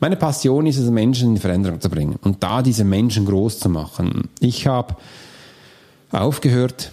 Meine 0.00 0.16
Passion 0.16 0.66
ist 0.66 0.78
es, 0.78 0.90
Menschen 0.90 1.30
in 1.30 1.40
Veränderung 1.40 1.80
zu 1.80 1.88
bringen 1.88 2.16
und 2.22 2.42
da 2.42 2.62
diese 2.62 2.84
Menschen 2.84 3.24
groß 3.24 3.60
zu 3.60 3.68
machen. 3.70 4.28
Ich 4.40 4.66
habe 4.66 4.96
aufgehört, 6.10 6.92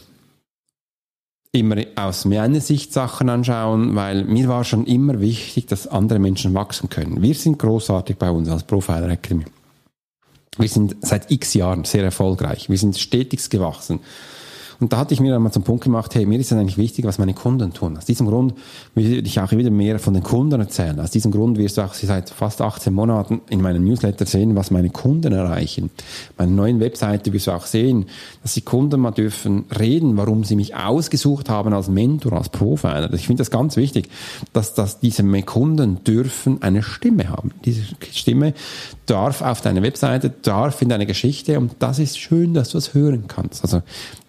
immer 1.55 1.77
aus 1.95 2.25
meiner 2.25 2.59
Sicht 2.59 2.91
Sachen 2.93 3.29
anschauen, 3.29 3.95
weil 3.95 4.25
mir 4.25 4.47
war 4.47 4.63
schon 4.63 4.87
immer 4.87 5.21
wichtig, 5.21 5.67
dass 5.67 5.87
andere 5.87 6.17
Menschen 6.17 6.55
wachsen 6.55 6.89
können. 6.89 7.21
Wir 7.21 7.35
sind 7.35 7.59
großartig 7.59 8.17
bei 8.17 8.31
uns 8.31 8.49
als 8.49 8.63
Profiler 8.63 9.09
Academy. 9.09 9.45
Wir 10.57 10.67
sind 10.67 10.95
seit 11.01 11.29
x 11.29 11.53
Jahren 11.53 11.83
sehr 11.83 12.03
erfolgreich. 12.03 12.69
Wir 12.69 12.77
sind 12.77 12.97
stetig 12.97 13.49
gewachsen. 13.51 13.99
Und 14.83 14.91
da 14.91 14.97
hatte 14.97 15.13
ich 15.13 15.21
mir 15.21 15.33
einmal 15.33 15.53
zum 15.53 15.63
Punkt 15.63 15.85
gemacht, 15.85 16.13
hey, 16.13 16.25
mir 16.25 16.37
ist 16.37 16.51
es 16.51 16.57
eigentlich 16.57 16.77
wichtig, 16.77 17.05
was 17.05 17.17
meine 17.17 17.33
Kunden 17.33 17.71
tun. 17.71 17.97
Aus 17.97 18.03
diesem 18.03 18.27
Grund 18.27 18.53
will 18.95 19.25
ich 19.25 19.39
auch 19.39 19.49
wieder 19.53 19.71
mehr 19.71 19.97
von 19.97 20.13
den 20.13 20.23
Kunden 20.23 20.59
erzählen. 20.59 20.99
Aus 20.99 21.09
diesem 21.09 21.31
Grund 21.31 21.57
wirst 21.57 21.77
du 21.77 21.83
auch 21.83 21.93
seit 21.93 22.29
fast 22.29 22.59
18 22.59 22.93
Monaten 22.93 23.39
in 23.49 23.61
meinem 23.61 23.85
Newsletter 23.85 24.25
sehen, 24.25 24.57
was 24.57 24.71
meine 24.71 24.89
Kunden 24.89 25.31
erreichen. 25.31 25.89
Meine 26.37 26.51
neuen 26.51 26.81
Webseite 26.81 27.31
wirst 27.31 27.47
du 27.47 27.51
auch 27.51 27.65
sehen, 27.65 28.07
dass 28.41 28.55
die 28.55 28.61
Kunden 28.61 28.99
mal 28.99 29.11
dürfen 29.11 29.63
reden, 29.79 30.17
warum 30.17 30.43
sie 30.43 30.57
mich 30.57 30.75
ausgesucht 30.75 31.49
haben 31.49 31.73
als 31.73 31.87
Mentor, 31.87 32.33
als 32.33 32.49
Profiler. 32.49 33.13
Ich 33.13 33.27
finde 33.27 33.39
das 33.39 33.51
ganz 33.51 33.77
wichtig, 33.77 34.09
dass, 34.51 34.73
dass 34.73 34.99
diese 34.99 35.23
Kunden 35.43 36.03
dürfen 36.03 36.61
eine 36.61 36.83
Stimme 36.83 37.29
haben. 37.29 37.51
Diese 37.63 37.83
Stimme 38.11 38.53
darf 39.05 39.41
auf 39.41 39.61
deiner 39.61 39.81
Webseite, 39.81 40.29
darf 40.41 40.81
in 40.81 40.89
deiner 40.89 41.05
Geschichte 41.05 41.57
und 41.57 41.71
das 41.79 41.99
ist 41.99 42.19
schön, 42.19 42.53
dass 42.53 42.69
du 42.71 42.77
es 42.77 42.93
hören 42.93 43.25
kannst. 43.29 43.63
Also 43.63 43.81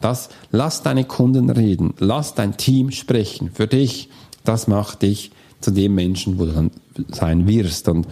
das, 0.04 0.28
lass 0.50 0.82
deine 0.82 1.04
Kunden 1.04 1.50
reden, 1.50 1.94
lass 1.98 2.34
dein 2.34 2.56
Team 2.56 2.90
sprechen 2.90 3.50
für 3.52 3.66
dich. 3.66 4.08
Das 4.44 4.68
macht 4.68 5.02
dich 5.02 5.30
zu 5.60 5.70
dem 5.70 5.94
Menschen, 5.94 6.38
wo 6.38 6.44
du 6.44 6.52
dann 6.52 6.70
sein 7.10 7.48
wirst. 7.48 7.88
Und 7.88 8.06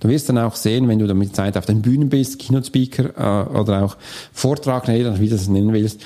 Du 0.00 0.08
wirst 0.08 0.28
dann 0.28 0.38
auch 0.38 0.54
sehen, 0.54 0.88
wenn 0.88 0.98
du 0.98 1.06
dann 1.06 1.18
mit 1.18 1.34
Zeit 1.34 1.56
auf 1.56 1.66
den 1.66 1.82
Bühnen 1.82 2.08
bist, 2.08 2.38
Keynote 2.38 2.66
Speaker 2.66 3.16
äh, 3.16 3.58
oder 3.58 3.84
auch 3.84 3.96
Vortragredner, 4.32 5.18
wie 5.18 5.28
du 5.28 5.36
das 5.36 5.48
nennen 5.48 5.72
willst, 5.72 6.00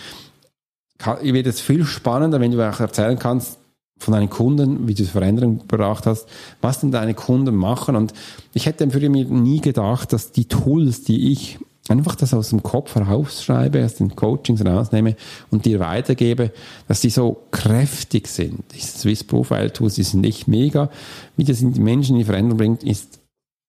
kann, 0.99 1.23
wird 1.23 1.47
es 1.47 1.61
viel 1.61 1.85
spannender, 1.85 2.41
wenn 2.41 2.53
du 2.53 2.69
auch 2.69 2.81
erzählen 2.81 3.19
kannst, 3.19 3.59
von 3.99 4.15
deinen 4.15 4.31
Kunden, 4.31 4.89
wie 4.89 4.95
du 4.95 5.05
Veränderungen 5.05 5.59
gebracht 5.59 6.07
hast, 6.07 6.27
was 6.61 6.81
denn 6.81 6.91
deine 6.91 7.15
Kunden 7.15 7.55
machen. 7.55 7.95
Und 7.95 8.13
ich 8.53 8.67
hätte 8.67 8.91
für 8.91 9.09
mich 9.09 9.29
nie 9.29 9.61
gedacht, 9.61 10.13
dass 10.13 10.33
die 10.33 10.47
Tools, 10.47 11.05
die 11.05 11.31
ich 11.31 11.59
einfach 11.89 12.15
das 12.15 12.33
aus 12.33 12.51
dem 12.51 12.63
Kopf 12.63 12.95
herausschreibe, 12.95 13.85
aus 13.85 13.97
den 13.97 14.15
Coachings 14.15 14.65
rausnehme 14.65 15.17
und 15.51 15.65
dir 15.65 15.81
weitergebe, 15.81 16.53
dass 16.87 17.01
die 17.01 17.11
so 17.11 17.43
kräftig 17.51 18.29
sind. 18.29 18.63
Die 18.75 18.81
Swiss 18.81 19.25
Profile 19.25 19.73
Tools, 19.73 19.95
die 19.95 20.05
sind 20.05 20.21
nicht 20.21 20.47
mega. 20.47 20.91
Wie 21.37 21.45
das 21.45 21.61
in 21.61 21.73
die 21.73 21.81
Menschen 21.81 22.15
in 22.15 22.21
die 22.21 22.25
Veränderung 22.25 22.59
bringt, 22.59 22.85
ist 22.85 23.19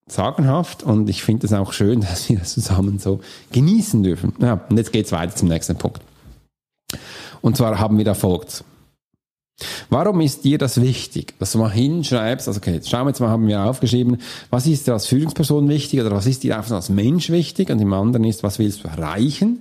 sagenhaft 0.08 0.84
und 0.84 1.10
ich 1.10 1.24
finde 1.24 1.48
es 1.48 1.54
auch 1.54 1.74
schön, 1.74 2.02
dass 2.02 2.30
wir 2.30 2.40
das 2.40 2.54
zusammen 2.54 3.00
so 3.00 3.22
genießen 3.52 4.04
dürfen. 4.04 4.34
Ja, 4.40 4.62
und 4.70 4.78
jetzt 4.78 4.92
geht's 4.92 5.12
weiter 5.12 5.36
zum 5.36 5.50
nächsten 5.50 5.76
Punkt. 5.76 6.02
Und 7.42 7.58
zwar 7.58 7.80
haben 7.80 7.98
wir 7.98 8.06
da 8.06 8.14
folgt. 8.14 8.64
Warum 9.90 10.22
ist 10.22 10.44
dir 10.44 10.58
das 10.58 10.82
wichtig, 10.82 11.36
dass 11.40 11.52
du 11.52 11.60
mal 11.60 11.72
hinschreibst, 11.72 12.48
also 12.48 12.58
okay, 12.58 12.74
jetzt 12.74 12.90
schauen 12.90 13.06
wir 13.06 13.10
jetzt 13.10 13.20
mal, 13.20 13.30
haben 13.30 13.48
wir 13.48 13.64
aufgeschrieben, 13.64 14.18
was 14.50 14.66
ist 14.66 14.88
dir 14.88 14.94
als 14.94 15.06
Führungsperson 15.06 15.70
wichtig 15.70 16.02
oder 16.02 16.12
was 16.12 16.26
ist 16.26 16.44
dir 16.44 16.58
einfach 16.58 16.76
als 16.76 16.90
Mensch 16.90 17.30
wichtig 17.30 17.70
und 17.70 17.80
im 17.80 17.94
anderen 17.94 18.26
ist, 18.26 18.42
was 18.44 18.58
willst 18.60 18.84
du 18.84 18.88
erreichen? 18.88 19.60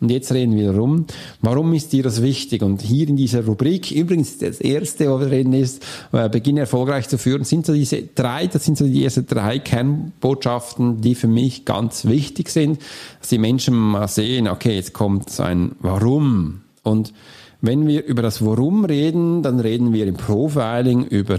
Und 0.00 0.10
jetzt 0.10 0.32
reden 0.32 0.56
wir 0.56 0.72
darum, 0.72 1.04
warum 1.42 1.74
ist 1.74 1.92
dir 1.92 2.02
das 2.02 2.22
wichtig? 2.22 2.62
Und 2.62 2.80
hier 2.80 3.06
in 3.06 3.16
dieser 3.16 3.44
Rubrik, 3.44 3.90
übrigens 3.90 4.38
das 4.38 4.58
erste, 4.58 5.10
wo 5.10 5.20
wir 5.20 5.30
reden, 5.30 5.52
ist, 5.52 5.84
äh, 6.12 6.28
beginne 6.30 6.60
erfolgreich 6.60 7.06
zu 7.08 7.18
führen, 7.18 7.44
sind 7.44 7.66
so 7.66 7.74
diese 7.74 8.02
drei, 8.02 8.46
das 8.46 8.64
sind 8.64 8.78
so 8.78 8.86
die 8.86 9.04
ersten 9.04 9.26
drei 9.26 9.58
Kernbotschaften, 9.58 11.02
die 11.02 11.14
für 11.14 11.28
mich 11.28 11.66
ganz 11.66 12.06
wichtig 12.06 12.48
sind, 12.48 12.80
dass 13.20 13.28
die 13.28 13.38
Menschen 13.38 13.74
mal 13.74 14.08
sehen, 14.08 14.48
okay, 14.48 14.74
jetzt 14.74 14.94
kommt 14.94 15.28
so 15.28 15.42
ein 15.42 15.72
Warum. 15.80 16.62
Und 16.82 17.12
wenn 17.60 17.86
wir 17.86 18.04
über 18.04 18.22
das 18.22 18.44
Warum 18.44 18.84
reden, 18.84 19.42
dann 19.42 19.60
reden 19.60 19.92
wir 19.92 20.06
im 20.06 20.16
Profiling 20.16 21.04
über 21.04 21.38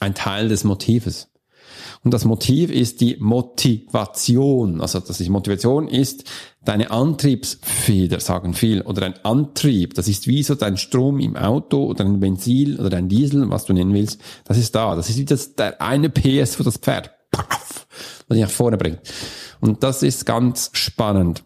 ein 0.00 0.14
Teil 0.14 0.48
des 0.48 0.64
Motives. 0.64 1.30
Und 2.02 2.12
das 2.12 2.24
Motiv 2.24 2.70
ist 2.70 3.00
die 3.00 3.16
Motivation. 3.18 4.80
Also 4.80 5.00
das 5.00 5.20
ist 5.20 5.28
Motivation 5.30 5.88
ist 5.88 6.24
deine 6.62 6.90
Antriebsfeder, 6.90 8.20
sagen 8.20 8.54
viel, 8.54 8.82
oder 8.82 9.06
ein 9.06 9.14
Antrieb. 9.24 9.94
Das 9.94 10.06
ist 10.06 10.26
wie 10.26 10.42
so 10.42 10.54
dein 10.54 10.76
Strom 10.76 11.18
im 11.18 11.36
Auto 11.36 11.84
oder 11.84 12.04
ein 12.04 12.20
Benzin 12.20 12.78
oder 12.78 12.98
ein 12.98 13.08
Diesel, 13.08 13.48
was 13.50 13.64
du 13.64 13.72
nennen 13.72 13.94
willst. 13.94 14.20
Das 14.44 14.58
ist 14.58 14.74
da. 14.74 14.94
Das 14.96 15.08
ist 15.08 15.18
wie 15.18 15.24
das, 15.24 15.54
der 15.54 15.80
eine 15.80 16.10
PS 16.10 16.56
für 16.56 16.64
das 16.64 16.76
Pferd. 16.76 17.10
Paff, 17.30 17.86
was 18.28 18.36
dich 18.36 18.44
nach 18.44 18.50
vorne 18.50 18.76
bringt. 18.76 19.00
Und 19.60 19.82
das 19.82 20.02
ist 20.02 20.26
ganz 20.26 20.70
spannend. 20.74 21.42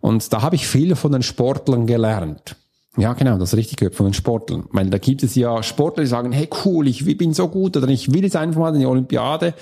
Und 0.00 0.32
da 0.32 0.42
habe 0.42 0.56
ich 0.56 0.66
viel 0.66 0.96
von 0.96 1.12
den 1.12 1.22
Sportlern 1.22 1.86
gelernt. 1.86 2.56
Ja, 2.98 3.12
genau, 3.12 3.38
das 3.38 3.54
richtig 3.54 3.94
von 3.94 4.06
den 4.06 4.12
Sportlern. 4.12 4.64
Weil 4.72 4.90
da 4.90 4.98
gibt 4.98 5.22
es 5.22 5.36
ja 5.36 5.62
Sportler, 5.62 6.02
die 6.02 6.08
sagen, 6.08 6.32
hey 6.32 6.48
cool, 6.64 6.88
ich 6.88 7.04
bin 7.16 7.32
so 7.32 7.46
gut 7.46 7.76
oder 7.76 7.86
ich 7.88 8.12
will 8.12 8.24
jetzt 8.24 8.34
einfach 8.34 8.60
mal 8.60 8.74
in 8.74 8.80
die 8.80 8.86
Olympiade. 8.86 9.54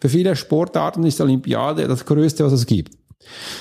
Für 0.00 0.08
viele 0.08 0.36
Sportarten 0.36 1.04
ist 1.04 1.18
die 1.18 1.24
Olympiade 1.24 1.88
das 1.88 2.06
Größte, 2.06 2.44
was 2.44 2.52
es 2.52 2.66
gibt. 2.66 2.96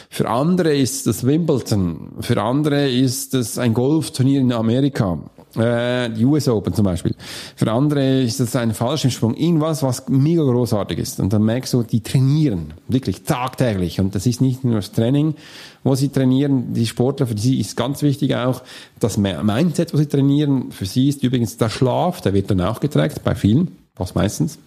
Für 0.10 0.30
andere 0.30 0.76
ist 0.76 1.08
das 1.08 1.26
Wimbledon, 1.26 2.18
für 2.20 2.42
andere 2.42 2.90
ist 2.90 3.34
das 3.34 3.58
ein 3.58 3.74
Golfturnier 3.74 4.42
in 4.42 4.52
Amerika, 4.52 5.18
äh, 5.56 6.10
die 6.10 6.26
US 6.26 6.48
Open 6.48 6.74
zum 6.74 6.86
Beispiel. 6.86 7.16
Für 7.56 7.72
andere 7.72 8.22
ist 8.22 8.40
das 8.40 8.56
ein 8.56 8.74
Fallschirmsprung, 8.74 9.36
irgendwas, 9.36 9.84
was 9.84 10.08
mega 10.10 10.44
großartig 10.44 11.00
ist. 11.00 11.20
Und 11.20 11.34
dann 11.34 11.44
merkst 11.44 11.74
du, 11.74 11.84
die 11.84 12.02
trainieren 12.02 12.74
wirklich 12.88 13.24
tagtäglich. 13.24 14.00
Und 14.00 14.16
das 14.16 14.26
ist 14.26 14.42
nicht 14.42 14.64
nur 14.64 14.76
das 14.76 14.92
Training, 14.92 15.36
wo 15.84 15.96
sie 15.96 16.10
trainieren. 16.10 16.74
Die 16.74 16.88
Sportler, 16.88 17.28
für 17.28 17.38
sie 17.38 17.60
ist 17.60 17.78
ganz 17.78 18.02
wichtig 18.02 18.36
auch 18.36 18.64
das 19.00 19.18
Mindset, 19.18 19.94
wo 19.94 19.98
sie 19.98 20.08
trainieren. 20.08 20.72
Für 20.72 20.86
sie 20.86 21.10
ist 21.10 21.24
übrigens 21.24 21.58
der 21.58 21.70
Schlaf, 21.70 22.22
der 22.22 22.34
wird 22.34 22.50
dann 22.50 22.62
auch 22.62 22.80
getrackt, 22.80 23.24
bei 23.24 23.36
vielen, 23.36 23.78
was 23.96 24.16
meistens. 24.16 24.58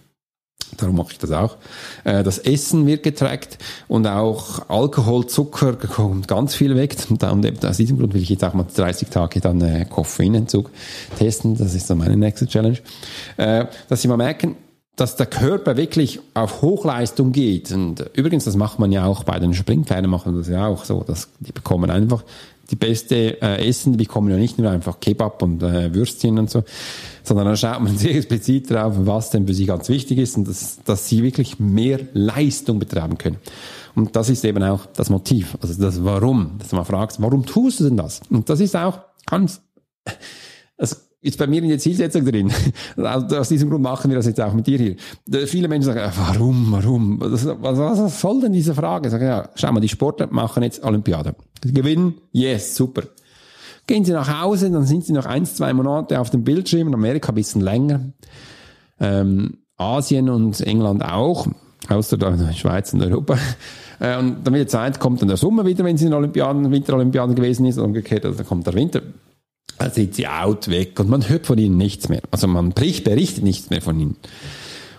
Darum 0.77 0.97
mache 0.97 1.13
ich 1.13 1.17
das 1.17 1.31
auch. 1.31 1.57
Äh, 2.03 2.23
das 2.23 2.39
Essen 2.39 2.85
wird 2.85 3.03
getrackt 3.03 3.57
und 3.87 4.05
auch 4.05 4.69
Alkohol, 4.69 5.25
Zucker 5.25 5.73
kommt 5.73 6.27
ganz 6.27 6.55
viel 6.55 6.75
weg. 6.75 6.95
Und 7.09 7.23
aus 7.65 7.77
diesem 7.77 7.97
Grund 7.97 8.13
will 8.13 8.21
ich 8.21 8.29
jetzt 8.29 8.43
auch 8.43 8.53
mal 8.53 8.65
30 8.75 9.09
Tage 9.09 9.39
dann 9.39 9.61
äh, 9.61 9.85
Koffeinentzug 9.85 10.69
testen. 11.17 11.57
Das 11.57 11.73
ist 11.73 11.89
dann 11.89 11.97
meine 11.97 12.17
nächste 12.17 12.47
Challenge. 12.47 12.77
Äh, 13.37 13.65
dass 13.87 14.01
Sie 14.01 14.07
mal 14.07 14.17
merken, 14.17 14.55
dass 14.97 15.15
der 15.15 15.27
Körper 15.27 15.77
wirklich 15.77 16.19
auf 16.33 16.61
Hochleistung 16.61 17.31
geht. 17.31 17.71
Und 17.71 18.03
übrigens, 18.13 18.45
das 18.45 18.55
macht 18.55 18.79
man 18.79 18.91
ja 18.91 19.05
auch 19.05 19.23
bei 19.23 19.39
den 19.39 19.53
Springpferden, 19.53 20.09
machen 20.09 20.35
das 20.35 20.49
ja 20.49 20.67
auch 20.67 20.83
so. 20.83 21.03
Dass 21.03 21.29
die 21.39 21.51
bekommen 21.51 21.89
einfach 21.89 22.23
die 22.71 22.75
beste 22.75 23.41
äh, 23.41 23.67
Essen, 23.67 23.93
die 23.93 24.05
bekommen 24.05 24.29
ja 24.29 24.37
nicht 24.37 24.57
nur 24.57 24.69
einfach 24.69 24.99
Kebab 24.99 25.41
und 25.41 25.63
äh, 25.63 25.93
Würstchen 25.93 26.37
und 26.37 26.49
so, 26.49 26.63
sondern 27.23 27.45
dann 27.45 27.57
schaut 27.57 27.79
man 27.79 27.97
sehr 27.97 28.15
explizit 28.15 28.71
drauf, 28.71 28.93
was 28.97 29.29
denn 29.29 29.47
für 29.47 29.53
sie 29.53 29.65
ganz 29.65 29.87
wichtig 29.87 30.17
ist 30.17 30.35
und 30.35 30.47
das, 30.47 30.79
dass 30.83 31.07
sie 31.07 31.23
wirklich 31.23 31.59
mehr 31.59 31.99
Leistung 32.13 32.79
betreiben 32.79 33.17
können. 33.17 33.37
Und 33.95 34.15
das 34.15 34.29
ist 34.29 34.43
eben 34.45 34.63
auch 34.63 34.85
das 34.87 35.09
Motiv, 35.09 35.57
also 35.61 35.79
das 35.81 36.03
Warum, 36.03 36.57
dass 36.59 36.71
man 36.71 36.85
fragt, 36.85 37.21
warum 37.21 37.45
tust 37.45 37.79
du 37.79 37.85
denn 37.85 37.97
das? 37.97 38.21
Und 38.29 38.49
das 38.49 38.59
ist 38.59 38.75
auch 38.75 38.99
ganz, 39.25 39.61
ist 41.21 41.37
bei 41.37 41.47
mir 41.47 41.63
in 41.63 41.69
der 41.69 41.79
Zielsetzung 41.79 42.25
drin. 42.25 42.51
Aus 42.97 43.49
diesem 43.49 43.69
Grund 43.69 43.83
machen 43.83 44.09
wir 44.09 44.17
das 44.17 44.27
jetzt 44.27 44.39
auch 44.39 44.53
mit 44.53 44.67
dir 44.67 44.77
hier. 44.77 45.47
Viele 45.47 45.67
Menschen 45.67 45.93
sagen, 45.93 46.11
warum, 46.15 46.71
warum? 46.71 47.19
Was, 47.19 47.45
was 47.45 48.21
soll 48.21 48.41
denn 48.41 48.53
diese 48.53 48.75
Frage? 48.75 49.09
Sagen, 49.09 49.25
ja, 49.25 49.49
schau 49.55 49.71
mal, 49.71 49.79
die 49.79 49.89
Sportler 49.89 50.27
machen 50.29 50.63
jetzt 50.63 50.83
Olympiade. 50.83 51.35
Gewinnen, 51.61 52.15
yes, 52.31 52.75
super. 52.75 53.03
Gehen 53.87 54.05
sie 54.05 54.11
nach 54.11 54.41
Hause, 54.41 54.69
dann 54.69 54.85
sind 54.85 55.05
sie 55.05 55.13
noch 55.13 55.25
ein, 55.25 55.45
zwei 55.45 55.73
Monate 55.73 56.19
auf 56.19 56.29
dem 56.29 56.43
Bildschirm, 56.43 56.89
in 56.89 56.93
Amerika 56.93 57.29
ein 57.29 57.35
bisschen 57.35 57.61
länger. 57.61 58.01
Ähm, 58.99 59.59
Asien 59.77 60.29
und 60.29 60.59
England 60.61 61.03
auch, 61.03 61.47
außer 61.87 62.17
der 62.17 62.53
Schweiz 62.53 62.93
und 62.93 63.01
Europa. 63.01 63.37
Äh, 63.99 64.17
und 64.17 64.45
dann 64.45 64.53
wieder 64.53 64.67
Zeit, 64.67 64.99
kommt 64.99 65.21
dann 65.21 65.27
der 65.27 65.37
Sommer 65.37 65.65
wieder, 65.65 65.83
wenn 65.83 65.97
sie 65.97 66.05
in 66.05 66.13
Olympiaden, 66.13 66.69
Winterolympiaden 66.69 67.35
gewesen 67.35 67.65
ist, 67.65 67.79
umgekehrt, 67.79 68.25
also 68.25 68.37
dann 68.37 68.45
kommt 68.45 68.67
der 68.67 68.73
Winter. 68.73 69.01
Dann 69.77 69.91
sind 69.91 70.15
sie 70.15 70.27
out, 70.27 70.69
weg 70.69 70.99
und 70.99 71.09
man 71.09 71.27
hört 71.27 71.45
von 71.45 71.57
ihnen 71.57 71.77
nichts 71.77 72.09
mehr. 72.09 72.21
Also 72.31 72.47
man 72.47 72.71
berichtet 72.71 73.43
nichts 73.43 73.69
mehr 73.69 73.81
von 73.81 73.99
ihnen. 73.99 74.15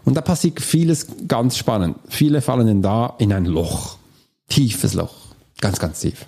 Und 0.05 0.15
da 0.15 0.21
passiert 0.21 0.61
vieles 0.61 1.07
ganz 1.27 1.57
spannend. 1.57 1.97
Viele 2.09 2.41
fallen 2.41 2.67
dann 2.67 2.83
da 2.83 3.15
in 3.19 3.33
ein 3.33 3.45
Loch. 3.45 3.99
Tiefes 4.49 4.95
Loch. 4.95 5.15
Ganz, 5.61 5.79
ganz 5.79 6.01
tief. 6.01 6.27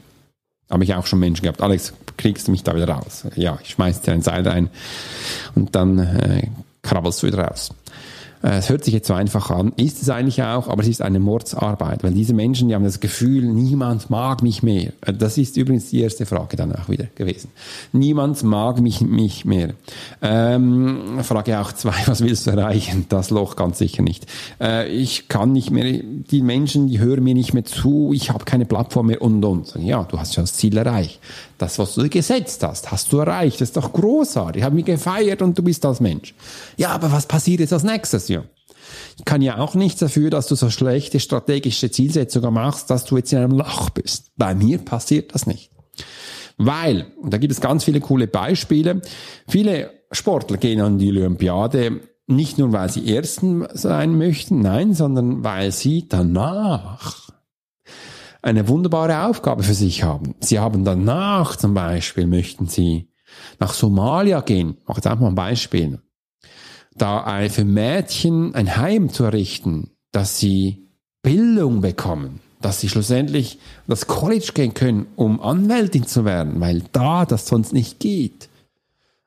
Habe 0.68 0.84
ich 0.84 0.94
auch 0.94 1.06
schon 1.06 1.18
Menschen 1.18 1.42
gehabt. 1.42 1.62
Alex, 1.62 1.92
kriegst 2.16 2.48
du 2.48 2.50
mich 2.52 2.62
da 2.62 2.74
wieder 2.76 2.88
raus? 2.88 3.24
Ja, 3.36 3.58
ich 3.62 3.70
schmeiß 3.70 4.02
dir 4.02 4.12
ein 4.12 4.22
Seil 4.22 4.46
rein 4.46 4.68
und 5.54 5.74
dann 5.74 5.98
äh, 5.98 6.48
krabbelst 6.82 7.22
du 7.22 7.28
wieder 7.28 7.44
raus. 7.44 7.70
Äh, 8.42 8.58
es 8.58 8.68
hört 8.68 8.84
sich 8.84 8.94
jetzt 8.94 9.06
so 9.06 9.14
einfach 9.14 9.50
an, 9.50 9.72
ist 9.76 10.02
es 10.02 10.08
eigentlich 10.08 10.42
auch, 10.42 10.68
aber 10.68 10.82
es 10.82 10.88
ist 10.88 11.02
eine 11.02 11.20
Mordsarbeit, 11.20 12.02
weil 12.02 12.12
diese 12.12 12.34
Menschen, 12.34 12.68
die 12.68 12.74
haben 12.74 12.84
das 12.84 13.00
Gefühl, 13.00 13.44
niemand 13.44 14.10
mag 14.10 14.42
mich 14.42 14.62
mehr. 14.62 14.92
Äh, 15.02 15.12
das 15.12 15.38
ist 15.38 15.56
übrigens 15.56 15.90
die 15.90 16.00
erste 16.00 16.26
Frage 16.26 16.56
dann 16.56 16.74
auch 16.74 16.88
wieder 16.88 17.06
gewesen. 17.14 17.50
Niemand 17.92 18.42
mag 18.42 18.80
mich, 18.80 19.00
mich 19.00 19.44
mehr. 19.44 19.74
Ähm, 20.22 21.22
Frage 21.22 21.60
auch 21.60 21.72
zwei, 21.72 21.94
was 22.06 22.22
willst 22.22 22.46
du 22.46 22.50
erreichen? 22.50 23.06
Das 23.08 23.30
Loch 23.30 23.56
ganz 23.56 23.78
sicher 23.78 24.02
nicht. 24.02 24.26
Äh, 24.60 24.88
ich 24.88 25.28
kann 25.28 25.52
nicht 25.52 25.70
mehr, 25.70 26.00
die 26.02 26.42
Menschen, 26.42 26.88
die 26.88 26.98
hören 26.98 27.24
mir 27.24 27.34
nicht 27.34 27.54
mehr 27.54 27.64
zu, 27.64 28.12
ich 28.14 28.30
habe 28.30 28.44
keine 28.44 28.64
Plattform 28.64 29.08
mehr 29.08 29.22
und 29.22 29.44
und. 29.44 29.74
Ja, 29.76 30.04
du 30.04 30.18
hast 30.18 30.34
schon 30.34 30.44
das 30.44 30.54
Ziel 30.54 30.76
erreicht. 30.76 31.20
Das, 31.60 31.78
was 31.78 31.94
du 31.94 32.08
gesetzt 32.08 32.62
hast, 32.62 32.90
hast 32.90 33.12
du 33.12 33.18
erreicht. 33.18 33.60
Das 33.60 33.68
ist 33.68 33.76
doch 33.76 33.92
großartig. 33.92 34.60
Ich 34.60 34.64
habe 34.64 34.74
mich 34.74 34.86
gefeiert 34.86 35.42
und 35.42 35.58
du 35.58 35.62
bist 35.62 35.84
als 35.84 36.00
Mensch. 36.00 36.34
Ja, 36.78 36.88
aber 36.88 37.12
was 37.12 37.26
passiert 37.26 37.60
jetzt 37.60 37.74
als 37.74 37.84
nächstes? 37.84 38.28
Ja. 38.28 38.44
Ich 39.18 39.26
kann 39.26 39.42
ja 39.42 39.58
auch 39.58 39.74
nichts 39.74 40.00
dafür, 40.00 40.30
dass 40.30 40.46
du 40.46 40.54
so 40.54 40.70
schlechte 40.70 41.20
strategische 41.20 41.90
Zielsetzungen 41.90 42.54
machst, 42.54 42.88
dass 42.88 43.04
du 43.04 43.18
jetzt 43.18 43.32
in 43.34 43.40
einem 43.40 43.58
Loch 43.58 43.90
bist. 43.90 44.32
Bei 44.38 44.54
mir 44.54 44.78
passiert 44.78 45.34
das 45.34 45.46
nicht. 45.46 45.70
Weil, 46.56 47.08
und 47.20 47.34
da 47.34 47.36
gibt 47.36 47.52
es 47.52 47.60
ganz 47.60 47.84
viele 47.84 48.00
coole 48.00 48.26
Beispiele, 48.26 49.02
viele 49.46 49.90
Sportler 50.12 50.56
gehen 50.56 50.80
an 50.80 50.96
die 50.96 51.10
Olympiade 51.10 52.00
nicht 52.26 52.56
nur, 52.58 52.72
weil 52.72 52.88
sie 52.88 53.14
Ersten 53.14 53.66
sein 53.74 54.16
möchten, 54.16 54.60
nein, 54.60 54.94
sondern 54.94 55.44
weil 55.44 55.72
sie 55.72 56.08
danach 56.08 57.29
eine 58.42 58.68
wunderbare 58.68 59.26
Aufgabe 59.26 59.62
für 59.62 59.74
sich 59.74 60.02
haben. 60.02 60.34
Sie 60.40 60.58
haben 60.58 60.84
danach 60.84 61.56
zum 61.56 61.74
Beispiel, 61.74 62.26
möchten 62.26 62.66
Sie 62.66 63.08
nach 63.58 63.74
Somalia 63.74 64.40
gehen, 64.40 64.76
mache 64.86 64.98
jetzt 64.98 65.06
einfach 65.06 65.22
mal 65.22 65.28
ein 65.28 65.34
Beispiel, 65.34 66.00
da 66.96 67.48
für 67.48 67.64
Mädchen 67.64 68.54
ein 68.54 68.76
Heim 68.76 69.10
zu 69.10 69.24
errichten, 69.24 69.90
dass 70.12 70.38
sie 70.38 70.88
Bildung 71.22 71.80
bekommen, 71.80 72.40
dass 72.60 72.80
sie 72.80 72.88
schlussendlich 72.88 73.58
das 73.86 74.06
College 74.06 74.50
gehen 74.54 74.74
können, 74.74 75.06
um 75.16 75.40
Anwältin 75.40 76.06
zu 76.06 76.24
werden, 76.24 76.60
weil 76.60 76.82
da 76.92 77.24
das 77.24 77.46
sonst 77.46 77.72
nicht 77.72 78.00
geht. 78.00 78.48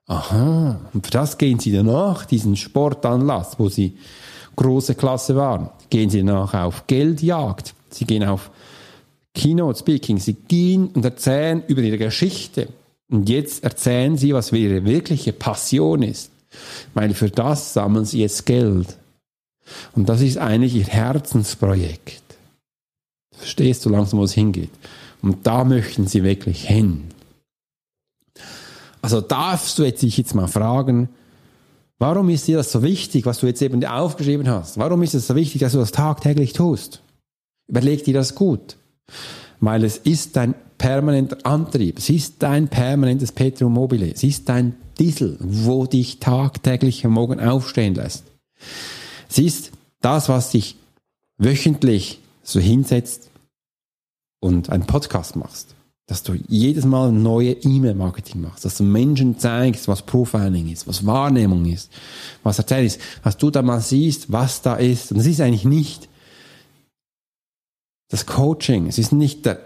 Aha, 0.06 0.82
und 0.94 1.06
für 1.06 1.12
das 1.12 1.38
gehen 1.38 1.60
Sie 1.60 1.72
danach, 1.72 2.26
diesen 2.26 2.58
Sportanlass, 2.58 3.58
wo 3.58 3.70
Sie 3.70 3.98
große 4.58 4.96
Klasse 4.96 5.36
waren, 5.38 5.70
gehen 5.90 6.10
Sie 6.10 6.24
danach 6.24 6.54
auf 6.54 6.88
Geldjagd. 6.88 7.74
Sie 7.90 8.06
gehen 8.06 8.26
auf 8.26 8.52
Keynote 9.34 9.80
Speaking. 9.80 10.20
Sie 10.20 10.34
gehen 10.34 10.88
und 10.88 11.04
erzählen 11.04 11.64
über 11.68 11.82
Ihre 11.82 11.98
Geschichte. 11.98 12.70
Und 13.10 13.30
jetzt 13.30 13.64
erzählen 13.64 14.18
Sie, 14.18 14.34
was 14.34 14.52
Ihre 14.52 14.86
wirkliche 14.86 15.34
Passion 15.34 16.04
ist. 16.04 16.32
Weil 16.94 17.14
für 17.14 17.30
das 17.30 17.74
sammeln 17.74 18.06
Sie 18.06 18.22
jetzt 18.22 18.46
Geld. 18.46 18.98
Und 19.96 20.10
das 20.10 20.22
ist 20.22 20.38
eigentlich 20.38 20.76
Ihr 20.76 20.86
Herzensprojekt. 20.86 22.22
Verstehst 23.36 23.86
du 23.86 23.90
langsam, 23.90 24.20
wo 24.20 24.24
es 24.24 24.34
hingeht? 24.34 24.70
Und 25.22 25.48
da 25.48 25.64
möchten 25.64 26.08
Sie 26.08 26.24
wirklich 26.24 26.68
hin. 26.68 27.04
Also 29.02 29.20
darfst 29.20 29.78
du 29.80 29.84
jetzt 29.84 30.02
dich 30.02 30.18
jetzt 30.18 30.34
mal 30.34 30.48
fragen, 30.48 31.10
warum 32.00 32.30
ist 32.30 32.48
dir 32.48 32.58
das 32.58 32.72
so 32.72 32.84
wichtig, 32.84 33.26
was 33.26 33.40
du 33.40 33.48
jetzt 33.48 33.62
eben 33.62 33.84
aufgeschrieben 33.86 34.48
hast? 34.48 34.78
Warum 34.78 35.02
ist 35.04 35.14
es 35.14 35.28
so 35.28 35.36
wichtig, 35.36 35.62
dass 35.62 35.74
du 35.74 35.80
das 35.80 35.92
tagtäglich 35.92 36.54
tust? 36.54 37.02
Überleg 37.68 38.04
dir 38.04 38.14
das 38.14 38.36
gut. 38.36 38.78
Weil 39.60 39.84
es 39.84 39.98
ist 39.98 40.36
dein 40.36 40.56
permanenter 40.78 41.38
Antrieb. 41.44 42.00
Es 42.00 42.10
ist 42.10 42.36
dein 42.40 42.68
permanentes 42.68 43.32
Petrol 43.32 43.70
mobile. 43.70 44.12
Es 44.12 44.24
ist 44.24 44.50
dein 44.50 44.76
Diesel, 45.00 45.38
wo 45.40 45.86
dich 45.86 46.20
tagtäglich 46.20 47.06
am 47.06 47.14
Morgen 47.14 47.40
aufstehen 47.40 47.96
lässt. 47.96 48.26
Es 49.30 49.38
ist 49.38 49.72
das, 50.02 50.30
was 50.30 50.52
dich 50.52 50.76
wöchentlich 51.38 52.20
so 52.44 52.60
hinsetzt 52.60 53.30
und 54.40 54.70
einen 54.70 54.86
Podcast 54.86 55.36
machst 55.36 55.76
dass 56.06 56.22
du 56.24 56.34
jedes 56.48 56.86
Mal 56.86 57.12
neue 57.12 57.54
E-Mail-Marketing 57.54 58.42
machst, 58.42 58.66
dass 58.66 58.78
du 58.78 58.84
Menschen 58.84 59.40
zeigst, 59.40 59.88
was 59.88 60.02
Profiling 60.02 60.70
ist, 60.70 60.86
was 60.86 61.06
Wahrnehmung 61.06 61.66
ist, 61.66 61.90
was 62.44 62.60
Erzählen 62.60 62.86
ist, 62.86 63.00
dass 63.24 63.38
du 63.38 63.50
da 63.50 63.62
mal 63.62 63.80
siehst, 63.80 64.32
was 64.32 64.62
da 64.62 64.76
ist. 64.76 65.12
Und 65.12 65.20
es 65.20 65.28
ist 65.28 65.40
eigentlich 65.40 65.66
nicht 65.66 66.10
das 68.14 68.28
Coaching, 68.28 68.86
es 68.86 69.00
ist 69.00 69.12
nicht 69.12 69.44
der, 69.48 69.60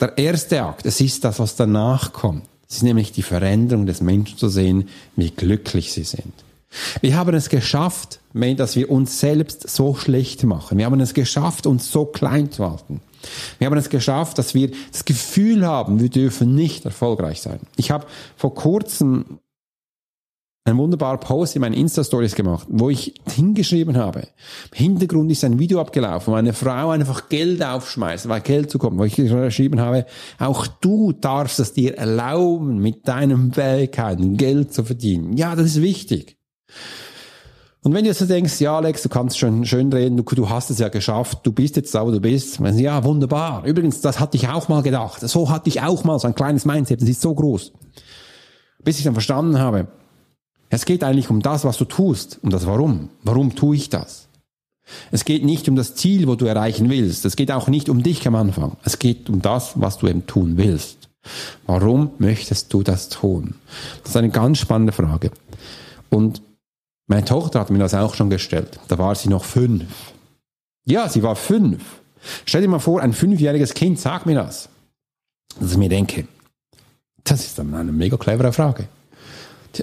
der 0.00 0.18
erste 0.18 0.64
Akt, 0.64 0.84
es 0.84 1.00
ist 1.00 1.22
das, 1.22 1.38
was 1.38 1.54
danach 1.54 2.12
kommt. 2.12 2.42
Es 2.68 2.78
ist 2.78 2.82
nämlich 2.82 3.12
die 3.12 3.22
Veränderung 3.22 3.86
des 3.86 4.00
Menschen 4.00 4.36
zu 4.36 4.48
sehen, 4.48 4.88
wie 5.14 5.30
glücklich 5.30 5.92
sie 5.92 6.02
sind. 6.02 6.32
Wir 7.00 7.16
haben 7.16 7.36
es 7.36 7.48
geschafft, 7.48 8.18
dass 8.34 8.74
wir 8.74 8.90
uns 8.90 9.20
selbst 9.20 9.70
so 9.70 9.94
schlecht 9.94 10.42
machen. 10.42 10.76
Wir 10.76 10.86
haben 10.86 10.98
es 10.98 11.14
geschafft, 11.14 11.68
uns 11.68 11.92
so 11.92 12.04
klein 12.04 12.50
zu 12.50 12.68
halten. 12.68 13.00
Wir 13.58 13.68
haben 13.68 13.78
es 13.78 13.90
geschafft, 13.90 14.38
dass 14.38 14.54
wir 14.54 14.72
das 14.90 15.04
Gefühl 15.04 15.64
haben, 15.64 16.00
wir 16.00 16.10
dürfen 16.10 16.56
nicht 16.56 16.84
erfolgreich 16.84 17.40
sein. 17.40 17.60
Ich 17.76 17.92
habe 17.92 18.06
vor 18.36 18.54
kurzem 18.54 19.38
einen 20.68 20.78
wunderbaren 20.78 21.20
Post 21.20 21.56
in 21.56 21.62
meinen 21.62 21.74
Insta-Stories 21.74 22.34
gemacht, 22.34 22.66
wo 22.70 22.90
ich 22.90 23.14
hingeschrieben 23.34 23.96
habe, 23.96 24.20
im 24.20 24.76
Hintergrund 24.76 25.30
ist 25.30 25.44
ein 25.44 25.58
Video 25.58 25.80
abgelaufen, 25.80 26.32
wo 26.32 26.36
eine 26.36 26.52
Frau 26.52 26.90
einfach 26.90 27.28
Geld 27.28 27.62
aufschmeißt, 27.62 28.28
weil 28.28 28.40
Geld 28.40 28.70
zu 28.70 28.78
kommen, 28.78 28.98
wo 28.98 29.04
ich 29.04 29.16
geschrieben 29.16 29.80
habe, 29.80 30.06
auch 30.38 30.66
du 30.66 31.12
darfst 31.12 31.58
es 31.60 31.72
dir 31.72 31.96
erlauben, 31.96 32.78
mit 32.78 33.08
deinen 33.08 33.52
Fähigkeiten 33.52 34.36
Geld 34.36 34.72
zu 34.72 34.84
verdienen. 34.84 35.36
Ja, 35.36 35.56
das 35.56 35.66
ist 35.66 35.82
wichtig. 35.82 36.36
Und 37.82 37.94
wenn 37.94 38.02
du 38.04 38.08
jetzt 38.08 38.18
so 38.18 38.26
denkst, 38.26 38.60
ja, 38.60 38.76
Alex, 38.76 39.02
du 39.02 39.08
kannst 39.08 39.38
schon 39.38 39.64
schön 39.64 39.92
reden, 39.92 40.16
du, 40.16 40.22
du 40.22 40.50
hast 40.50 40.68
es 40.68 40.78
ja 40.78 40.88
geschafft, 40.88 41.38
du 41.44 41.52
bist 41.52 41.76
jetzt 41.76 41.94
da, 41.94 42.04
wo 42.04 42.10
du 42.10 42.20
bist. 42.20 42.58
Ja, 42.60 43.02
wunderbar. 43.04 43.64
Übrigens, 43.64 44.00
das 44.00 44.20
hatte 44.20 44.36
ich 44.36 44.48
auch 44.48 44.68
mal 44.68 44.82
gedacht. 44.82 45.20
So 45.20 45.50
hatte 45.50 45.68
ich 45.68 45.80
auch 45.80 46.04
mal 46.04 46.18
so 46.18 46.26
ein 46.26 46.34
kleines 46.34 46.64
Mindset, 46.64 47.00
das 47.00 47.08
ist 47.08 47.20
so 47.20 47.34
groß. 47.34 47.72
Bis 48.82 48.98
ich 48.98 49.04
dann 49.04 49.14
verstanden 49.14 49.58
habe, 49.58 49.88
es 50.70 50.84
geht 50.84 51.02
eigentlich 51.02 51.30
um 51.30 51.40
das, 51.40 51.64
was 51.64 51.76
du 51.78 51.84
tust, 51.84 52.38
um 52.42 52.50
das 52.50 52.66
Warum. 52.66 53.10
Warum 53.22 53.54
tue 53.54 53.76
ich 53.76 53.90
das? 53.90 54.28
Es 55.10 55.24
geht 55.24 55.44
nicht 55.44 55.68
um 55.68 55.76
das 55.76 55.94
Ziel, 55.94 56.26
wo 56.26 56.34
du 56.34 56.46
erreichen 56.46 56.88
willst. 56.90 57.24
Es 57.24 57.36
geht 57.36 57.52
auch 57.52 57.68
nicht 57.68 57.88
um 57.88 58.02
dich 58.02 58.26
am 58.26 58.34
Anfang. 58.34 58.76
Es 58.84 58.98
geht 58.98 59.28
um 59.28 59.42
das, 59.42 59.72
was 59.80 59.98
du 59.98 60.08
eben 60.08 60.26
tun 60.26 60.56
willst. 60.56 61.08
Warum 61.66 62.12
möchtest 62.18 62.72
du 62.72 62.82
das 62.82 63.08
tun? 63.08 63.54
Das 64.02 64.10
ist 64.10 64.16
eine 64.16 64.30
ganz 64.30 64.58
spannende 64.58 64.92
Frage. 64.92 65.30
Und 66.10 66.42
meine 67.06 67.24
Tochter 67.24 67.60
hat 67.60 67.70
mir 67.70 67.78
das 67.78 67.94
auch 67.94 68.14
schon 68.14 68.30
gestellt. 68.30 68.78
Da 68.88 68.98
war 68.98 69.14
sie 69.14 69.28
noch 69.28 69.44
fünf. 69.44 70.12
Ja, 70.86 71.08
sie 71.08 71.22
war 71.22 71.36
fünf. 71.36 71.82
Stell 72.44 72.62
dir 72.62 72.68
mal 72.68 72.78
vor, 72.78 73.00
ein 73.00 73.12
fünfjähriges 73.12 73.74
Kind 73.74 73.98
sagt 73.98 74.26
mir 74.26 74.34
das. 74.34 74.68
Dass 75.60 75.72
ich 75.72 75.78
mir 75.78 75.88
denke, 75.88 76.26
das 77.24 77.44
ist 77.44 77.58
dann 77.58 77.74
eine 77.74 77.92
mega 77.92 78.16
clevere 78.16 78.52
Frage. 78.52 78.88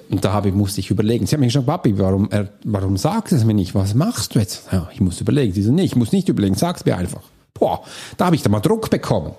Und 0.10 0.26
da 0.26 0.34
habe 0.34 0.50
ich, 0.50 0.56
musste 0.56 0.80
ich 0.80 0.90
überlegen. 0.90 1.26
Sie 1.26 1.36
hat 1.36 1.40
mich 1.40 1.54
gesagt, 1.54 1.68
Papi, 1.68 1.98
warum, 1.98 2.30
er, 2.32 2.50
warum 2.64 2.98
sagst 2.98 3.32
du 3.32 3.36
es 3.36 3.46
mir 3.46 3.54
nicht? 3.54 3.76
Was 3.76 3.94
machst 3.94 4.36
du 4.36 4.40
jetzt? 4.40 4.72
Ja, 4.72 4.90
ich 4.94 5.00
muss 5.00 5.22
überlegen. 5.22 5.54
Sie 5.54 5.62
so, 5.62 5.72
nee, 5.72 5.84
ich 5.84 5.96
muss 5.96 6.12
nicht 6.12 6.28
überlegen, 6.30 6.56
sag's 6.56 6.86
mir 6.86 6.98
einfach. 6.98 7.22
Boah, 7.54 7.84
da 8.18 8.26
habe 8.26 8.36
ich 8.36 8.42
da 8.42 8.50
mal 8.50 8.60
Druck 8.60 8.90
bekommen. 8.90 9.34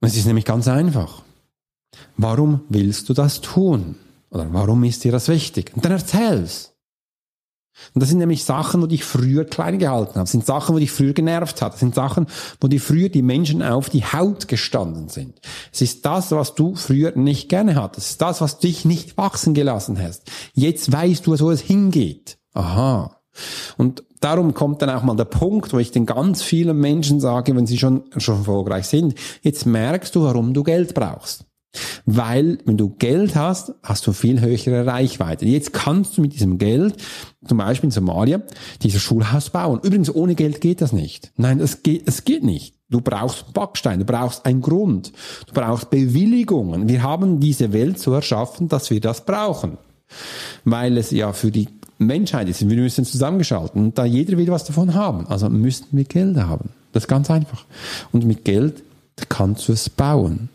Und 0.00 0.08
es 0.08 0.16
ist 0.16 0.26
nämlich 0.26 0.44
ganz 0.44 0.66
einfach. 0.68 1.22
Warum 2.16 2.62
willst 2.68 3.08
du 3.08 3.14
das 3.14 3.40
tun? 3.40 3.96
Oder 4.30 4.52
warum 4.52 4.82
ist 4.84 5.04
dir 5.04 5.12
das 5.12 5.28
wichtig? 5.28 5.72
Und 5.74 5.84
dann 5.84 5.92
erzähl's. 5.92 6.71
Und 7.94 8.00
das 8.00 8.08
sind 8.08 8.18
nämlich 8.18 8.44
Sachen, 8.44 8.82
wo 8.82 8.86
dich 8.86 9.04
früher 9.04 9.44
klein 9.44 9.78
gehalten 9.78 10.14
haben. 10.14 10.22
Das 10.22 10.32
sind 10.32 10.46
Sachen, 10.46 10.74
wo 10.74 10.78
dich 10.78 10.90
früher 10.90 11.12
genervt 11.12 11.62
hat. 11.62 11.74
Das 11.74 11.80
sind 11.80 11.94
Sachen, 11.94 12.26
wo 12.60 12.68
dir 12.68 12.80
früher 12.80 13.08
die 13.08 13.22
Menschen 13.22 13.62
auf 13.62 13.90
die 13.90 14.04
Haut 14.04 14.48
gestanden 14.48 15.08
sind. 15.08 15.40
Es 15.72 15.80
ist 15.80 16.04
das, 16.04 16.30
was 16.30 16.54
du 16.54 16.74
früher 16.74 17.16
nicht 17.16 17.48
gerne 17.48 17.74
hattest. 17.74 18.06
Es 18.06 18.10
ist 18.12 18.22
das, 18.22 18.40
was 18.40 18.58
dich 18.58 18.84
nicht 18.84 19.16
wachsen 19.16 19.54
gelassen 19.54 20.00
hast. 20.00 20.30
Jetzt 20.54 20.92
weißt 20.92 21.26
du, 21.26 21.38
wo 21.38 21.50
es 21.50 21.60
hingeht. 21.60 22.38
Aha. 22.54 23.16
Und 23.78 24.04
darum 24.20 24.54
kommt 24.54 24.82
dann 24.82 24.90
auch 24.90 25.02
mal 25.02 25.16
der 25.16 25.24
Punkt, 25.24 25.72
wo 25.72 25.78
ich 25.78 25.90
den 25.90 26.06
ganz 26.06 26.42
vielen 26.42 26.78
Menschen 26.78 27.20
sage, 27.20 27.56
wenn 27.56 27.66
sie 27.66 27.78
schon, 27.78 28.04
schon 28.18 28.38
erfolgreich 28.38 28.86
sind, 28.86 29.14
jetzt 29.42 29.66
merkst 29.66 30.14
du, 30.14 30.24
warum 30.24 30.54
du 30.54 30.62
Geld 30.62 30.94
brauchst. 30.94 31.46
Weil, 32.04 32.58
wenn 32.64 32.76
du 32.76 32.90
Geld 32.90 33.34
hast, 33.34 33.74
hast 33.82 34.06
du 34.06 34.12
viel 34.12 34.40
höhere 34.40 34.86
Reichweite. 34.86 35.46
Jetzt 35.46 35.72
kannst 35.72 36.16
du 36.16 36.20
mit 36.20 36.34
diesem 36.34 36.58
Geld, 36.58 36.96
zum 37.46 37.58
Beispiel 37.58 37.88
in 37.88 37.92
Somalia, 37.92 38.42
dieses 38.82 39.00
Schulhaus 39.00 39.50
bauen. 39.50 39.80
Übrigens, 39.82 40.14
ohne 40.14 40.34
Geld 40.34 40.60
geht 40.60 40.80
das 40.80 40.92
nicht. 40.92 41.32
Nein, 41.36 41.60
es 41.60 41.82
geht, 41.82 42.06
es 42.06 42.24
geht 42.24 42.44
nicht. 42.44 42.74
Du 42.90 43.00
brauchst 43.00 43.54
Backstein, 43.54 44.00
du 44.00 44.04
brauchst 44.04 44.44
einen 44.44 44.60
Grund, 44.60 45.12
du 45.46 45.54
brauchst 45.54 45.88
Bewilligungen. 45.88 46.88
Wir 46.88 47.02
haben 47.02 47.40
diese 47.40 47.72
Welt 47.72 47.98
so 47.98 48.12
erschaffen, 48.12 48.68
dass 48.68 48.90
wir 48.90 49.00
das 49.00 49.24
brauchen. 49.24 49.78
Weil 50.64 50.98
es 50.98 51.10
ja 51.10 51.32
für 51.32 51.50
die 51.50 51.68
Menschheit 51.98 52.48
ist. 52.48 52.68
Wir 52.68 52.76
müssen 52.76 53.06
zusammengeschalten. 53.06 53.82
Und 53.82 53.98
da 53.98 54.04
jeder 54.04 54.36
will 54.36 54.48
was 54.48 54.64
davon 54.64 54.94
haben. 54.94 55.26
Also 55.26 55.48
müssten 55.48 55.96
wir 55.96 56.04
Geld 56.04 56.36
haben. 56.36 56.70
Das 56.92 57.04
ist 57.04 57.08
ganz 57.08 57.30
einfach. 57.30 57.64
Und 58.12 58.26
mit 58.26 58.44
Geld 58.44 58.82
kannst 59.28 59.68
du 59.68 59.72
es 59.72 59.88
bauen. 59.88 60.50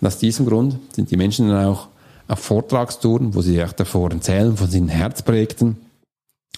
Und 0.00 0.06
aus 0.06 0.18
diesem 0.18 0.46
Grund 0.46 0.78
sind 0.92 1.10
die 1.10 1.16
Menschen 1.16 1.48
dann 1.48 1.66
auch 1.66 1.88
auf 2.28 2.40
Vortragstouren, 2.40 3.34
wo 3.34 3.42
sie 3.42 3.62
auch 3.62 3.72
davor 3.72 4.10
erzählen 4.10 4.56
von 4.56 4.70
ihren 4.70 4.88
Herzprojekten 4.88 5.76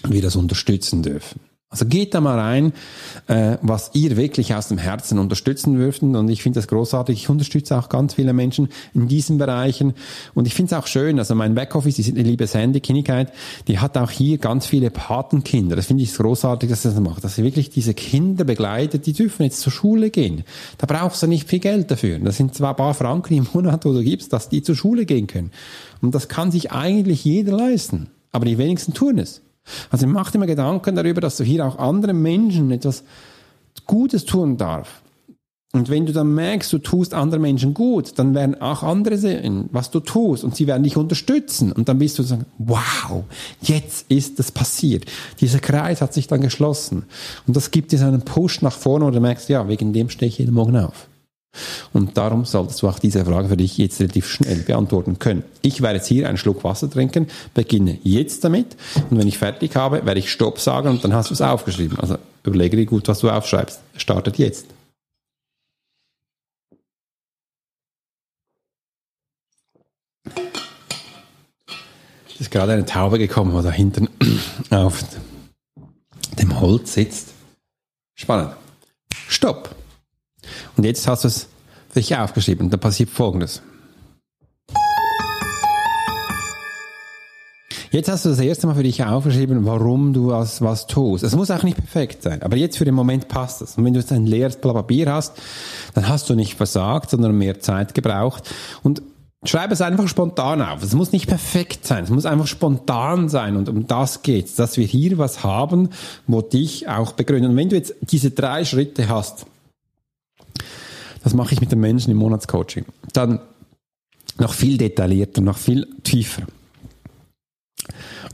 wir 0.09 0.23
das 0.23 0.37
unterstützen 0.37 1.03
dürfen. 1.03 1.41
Also 1.73 1.87
geht 1.87 2.15
da 2.15 2.21
mal 2.21 2.37
rein, 2.37 2.73
äh, 3.29 3.57
was 3.63 3.93
ihr 3.95 4.17
wirklich 4.17 4.57
aus 4.57 4.67
dem 4.67 4.79
Herzen 4.79 5.21
unterstützen 5.21 5.77
dürft. 5.77 6.03
Und 6.03 6.29
ich 6.29 6.43
finde 6.43 6.59
das 6.59 6.67
großartig. 6.67 7.17
Ich 7.17 7.29
unterstütze 7.29 7.79
auch 7.79 7.89
ganz 7.89 8.15
viele 8.15 8.33
Menschen 8.33 8.71
in 8.93 9.07
diesen 9.07 9.39
Bereichen. 9.39 9.95
Und 10.35 10.49
ich 10.49 10.55
finde 10.55 10.75
es 10.75 10.81
auch 10.81 10.89
schön, 10.89 11.21
also 11.21 11.37
mein 11.37 11.55
Backoffice, 11.55 11.95
die 11.95 12.11
liebe 12.11 12.49
Sandy 12.49 12.81
Kinnigkeit, 12.81 13.33
die 13.69 13.79
hat 13.79 13.97
auch 13.97 14.11
hier 14.11 14.39
ganz 14.39 14.67
viele 14.67 14.91
Patenkinder. 14.91 15.77
Das 15.77 15.87
finde 15.87 16.03
ich 16.03 16.13
großartig, 16.13 16.69
dass 16.69 16.83
sie 16.83 16.89
das 16.89 16.99
macht. 16.99 17.23
Dass 17.23 17.37
sie 17.37 17.45
wirklich 17.45 17.71
diese 17.71 17.95
Kinder 17.95 18.43
begleitet, 18.43 19.07
die 19.07 19.13
dürfen 19.13 19.45
jetzt 19.45 19.61
zur 19.61 19.73
Schule 19.73 20.11
gehen. 20.11 20.43
Da 20.79 20.89
brauchst 20.89 21.23
du 21.23 21.29
nicht 21.29 21.49
viel 21.49 21.61
Geld 21.61 21.89
dafür. 21.93 22.19
Das 22.19 22.37
sind 22.37 22.53
zwar 22.53 22.71
ein 22.71 22.77
paar 22.77 22.95
Franken 22.95 23.35
im 23.35 23.47
Monat, 23.55 23.85
wo 23.85 23.93
du 23.93 24.03
gibst, 24.03 24.33
dass 24.33 24.49
die 24.49 24.63
zur 24.63 24.75
Schule 24.75 25.07
gehen 25.07 25.29
können. 25.29 25.53
Und 26.03 26.17
das 26.17 26.27
kann 26.27 26.51
sich 26.51 26.73
eigentlich 26.73 27.25
jeder 27.25 27.57
leisten. 27.57 28.09
Aber 28.33 28.45
die 28.45 28.59
wenigsten 28.59 28.93
tun 28.93 29.19
es. 29.19 29.41
Also 29.91 30.07
mach 30.07 30.31
dir 30.31 30.39
mal 30.39 30.47
Gedanken 30.47 30.97
darüber, 30.97 31.21
dass 31.21 31.37
du 31.37 31.45
hier 31.45 31.67
auch 31.67 31.79
anderen 31.79 32.21
Menschen 32.23 32.71
etwas 32.71 33.05
Gutes 33.87 34.25
tun 34.25 34.57
darfst. 34.57 34.93
Und 35.73 35.89
wenn 35.89 36.05
du 36.05 36.13
dann 36.13 36.35
merkst, 36.35 36.73
du 36.73 36.79
tust 36.79 37.15
anderen 37.15 37.43
Menschen 37.43 37.75
gut, 37.75 38.19
dann 38.19 38.35
werden 38.35 38.61
auch 38.61 38.83
andere 38.83 39.17
sehen, 39.17 39.69
was 39.71 39.93
du 39.93 40.01
tust 40.01 40.43
und 40.43 40.57
sie 40.57 40.67
werden 40.67 40.83
dich 40.83 40.97
unterstützen. 40.97 41.71
Und 41.71 41.89
dann 41.89 41.99
bist 42.01 42.19
du 42.19 42.25
sagen, 42.25 42.47
wow, 42.59 43.23
jetzt 43.61 44.11
ist 44.11 44.41
das 44.41 44.51
passiert. 44.51 45.05
Dieser 45.41 45.61
Kreis 45.61 46.01
hat 46.01 46.13
sich 46.13 46.27
dann 46.27 46.41
geschlossen. 46.41 47.05
Und 47.47 47.55
das 47.55 47.71
gibt 47.71 47.93
dir 47.93 48.05
einen 48.05 48.23
Push 48.23 48.63
nach 48.63 48.77
vorne 48.77 49.05
und 49.05 49.15
du 49.15 49.21
merkst, 49.21 49.49
ja, 49.49 49.69
wegen 49.69 49.93
dem 49.93 50.11
stehe 50.11 50.29
ich 50.29 50.39
jeden 50.39 50.55
Morgen 50.55 50.77
auf. 50.77 51.10
Und 51.93 52.17
darum 52.17 52.45
solltest 52.45 52.81
du 52.83 52.89
auch 52.89 52.99
diese 52.99 53.25
Frage 53.25 53.49
für 53.49 53.57
dich 53.57 53.77
jetzt 53.77 54.01
relativ 54.01 54.29
schnell 54.29 54.59
beantworten 54.59 55.19
können. 55.19 55.43
Ich 55.63 55.83
werde 55.83 55.97
jetzt 55.97 56.07
hier 56.07 56.29
einen 56.29 56.39
Schluck 56.39 56.63
Wasser 56.63 56.89
trinken, 56.89 57.27
beginne 57.55 57.99
jetzt 58.05 58.45
damit 58.45 58.77
und 59.11 59.19
wenn 59.19 59.27
ich 59.27 59.39
fertig 59.39 59.75
habe, 59.75 60.07
werde 60.07 60.21
ich 60.21 60.31
Stopp 60.31 60.61
sagen 60.61 60.89
und 60.89 61.03
dann 61.03 61.13
hast 61.13 61.31
du 61.31 61.35
es 61.35 61.43
aufgeschrieben. 61.43 61.99
Also 61.99 62.17
überlege 62.45 62.77
dir 62.77 62.87
gut, 62.87 63.09
was 63.09 63.19
du 63.19 63.31
aufschreibst. 63.31 63.81
Startet 63.97 64.39
jetzt. 64.39 64.67
ist 72.41 72.51
gerade 72.51 72.73
eine 72.73 72.85
Taube 72.85 73.19
gekommen, 73.19 73.53
wo 73.53 73.61
da 73.61 73.71
hinten 73.71 74.09
auf 74.71 75.05
dem 76.39 76.61
Holz 76.61 76.95
sitzt. 76.95 77.29
Spannend. 78.15 78.55
Stopp. 79.29 79.75
Und 80.77 80.85
jetzt 80.85 81.07
hast 81.07 81.25
du 81.25 81.29
es 81.29 81.49
für 81.89 82.01
dich 82.01 82.17
aufgeschrieben. 82.17 82.71
Da 82.71 82.77
passiert 82.77 83.11
Folgendes. 83.11 83.63
Jetzt 87.93 88.09
hast 88.09 88.25
du 88.25 88.29
das 88.29 88.39
erste 88.39 88.69
Mal 88.69 88.75
für 88.75 88.85
dich 88.85 89.05
aufgeschrieben, 89.05 89.67
warum 89.67 90.13
du 90.13 90.29
was, 90.29 90.63
was 90.63 90.87
tust. 90.87 91.25
Es 91.25 91.35
muss 91.35 91.51
auch 91.51 91.65
nicht 91.65 91.77
perfekt 91.77 92.23
sein, 92.23 92.41
aber 92.41 92.57
jetzt 92.57 92.79
für 92.79 92.85
den 92.85 92.95
Moment 92.95 93.27
passt 93.27 93.63
es. 93.63 93.77
Und 93.77 93.85
wenn 93.85 93.95
du 93.95 93.99
jetzt 93.99 94.13
ein 94.13 94.27
leeres 94.27 94.57
Blatt 94.57 94.77
Papier 94.77 95.13
hast, 95.13 95.33
dann 95.95 96.07
hast 96.07 96.31
du 96.31 96.37
nicht 96.37 96.55
versagt, 96.55 97.11
sondern 97.11 97.37
mehr 97.37 97.59
Zeit 97.59 97.93
gebraucht. 97.95 98.49
Und 98.85 99.03
schreib 99.43 99.73
es 99.73 99.81
einfach 99.81 100.07
spontan 100.07 100.63
auf. 100.63 100.85
Es 100.85 100.95
muss 100.95 101.11
nicht 101.11 101.27
perfekt 101.27 101.85
sein, 101.85 102.05
es 102.05 102.11
muss 102.11 102.27
einfach 102.27 102.47
spontan 102.47 103.29
sein. 103.29 103.57
Und 103.57 103.69
um 103.69 103.89
das 103.89 104.23
geht's, 104.23 104.55
dass 104.55 104.77
wir 104.77 104.87
hier 104.87 105.19
was 105.19 105.43
haben, 105.43 105.89
wo 106.29 106.43
dich 106.43 106.89
auch 106.89 107.11
begründen. 107.13 107.51
Und 107.51 107.57
wenn 107.57 107.71
du 107.71 107.77
jetzt 107.77 107.97
diese 108.03 108.31
drei 108.31 108.65
Schritte 108.65 109.09
hast, 109.09 109.47
das 111.23 111.35
mache 111.35 111.55
ich 111.55 111.61
mit 111.61 111.73
den 111.73 111.81
Menschen 111.81 112.11
im 112.11 112.17
Monatscoaching, 112.17 112.85
dann 113.13 113.41
noch 114.39 114.55
viel 114.55 114.79
detaillierter, 114.79 115.41
noch 115.41 115.59
viel 115.59 115.87
tiefer. 116.03 116.43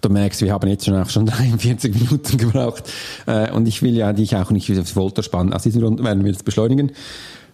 Du 0.00 0.08
merkst, 0.08 0.42
wir 0.42 0.52
haben 0.52 0.68
jetzt 0.68 0.84
schon 0.84 0.94
auch 0.94 1.08
schon 1.08 1.26
43 1.26 1.94
Minuten 1.94 2.36
gebraucht. 2.38 2.84
Äh, 3.26 3.50
und 3.50 3.66
ich 3.66 3.82
will 3.82 3.96
ja 3.96 4.12
dich 4.12 4.36
auch 4.36 4.50
nicht 4.50 4.70
aufs 4.78 4.92
Folter 4.92 5.22
spannen. 5.22 5.52
Aus 5.52 5.62
diesem 5.62 5.80
Grund 5.80 6.02
werden 6.02 6.24
wir 6.24 6.30
jetzt 6.30 6.44
beschleunigen. 6.44 6.92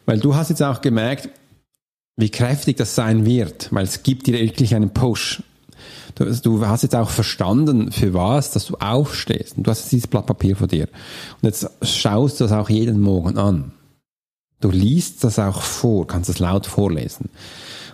Weil 0.06 0.18
du 0.18 0.34
hast 0.34 0.50
jetzt 0.50 0.62
auch 0.62 0.80
gemerkt, 0.80 1.28
wie 2.16 2.30
kräftig 2.30 2.76
das 2.76 2.94
sein 2.94 3.24
wird, 3.24 3.68
weil 3.72 3.84
es 3.84 4.02
gibt 4.02 4.26
dir 4.26 4.34
wirklich 4.34 4.74
einen 4.74 4.90
Push. 4.90 5.42
Du, 6.14 6.24
du, 6.26 6.66
hast 6.66 6.82
jetzt 6.82 6.94
auch 6.94 7.08
verstanden, 7.08 7.90
für 7.90 8.12
was, 8.12 8.50
dass 8.50 8.66
du 8.66 8.76
aufstehst. 8.76 9.56
Und 9.56 9.66
du 9.66 9.70
hast 9.70 9.90
dieses 9.90 10.06
Blatt 10.06 10.26
Papier 10.26 10.56
vor 10.56 10.66
dir. 10.66 10.88
Und 11.40 11.48
jetzt 11.48 11.70
schaust 11.80 12.38
du 12.38 12.44
das 12.44 12.52
auch 12.52 12.68
jeden 12.68 13.00
Morgen 13.00 13.38
an. 13.38 13.72
Du 14.62 14.70
liest 14.70 15.24
das 15.24 15.38
auch 15.40 15.60
vor, 15.60 16.06
kannst 16.06 16.30
es 16.30 16.38
laut 16.38 16.66
vorlesen. 16.66 17.28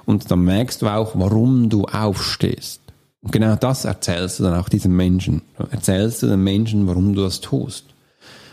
Und 0.05 0.31
dann 0.31 0.45
merkst 0.45 0.83
du 0.83 0.87
auch, 0.87 1.13
warum 1.15 1.71
du 1.71 1.87
aufstehst. 1.87 2.83
Und 3.23 3.33
genau 3.33 3.57
das 3.57 3.87
erzählst 3.87 4.39
du 4.39 4.45
dann 4.45 4.55
auch 4.55 4.69
diesem 4.69 4.95
Menschen. 4.95 5.43
Du 5.57 5.65
erzählst 5.71 6.23
du 6.23 6.27
den 6.27 6.45
Menschen, 6.45 6.87
warum 6.87 7.15
du 7.15 7.23
das 7.23 7.41
tust. 7.41 7.87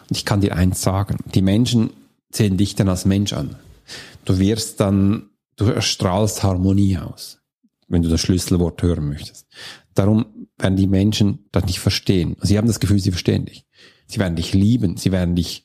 Und 0.09 0.15
ich 0.15 0.23
kann 0.23 0.39
dir 0.39 0.55
eins 0.55 0.81
sagen, 0.81 1.17
die 1.33 1.41
Menschen 1.41 1.89
sehen 2.31 2.57
dich 2.57 2.75
dann 2.75 2.87
als 2.89 3.05
Mensch 3.05 3.33
an. 3.33 3.57
Du 4.23 4.39
wirst 4.39 4.79
dann, 4.79 5.29
du 5.57 5.65
erstrahlst 5.65 6.41
Harmonie 6.41 6.97
aus, 6.97 7.39
wenn 7.89 8.01
du 8.01 8.09
das 8.09 8.21
Schlüsselwort 8.21 8.81
hören 8.81 9.09
möchtest. 9.09 9.45
Darum 9.93 10.25
werden 10.57 10.77
die 10.77 10.87
Menschen 10.87 11.49
das 11.51 11.65
nicht 11.65 11.79
verstehen. 11.79 12.37
Sie 12.41 12.57
haben 12.57 12.67
das 12.67 12.79
Gefühl, 12.79 12.99
sie 12.99 13.11
verstehen 13.11 13.45
dich. 13.45 13.65
Sie 14.07 14.19
werden 14.19 14.37
dich 14.37 14.53
lieben, 14.53 14.95
sie 14.95 15.11
werden 15.11 15.35
dich 15.35 15.64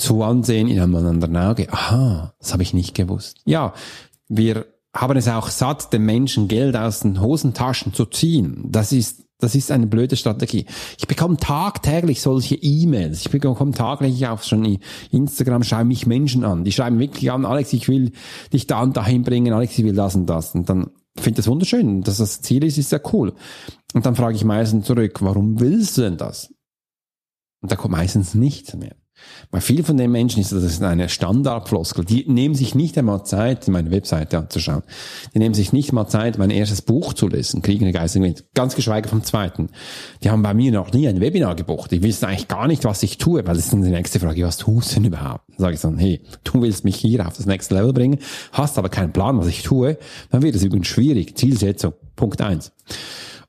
so 0.00 0.22
ansehen 0.24 0.68
in 0.68 0.80
einem 0.80 0.94
anderen 0.96 1.36
Auge. 1.36 1.72
Aha, 1.72 2.34
das 2.38 2.52
habe 2.52 2.62
ich 2.62 2.74
nicht 2.74 2.94
gewusst. 2.94 3.40
Ja, 3.44 3.74
wir 4.28 4.66
haben 4.94 5.16
es 5.16 5.28
auch 5.28 5.48
satt, 5.48 5.92
den 5.92 6.04
Menschen 6.04 6.48
Geld 6.48 6.76
aus 6.76 7.00
den 7.00 7.20
Hosentaschen 7.20 7.94
zu 7.94 8.06
ziehen. 8.06 8.64
Das 8.68 8.92
ist, 8.92 9.24
das 9.38 9.54
ist 9.54 9.70
eine 9.70 9.86
blöde 9.86 10.16
Strategie. 10.16 10.66
Ich 10.98 11.06
bekomme 11.06 11.36
tagtäglich 11.36 12.20
solche 12.20 12.56
E-Mails. 12.56 13.20
Ich 13.20 13.30
bekomme 13.30 13.72
tagtäglich 13.72 14.26
auch 14.26 14.42
schon 14.42 14.78
Instagram, 15.10 15.62
schreiben 15.62 15.88
mich 15.88 16.06
Menschen 16.06 16.44
an. 16.44 16.64
Die 16.64 16.72
schreiben 16.72 16.98
wirklich 16.98 17.30
an, 17.30 17.44
Alex, 17.44 17.72
ich 17.72 17.88
will 17.88 18.12
dich 18.52 18.66
da 18.66 18.82
und 18.82 18.96
dahin 18.96 19.22
bringen, 19.22 19.52
Alex, 19.52 19.78
ich 19.78 19.84
will 19.84 19.94
das 19.94 20.16
und 20.16 20.26
das. 20.26 20.54
Und 20.54 20.68
dann 20.68 20.90
finde 21.16 21.30
ich 21.40 21.44
das 21.44 21.48
wunderschön. 21.48 22.02
Dass 22.02 22.16
das 22.16 22.40
Ziel 22.40 22.64
ist, 22.64 22.78
ist 22.78 22.92
ja 22.92 23.00
cool. 23.12 23.32
Und 23.94 24.06
dann 24.06 24.16
frage 24.16 24.34
ich 24.34 24.44
meistens 24.44 24.86
zurück, 24.86 25.22
warum 25.22 25.60
willst 25.60 25.98
du 25.98 26.02
denn 26.02 26.16
das? 26.16 26.52
Und 27.62 27.70
da 27.70 27.76
kommt 27.76 27.92
meistens 27.92 28.34
nichts 28.34 28.74
mehr. 28.74 28.96
Bei 29.50 29.60
vielen 29.60 29.84
von 29.84 29.96
den 29.96 30.12
Menschen 30.12 30.40
ist 30.40 30.52
das 30.52 30.80
eine 30.80 31.08
Standardfloskel. 31.08 32.04
Die 32.04 32.24
nehmen 32.28 32.54
sich 32.54 32.74
nicht 32.74 32.96
einmal 32.96 33.24
Zeit, 33.24 33.66
meine 33.68 33.90
Webseite 33.90 34.38
anzuschauen. 34.38 34.82
Die 35.34 35.38
nehmen 35.38 35.54
sich 35.54 35.72
nicht 35.72 35.92
mal 35.92 36.06
Zeit, 36.06 36.38
mein 36.38 36.50
erstes 36.50 36.82
Buch 36.82 37.14
zu 37.14 37.26
lesen, 37.26 37.62
Kriegen 37.62 37.84
eine 37.84 37.92
geistigen 37.92 38.24
Wind. 38.24 38.44
Ganz 38.54 38.76
geschweige 38.76 39.08
vom 39.08 39.24
zweiten. 39.24 39.70
Die 40.22 40.30
haben 40.30 40.42
bei 40.42 40.54
mir 40.54 40.70
noch 40.70 40.92
nie 40.92 41.08
ein 41.08 41.20
Webinar 41.20 41.56
gebucht. 41.56 41.90
Die 41.90 42.02
wissen 42.02 42.26
eigentlich 42.26 42.48
gar 42.48 42.68
nicht, 42.68 42.84
was 42.84 43.02
ich 43.02 43.18
tue, 43.18 43.44
weil 43.46 43.54
das 43.54 43.64
ist 43.64 43.72
dann 43.72 43.82
die 43.82 43.90
nächste 43.90 44.20
Frage, 44.20 44.44
was 44.44 44.58
tust 44.58 44.90
du 44.90 44.94
denn 44.96 45.04
überhaupt? 45.06 45.48
Dann 45.48 45.58
sage 45.58 45.74
ich 45.74 45.80
dann, 45.80 45.98
hey, 45.98 46.20
du 46.44 46.62
willst 46.62 46.84
mich 46.84 46.96
hier 46.96 47.26
auf 47.26 47.36
das 47.36 47.46
nächste 47.46 47.74
Level 47.74 47.92
bringen, 47.92 48.18
hast 48.52 48.78
aber 48.78 48.88
keinen 48.88 49.12
Plan, 49.12 49.38
was 49.38 49.48
ich 49.48 49.62
tue, 49.62 49.98
dann 50.30 50.42
wird 50.42 50.54
es 50.54 50.62
übrigens 50.62 50.86
schwierig. 50.86 51.36
Zielsetzung, 51.36 51.94
Punkt 52.14 52.40
eins. 52.40 52.72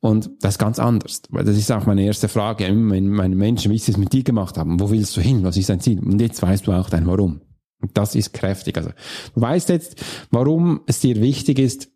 Und 0.02 0.32
das 0.42 0.56
ist 0.56 0.60
ganz 0.60 0.80
anders. 0.80 1.22
Weil 1.30 1.46
das 1.46 1.56
ist 1.58 1.72
auch 1.72 1.86
meine 1.86 2.04
erste 2.04 2.28
Frage. 2.28 2.66
Wenn 2.66 3.10
meine 3.10 3.36
Menschen, 3.36 3.72
wie 3.72 3.78
sie 3.78 3.92
es 3.92 3.98
mit 3.98 4.14
dir 4.14 4.24
gemacht 4.24 4.58
haben, 4.58 4.80
wo 4.80 4.90
willst 4.90 5.16
du 5.16 5.22
hin? 5.22 5.44
Was 5.44 5.58
ist 5.58 5.70
dein 5.70 5.80
Ziel? 5.80 6.00
Und 6.00 6.20
jetzt 6.20 6.42
weißt 6.42 6.66
du 6.66 6.72
auch 6.72 6.90
dein 6.90 7.06
Warum. 7.06 7.42
Und 7.82 7.98
das 7.98 8.16
ist 8.16 8.34
kräftig. 8.34 8.78
Also 8.78 8.90
du 9.36 9.42
weißt 9.42 9.70
jetzt, 9.70 10.04
warum 10.32 10.82
es 10.88 11.00
dir 11.00 11.22
wichtig 11.22 11.60
ist, 11.60 11.90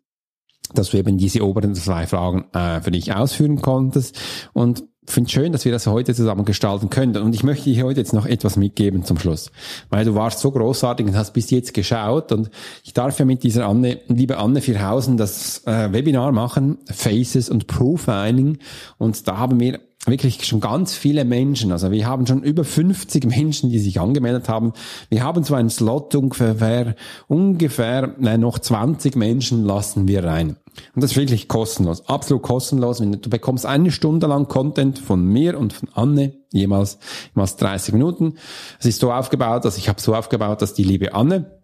dass 0.74 0.90
du 0.90 0.98
eben 0.98 1.18
diese 1.18 1.44
oberen 1.44 1.74
zwei 1.74 2.06
Fragen 2.06 2.46
äh, 2.52 2.80
für 2.80 2.90
dich 2.90 3.12
ausführen 3.12 3.60
konntest. 3.60 4.18
Und 4.52 4.84
finde 5.06 5.30
schön, 5.30 5.52
dass 5.52 5.64
wir 5.64 5.72
das 5.72 5.86
heute 5.86 6.14
zusammen 6.14 6.44
gestalten 6.44 6.90
können. 6.90 7.16
Und 7.16 7.34
ich 7.34 7.42
möchte 7.42 7.70
dir 7.70 7.84
heute 7.84 8.00
jetzt 8.00 8.12
noch 8.12 8.26
etwas 8.26 8.56
mitgeben 8.56 9.04
zum 9.04 9.18
Schluss. 9.18 9.50
Weil 9.90 10.04
du 10.04 10.14
warst 10.14 10.40
so 10.40 10.50
großartig 10.50 11.06
und 11.06 11.16
hast 11.16 11.32
bis 11.32 11.50
jetzt 11.50 11.74
geschaut. 11.74 12.32
Und 12.32 12.50
ich 12.84 12.92
darf 12.92 13.18
ja 13.18 13.24
mit 13.24 13.42
dieser 13.42 13.66
Anne, 13.66 14.00
liebe 14.08 14.38
Anne 14.38 14.60
Vierhausen, 14.60 15.16
das 15.16 15.62
äh, 15.66 15.92
Webinar 15.92 16.32
machen, 16.32 16.78
Faces 16.92 17.48
und 17.48 17.66
Profiling. 17.66 18.58
Und 18.98 19.26
da 19.28 19.38
haben 19.38 19.60
wir 19.60 19.80
wirklich 20.06 20.44
schon 20.46 20.60
ganz 20.60 20.94
viele 20.94 21.24
Menschen. 21.24 21.72
Also 21.72 21.90
wir 21.90 22.06
haben 22.06 22.26
schon 22.26 22.42
über 22.42 22.64
50 22.64 23.24
Menschen, 23.24 23.70
die 23.70 23.78
sich 23.78 24.00
angemeldet 24.00 24.48
haben. 24.48 24.72
Wir 25.08 25.22
haben 25.22 25.44
so 25.44 25.54
einen 25.54 25.70
Slot 25.70 26.14
ungefähr, 26.14 26.94
ungefähr 27.28 28.14
äh, 28.22 28.38
noch 28.38 28.58
20 28.58 29.16
Menschen 29.16 29.64
lassen 29.64 30.08
wir 30.08 30.24
rein. 30.24 30.56
Und 30.94 31.02
das 31.02 31.12
ist 31.12 31.16
wirklich 31.16 31.48
kostenlos, 31.48 32.08
absolut 32.08 32.42
kostenlos. 32.42 32.98
Du 32.98 33.30
bekommst 33.30 33.64
eine 33.64 33.90
Stunde 33.90 34.26
lang 34.26 34.46
Content 34.48 34.98
von 34.98 35.24
mir 35.24 35.58
und 35.58 35.72
von 35.72 35.88
Anne, 35.94 36.34
jemals, 36.52 36.98
jemals 37.34 37.56
30 37.56 37.94
Minuten. 37.94 38.34
Es 38.78 38.86
ist 38.86 39.00
so 39.00 39.12
aufgebaut, 39.12 39.64
dass 39.64 39.78
ich 39.78 39.88
habe 39.88 40.00
so 40.00 40.14
aufgebaut, 40.14 40.60
dass 40.62 40.74
die 40.74 40.84
liebe 40.84 41.14
Anne 41.14 41.56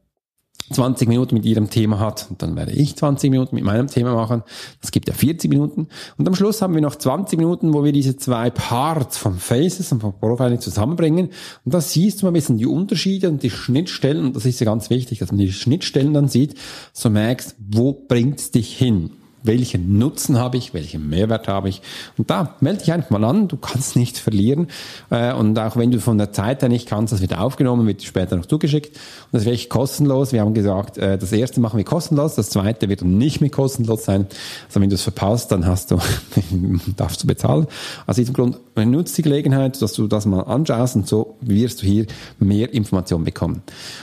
20 0.72 1.08
Minuten 1.08 1.34
mit 1.34 1.44
ihrem 1.44 1.70
Thema 1.70 1.98
hat, 1.98 2.26
und 2.30 2.42
dann 2.42 2.56
werde 2.56 2.72
ich 2.72 2.96
20 2.96 3.30
Minuten 3.30 3.54
mit 3.54 3.64
meinem 3.64 3.88
Thema 3.88 4.14
machen. 4.14 4.42
Das 4.80 4.90
gibt 4.90 5.08
ja 5.08 5.14
40 5.14 5.50
Minuten. 5.50 5.88
Und 6.16 6.26
am 6.26 6.34
Schluss 6.34 6.62
haben 6.62 6.74
wir 6.74 6.80
noch 6.80 6.96
20 6.96 7.38
Minuten, 7.38 7.74
wo 7.74 7.84
wir 7.84 7.92
diese 7.92 8.16
zwei 8.16 8.50
Parts 8.50 9.18
von 9.18 9.38
Faces 9.38 9.92
und 9.92 10.00
von 10.00 10.18
Profiling 10.18 10.60
zusammenbringen. 10.60 11.30
Und 11.64 11.74
da 11.74 11.80
siehst 11.80 12.22
du 12.22 12.26
mal 12.26 12.30
ein 12.30 12.34
bisschen 12.34 12.58
die 12.58 12.66
Unterschiede 12.66 13.28
und 13.28 13.42
die 13.42 13.50
Schnittstellen. 13.50 14.26
Und 14.26 14.36
das 14.36 14.46
ist 14.46 14.60
ja 14.60 14.64
ganz 14.64 14.88
wichtig, 14.90 15.18
dass 15.18 15.30
man 15.30 15.38
die 15.38 15.52
Schnittstellen 15.52 16.14
dann 16.14 16.28
sieht, 16.28 16.54
so 16.92 17.10
merkst, 17.10 17.56
wo 17.58 17.92
bringt's 17.92 18.50
dich 18.50 18.76
hin? 18.76 19.10
Welchen 19.42 19.98
Nutzen 19.98 20.38
habe 20.38 20.56
ich, 20.56 20.74
welchen 20.74 21.08
Mehrwert 21.08 21.48
habe 21.48 21.68
ich. 21.68 21.82
Und 22.16 22.30
da 22.30 22.54
melde 22.60 22.80
dich 22.80 22.92
einfach 22.92 23.10
mal 23.10 23.24
an, 23.24 23.48
du 23.48 23.56
kannst 23.56 23.96
nichts 23.96 24.18
verlieren. 24.18 24.68
Äh, 25.10 25.32
und 25.34 25.58
auch 25.58 25.76
wenn 25.76 25.90
du 25.90 26.00
von 26.00 26.18
der 26.18 26.32
Zeit 26.32 26.62
her 26.62 26.68
nicht 26.68 26.88
kannst, 26.88 27.12
das 27.12 27.20
wird 27.20 27.36
aufgenommen, 27.36 27.86
wird 27.86 28.02
später 28.02 28.36
noch 28.36 28.46
zugeschickt. 28.46 28.96
Und 28.96 29.32
das 29.32 29.44
wäre 29.44 29.54
echt 29.54 29.70
kostenlos. 29.70 30.32
Wir 30.32 30.40
haben 30.40 30.54
gesagt, 30.54 30.98
äh, 30.98 31.18
das 31.18 31.32
erste 31.32 31.60
machen 31.60 31.76
wir 31.76 31.84
kostenlos, 31.84 32.34
das 32.34 32.50
zweite 32.50 32.88
wird 32.88 33.02
nicht 33.02 33.40
mehr 33.40 33.50
kostenlos 33.50 34.04
sein. 34.04 34.26
Also 34.68 34.80
wenn 34.80 34.88
du 34.88 34.94
es 34.94 35.02
verpasst, 35.02 35.52
dann 35.52 35.66
hast 35.66 35.90
du, 35.90 35.98
darfst 36.96 37.22
du 37.22 37.26
bezahlen. 37.26 37.66
Aus 38.06 38.16
diesem 38.16 38.34
Grund 38.34 38.58
nutzt 38.76 39.16
die 39.18 39.22
Gelegenheit, 39.22 39.80
dass 39.82 39.92
du 39.92 40.06
das 40.06 40.26
mal 40.26 40.42
anschaust 40.42 40.96
und 40.96 41.06
so 41.06 41.36
wirst 41.40 41.82
du 41.82 41.86
hier 41.86 42.06
mehr 42.38 42.72
Informationen 42.72 43.24
bekommen. 43.24 43.62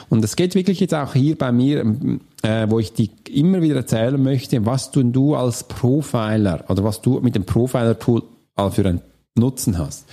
Und 0.09 0.23
es 0.23 0.35
geht 0.35 0.55
wirklich 0.55 0.79
jetzt 0.79 0.93
auch 0.93 1.13
hier 1.13 1.37
bei 1.37 1.51
mir 1.51 1.83
äh, 2.43 2.67
wo 2.69 2.79
ich 2.79 2.93
dir 2.93 3.09
immer 3.29 3.61
wieder 3.61 3.77
erzählen 3.77 4.21
möchte, 4.21 4.65
was 4.65 4.91
du, 4.91 5.03
du 5.03 5.35
als 5.35 5.63
Profiler 5.63 6.63
oder 6.69 6.83
was 6.83 7.01
du 7.01 7.19
mit 7.19 7.35
dem 7.35 7.45
Profiler-Tool 7.45 8.23
für 8.71 8.85
ein 8.85 9.01
Nutzen 9.39 9.77
hast, 9.77 10.05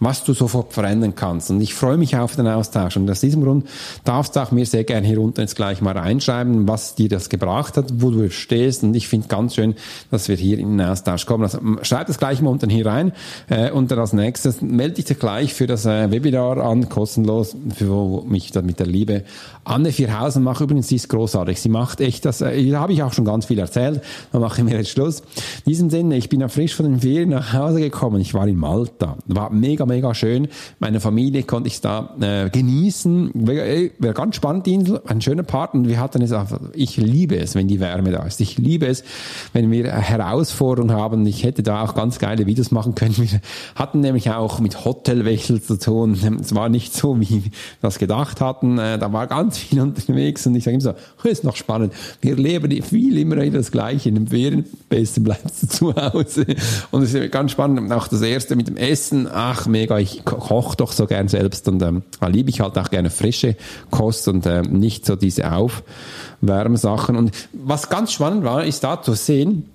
was 0.00 0.24
du 0.24 0.34
sofort 0.34 0.72
verändern 0.72 1.14
kannst. 1.14 1.50
Und 1.50 1.60
ich 1.60 1.74
freue 1.74 1.96
mich 1.96 2.16
auf 2.16 2.36
den 2.36 2.46
Austausch. 2.46 2.96
Und 2.96 3.10
aus 3.10 3.20
diesem 3.20 3.42
Grund 3.42 3.66
darfst 4.04 4.36
du 4.36 4.40
auch 4.40 4.50
mir 4.50 4.66
sehr 4.66 4.84
gerne 4.84 5.06
hier 5.06 5.20
unten 5.20 5.40
jetzt 5.40 5.56
gleich 5.56 5.80
mal 5.80 5.96
reinschreiben, 5.96 6.68
was 6.68 6.94
dir 6.94 7.08
das 7.08 7.28
gebracht 7.28 7.76
hat, 7.76 7.86
wo 8.02 8.10
du 8.10 8.30
stehst. 8.30 8.82
Und 8.82 8.94
ich 8.94 9.08
finde 9.08 9.28
ganz 9.28 9.54
schön, 9.54 9.74
dass 10.10 10.28
wir 10.28 10.36
hier 10.36 10.58
in 10.58 10.78
den 10.78 10.86
Austausch 10.86 11.26
kommen. 11.26 11.44
Also 11.44 11.58
schreib 11.82 12.06
das 12.06 12.18
gleich 12.18 12.42
mal 12.42 12.50
unten 12.50 12.70
hier 12.70 12.86
rein. 12.86 13.12
Äh, 13.48 13.70
und 13.70 13.90
dann 13.90 13.98
als 13.98 14.12
nächstes 14.12 14.60
melde 14.60 15.02
dich 15.02 15.18
gleich 15.18 15.54
für 15.54 15.66
das 15.66 15.86
äh, 15.86 16.10
Webinar 16.10 16.58
an, 16.58 16.88
kostenlos, 16.88 17.56
für 17.74 17.88
wo 17.88 18.22
mich 18.22 18.52
dann 18.52 18.66
mit 18.66 18.78
der 18.78 18.86
Liebe 18.86 19.24
Anne 19.64 19.92
Vierhausen 19.92 20.42
macht. 20.42 20.60
Übrigens, 20.60 20.88
sie 20.88 20.96
ist 20.96 21.08
großartig. 21.08 21.60
Sie 21.60 21.68
macht 21.68 22.00
echt 22.00 22.24
das, 22.24 22.40
äh, 22.40 22.70
da 22.70 22.80
habe 22.80 22.92
ich 22.92 23.02
auch 23.02 23.12
schon 23.12 23.24
ganz 23.24 23.46
viel 23.46 23.58
erzählt. 23.58 24.02
Dann 24.32 24.40
mache 24.40 24.60
ich 24.60 24.64
mir 24.64 24.76
jetzt 24.76 24.90
Schluss. 24.90 25.20
In 25.20 25.70
diesem 25.70 25.90
Sinne, 25.90 26.16
ich 26.16 26.28
bin 26.28 26.40
ja 26.40 26.48
frisch 26.48 26.74
von 26.74 26.86
den 26.86 27.00
Ferien 27.00 27.30
nach 27.30 27.52
Hause 27.52 27.80
gekommen. 27.80 28.20
Ich 28.20 28.34
war 28.34 28.46
in 28.46 28.56
Malta. 28.72 29.18
War 29.26 29.50
mega, 29.50 29.84
mega 29.84 30.14
schön. 30.14 30.48
Meine 30.78 31.00
Familie 31.00 31.42
konnte 31.42 31.68
ich 31.68 31.80
da 31.82 32.14
äh, 32.20 32.48
genießen. 32.48 33.30
Wäre 33.34 33.90
wär 33.98 34.12
ganz 34.14 34.36
spannend, 34.36 34.64
die 34.66 34.74
Insel, 34.74 35.02
ein 35.06 35.20
schöner 35.20 35.42
Part. 35.42 35.74
Und 35.74 35.88
wir 35.88 36.00
hatten 36.00 36.22
es 36.22 36.32
einfach, 36.32 36.60
ich 36.72 36.96
liebe 36.96 37.36
es, 37.36 37.54
wenn 37.54 37.68
die 37.68 37.80
Wärme 37.80 38.12
da 38.12 38.22
ist. 38.24 38.40
Ich 38.40 38.56
liebe 38.56 38.86
es, 38.86 39.04
wenn 39.52 39.70
wir 39.70 39.92
Herausforderungen 39.92 40.96
haben. 40.96 41.26
Ich 41.26 41.44
hätte 41.44 41.62
da 41.62 41.82
auch 41.82 41.94
ganz 41.94 42.18
geile 42.18 42.46
Videos 42.46 42.70
machen 42.70 42.94
können. 42.94 43.16
Wir 43.18 43.40
hatten 43.74 44.00
nämlich 44.00 44.30
auch 44.30 44.58
mit 44.58 44.84
Hotelwechsel 44.84 45.60
zu 45.60 45.78
tun. 45.78 46.16
Es 46.40 46.54
war 46.54 46.70
nicht 46.70 46.94
so, 46.94 47.20
wie 47.20 47.44
wir 47.44 47.50
das 47.82 47.98
gedacht 47.98 48.40
hatten. 48.40 48.78
Äh, 48.78 48.98
da 48.98 49.12
war 49.12 49.26
ganz 49.26 49.58
viel 49.58 49.80
unterwegs 49.82 50.46
und 50.46 50.54
ich 50.54 50.64
sage 50.64 50.76
immer 50.76 50.94
so, 51.22 51.28
ist 51.28 51.44
noch 51.44 51.56
spannend. 51.56 51.92
Wir 52.22 52.36
leben 52.36 52.70
viel 52.82 53.18
immer 53.18 53.36
wieder 53.36 53.58
das 53.58 53.70
Gleiche. 53.70 54.08
In 54.08 54.14
den 54.14 54.28
Ferien, 54.28 54.64
besten 54.88 55.24
bleibst 55.24 55.62
du 55.62 55.66
zu 55.68 55.94
Hause. 55.94 56.46
Und 56.90 57.02
es 57.02 57.12
ist 57.12 57.32
ganz 57.32 57.52
spannend. 57.52 57.92
Auch 57.92 58.08
das 58.08 58.22
erste 58.22 58.56
mit 58.62 58.68
dem 58.68 58.76
Essen. 58.76 59.28
Ach, 59.30 59.66
mega. 59.66 59.98
Ich 59.98 60.24
koche 60.24 60.76
doch 60.76 60.92
so 60.92 61.06
gern 61.06 61.28
selbst 61.28 61.66
und 61.68 61.82
ähm, 61.82 62.02
liebe 62.26 62.50
ich 62.50 62.60
halt 62.60 62.78
auch 62.78 62.90
gerne 62.90 63.10
frische 63.10 63.56
Kost 63.90 64.28
und 64.28 64.46
äh, 64.46 64.62
nicht 64.62 65.04
so 65.04 65.16
diese 65.16 65.52
Aufwärmsachen. 65.52 67.16
Und 67.16 67.32
was 67.52 67.88
ganz 67.88 68.12
spannend 68.12 68.44
war, 68.44 68.64
ist 68.64 68.84
da 68.84 69.02
zu 69.02 69.14
sehen, 69.14 69.68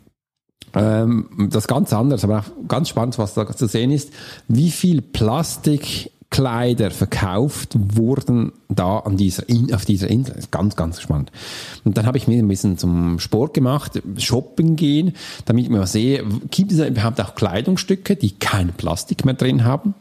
ähm, 0.74 1.50
das 1.52 1.68
ganz 1.68 1.92
anders, 1.92 2.24
aber 2.24 2.40
auch 2.40 2.68
ganz 2.68 2.90
spannend, 2.90 3.18
was 3.18 3.34
da 3.34 3.46
zu 3.48 3.68
sehen 3.68 3.92
ist, 3.92 4.12
wie 4.48 4.72
viel 4.72 5.02
Plastik 5.02 6.12
Kleider 6.30 6.92
verkauft 6.92 7.76
wurden 7.78 8.52
da 8.68 9.00
an 9.00 9.16
dieser, 9.16 9.44
auf 9.74 9.86
dieser 9.86 10.10
Insel. 10.10 10.36
Ganz, 10.52 10.76
ganz 10.76 11.02
spannend. 11.02 11.32
Und 11.86 11.98
dann 11.98 12.06
habe 12.06 12.18
ich 12.18 12.28
mir 12.28 12.38
ein 12.38 12.48
bisschen 12.48 12.78
zum 12.78 13.20
Sport 13.20 13.54
gemacht, 13.54 14.02
shopping 14.18 14.76
gehen, 14.76 15.14
damit 15.46 15.64
ich 15.64 15.70
mal 15.70 15.88
sehe, 15.88 16.26
gibt 16.52 16.72
es 16.72 16.80
überhaupt 16.80 17.22
auch 17.22 17.36
Kleidungsstücke, 17.36 18.18
die 18.18 18.32
kein 18.32 18.74
Plastik 18.74 19.24
mehr 19.24 19.36
drin 19.36 19.64
haben? 19.64 19.96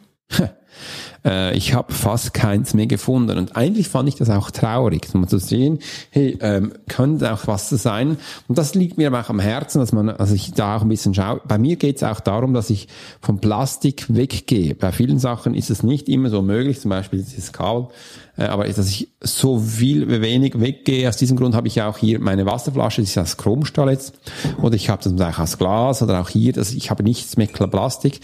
Äh, 1.27 1.57
ich 1.57 1.75
habe 1.75 1.93
fast 1.93 2.33
keins 2.33 2.73
mehr 2.73 2.87
gefunden. 2.87 3.37
Und 3.37 3.57
eigentlich 3.57 3.89
fand 3.89 4.09
ich 4.09 4.15
das 4.15 4.31
auch 4.31 4.51
traurig, 4.51 5.09
um 5.13 5.27
zu 5.27 5.39
sehen, 5.39 5.81
hey, 6.11 6.39
ähm, 6.41 6.73
könnte 6.89 7.33
auch 7.33 7.47
was 7.47 7.69
sein. 7.69 8.17
Und 8.49 8.57
das 8.57 8.75
liegt 8.75 8.97
mir 8.97 9.13
auch 9.13 9.29
am 9.29 9.41
Herzen, 9.41 9.81
dass 9.81 9.93
man, 9.93 10.09
also 10.09 10.35
ich 10.35 10.53
da 10.53 10.77
auch 10.77 10.83
ein 10.83 10.89
bisschen 10.89 11.15
schaue. 11.15 11.41
Bei 11.47 11.59
mir 11.59 11.77
geht 11.77 11.97
es 11.97 12.03
auch 12.03 12.21
darum, 12.21 12.55
dass 12.55 12.71
ich 12.71 12.89
vom 13.21 13.41
Plastik 13.41 14.07
weggehe. 14.09 14.75
Bei 14.75 14.93
vielen 14.93 15.19
Sachen 15.19 15.55
ist 15.55 15.71
es 15.71 15.83
nicht 15.83 16.09
immer 16.09 16.31
so 16.31 16.43
möglich, 16.43 16.81
zum 16.81 16.91
Beispiel 16.91 17.23
dieses 17.23 17.53
Kabel. 17.53 17.89
Äh, 18.37 18.45
aber 18.45 18.69
dass 18.69 18.89
ich 18.89 19.09
so 19.21 19.59
viel 19.59 20.09
wenig 20.21 20.61
weggehe, 20.61 21.09
aus 21.09 21.17
diesem 21.17 21.37
Grund 21.37 21.55
habe 21.55 21.67
ich 21.67 21.83
auch 21.83 21.99
hier 21.99 22.21
meine 22.21 22.47
Wasserflasche, 22.47 23.01
die 23.01 23.09
ist 23.09 23.19
aus 23.19 23.37
Chromstahl 23.37 23.91
jetzt, 23.91 24.15
oder 24.63 24.77
ich 24.77 24.89
habe 24.89 25.03
das 25.03 25.21
auch 25.21 25.39
aus 25.41 25.59
Glas 25.59 26.03
oder 26.03 26.21
auch 26.21 26.29
hier, 26.29 26.53
dass 26.53 26.73
ich 26.73 26.91
habe 26.91 27.03
nichts 27.03 27.37
mit 27.37 27.53
Plastik. 27.53 28.21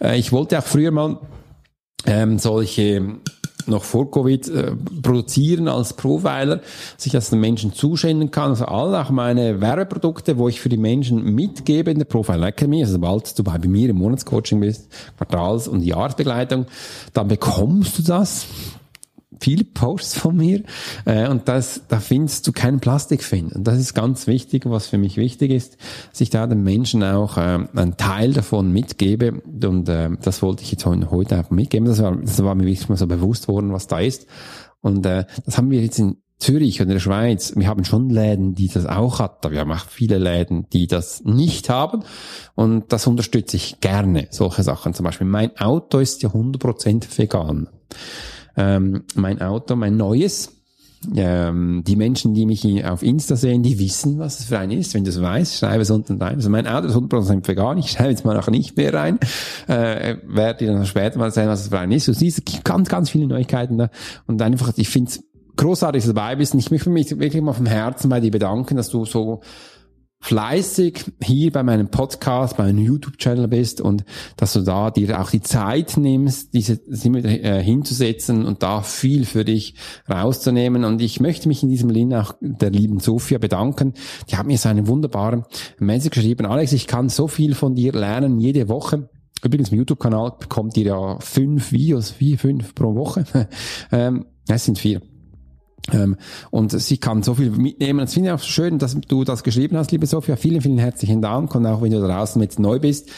Äh, 0.00 0.18
ich 0.18 0.32
wollte 0.32 0.58
auch 0.58 0.64
früher 0.64 0.90
mal 0.90 1.18
ähm, 2.06 2.38
solche 2.38 3.18
noch 3.66 3.84
vor 3.84 4.10
Covid 4.10 4.48
äh, 4.48 4.72
produzieren 5.02 5.68
als 5.68 5.92
Profiler, 5.92 6.60
dass 6.96 7.06
ich 7.06 7.12
das 7.12 7.30
den 7.30 7.40
Menschen 7.40 7.72
zuschenden 7.72 8.30
kann. 8.30 8.50
Also 8.50 8.64
all 8.66 8.94
auch 8.94 9.10
meine 9.10 9.60
Werbeprodukte, 9.60 10.38
wo 10.38 10.48
ich 10.48 10.60
für 10.60 10.68
die 10.68 10.76
Menschen 10.76 11.22
mitgebe 11.34 11.90
in 11.90 11.98
der 11.98 12.06
Profile 12.06 12.46
Academy, 12.46 12.80
also 12.80 12.94
sobald 12.94 13.38
du 13.38 13.44
bei 13.44 13.58
mir 13.58 13.90
im 13.90 13.96
Monatscoaching 13.96 14.60
bist, 14.60 14.88
Quartals- 15.16 15.68
und 15.68 15.82
Jahresbegleitung, 15.82 16.66
dann 17.12 17.28
bekommst 17.28 17.98
du 17.98 18.02
das 18.02 18.46
viele 19.42 19.64
Posts 19.64 20.18
von 20.18 20.36
mir 20.36 20.62
äh, 21.04 21.28
und 21.28 21.48
das, 21.48 21.82
da 21.88 21.98
findest 21.98 22.46
du 22.46 22.52
keinen 22.52 22.80
Plastik 22.80 23.24
finden. 23.24 23.56
Und 23.56 23.64
das 23.64 23.78
ist 23.78 23.92
ganz 23.92 24.26
wichtig, 24.26 24.64
was 24.66 24.86
für 24.86 24.98
mich 24.98 25.16
wichtig 25.16 25.50
ist, 25.50 25.76
dass 26.10 26.20
ich 26.20 26.30
da 26.30 26.46
den 26.46 26.62
Menschen 26.62 27.02
auch 27.02 27.36
äh, 27.36 27.66
einen 27.74 27.96
Teil 27.96 28.32
davon 28.32 28.72
mitgebe 28.72 29.42
und 29.64 29.88
äh, 29.88 30.10
das 30.22 30.42
wollte 30.42 30.62
ich 30.62 30.70
jetzt 30.70 30.86
heute 30.86 31.36
einfach 31.36 31.50
mitgeben. 31.50 31.88
Das 31.88 32.00
war, 32.00 32.16
das 32.16 32.42
war 32.42 32.54
mir 32.54 32.66
wirklich 32.66 32.88
mal 32.88 32.96
so 32.96 33.06
bewusst 33.06 33.48
worden, 33.48 33.72
was 33.72 33.88
da 33.88 33.98
ist. 33.98 34.26
Und 34.80 35.04
äh, 35.06 35.24
das 35.44 35.58
haben 35.58 35.70
wir 35.70 35.80
jetzt 35.80 35.98
in 35.98 36.18
Zürich 36.38 36.80
und 36.80 36.88
in 36.88 36.94
der 36.94 37.00
Schweiz, 37.00 37.54
wir 37.56 37.68
haben 37.68 37.84
schon 37.84 38.10
Läden, 38.10 38.54
die 38.54 38.68
das 38.68 38.86
auch 38.86 39.20
hat, 39.20 39.44
aber 39.44 39.54
wir 39.54 39.60
haben 39.60 39.70
auch 39.70 39.86
viele 39.86 40.18
Läden, 40.18 40.66
die 40.72 40.88
das 40.88 41.22
nicht 41.24 41.68
haben 41.70 42.02
und 42.56 42.92
das 42.92 43.06
unterstütze 43.06 43.56
ich 43.56 43.80
gerne, 43.80 44.26
solche 44.30 44.64
Sachen. 44.64 44.92
Zum 44.92 45.04
Beispiel 45.04 45.26
mein 45.26 45.56
Auto 45.58 45.98
ist 45.98 46.22
ja 46.22 46.30
100% 46.30 47.16
vegan 47.16 47.68
ähm, 48.56 49.02
mein 49.14 49.40
Auto, 49.40 49.76
mein 49.76 49.96
neues. 49.96 50.52
Ähm, 51.16 51.82
die 51.84 51.96
Menschen, 51.96 52.32
die 52.32 52.46
mich 52.46 52.84
auf 52.84 53.02
Insta 53.02 53.34
sehen, 53.34 53.64
die 53.64 53.80
wissen, 53.80 54.20
was 54.20 54.38
es 54.38 54.44
für 54.46 54.58
ein 54.60 54.70
ist. 54.70 54.94
Wenn 54.94 55.02
du 55.02 55.10
es 55.10 55.20
weißt, 55.20 55.58
schreibe 55.58 55.82
es 55.82 55.90
unten 55.90 56.22
rein. 56.22 56.36
Also 56.36 56.48
mein 56.48 56.68
Auto 56.68 56.86
ist 56.86 56.94
100% 56.94 57.46
vegan. 57.48 57.78
Ich 57.78 57.90
schreibe 57.90 58.10
jetzt 58.10 58.24
mal 58.24 58.36
noch 58.36 58.48
nicht 58.48 58.76
mehr 58.76 58.94
rein. 58.94 59.18
Äh, 59.66 60.18
werde 60.28 60.64
dir 60.64 60.72
dann 60.72 60.86
später 60.86 61.18
mal 61.18 61.32
sagen, 61.32 61.48
was 61.48 61.62
es 61.62 61.68
für 61.68 61.78
ein 61.80 61.90
ist. 61.90 62.06
Du 62.06 62.14
siehst 62.14 62.42
ganz, 62.62 62.88
ganz 62.88 63.10
viele 63.10 63.26
Neuigkeiten 63.26 63.78
da. 63.78 63.90
Und 64.28 64.40
einfach, 64.42 64.72
ich 64.76 64.88
finde 64.88 65.10
es 65.10 65.24
großartig, 65.56 66.02
dass 66.02 66.08
du 66.08 66.14
dabei 66.14 66.36
bist. 66.36 66.54
Und 66.54 66.60
ich 66.60 66.70
möchte 66.70 66.90
mich 66.90 67.10
wirklich 67.18 67.42
mal 67.42 67.52
vom 67.52 67.66
Herzen 67.66 68.08
bei 68.08 68.20
dir 68.20 68.30
bedanken, 68.30 68.76
dass 68.76 68.88
du 68.88 69.04
so 69.04 69.40
fleißig 70.22 71.04
hier 71.22 71.50
bei 71.50 71.62
meinem 71.64 71.88
Podcast, 71.88 72.56
bei 72.56 72.64
meinem 72.64 72.84
YouTube-Channel 72.84 73.48
bist 73.48 73.80
und 73.80 74.04
dass 74.36 74.52
du 74.52 74.60
da 74.60 74.90
dir 74.90 75.20
auch 75.20 75.30
die 75.30 75.42
Zeit 75.42 75.96
nimmst, 75.96 76.54
diese 76.54 76.74
äh, 76.74 77.62
hinzusetzen 77.62 78.46
und 78.46 78.62
da 78.62 78.82
viel 78.82 79.26
für 79.26 79.44
dich 79.44 79.74
rauszunehmen. 80.08 80.84
Und 80.84 81.02
ich 81.02 81.20
möchte 81.20 81.48
mich 81.48 81.62
in 81.64 81.68
diesem 81.68 81.90
Link 81.90 82.14
auch 82.14 82.34
der 82.40 82.70
lieben 82.70 83.00
Sophia 83.00 83.38
bedanken. 83.38 83.94
Die 84.30 84.36
hat 84.36 84.46
mir 84.46 84.56
so 84.58 84.68
eine 84.68 84.86
wunderbare 84.86 85.44
Message 85.78 86.14
geschrieben. 86.14 86.46
Alex, 86.46 86.72
ich 86.72 86.86
kann 86.86 87.08
so 87.08 87.26
viel 87.26 87.54
von 87.54 87.74
dir 87.74 87.92
lernen 87.92 88.38
jede 88.38 88.68
Woche. 88.68 89.10
Übrigens, 89.44 89.72
im 89.72 89.78
YouTube-Kanal 89.78 90.34
bekommt 90.38 90.76
ihr 90.76 90.84
ja 90.84 91.18
fünf 91.18 91.72
Videos, 91.72 92.10
vier, 92.10 92.38
fünf 92.38 92.76
pro 92.76 92.94
Woche. 92.94 93.24
ähm, 93.92 94.26
es 94.46 94.66
sind 94.66 94.78
vier. 94.78 95.11
Ähm, 95.90 96.16
und 96.50 96.70
sie 96.80 96.98
kann 96.98 97.22
so 97.22 97.34
viel 97.34 97.50
mitnehmen. 97.50 98.00
Es 98.00 98.14
finde 98.14 98.28
ich 98.28 98.34
auch 98.34 98.42
schön, 98.42 98.78
dass 98.78 98.96
du 99.08 99.24
das 99.24 99.42
geschrieben 99.42 99.76
hast, 99.76 99.90
liebe 99.90 100.06
Sophia. 100.06 100.36
Vielen, 100.36 100.60
vielen 100.60 100.78
herzlichen 100.78 101.20
Dank. 101.20 101.54
Und 101.54 101.66
auch 101.66 101.82
wenn 101.82 101.90
du 101.90 102.00
draußen 102.00 102.40
jetzt 102.40 102.60
neu 102.60 102.78
bist, 102.78 103.10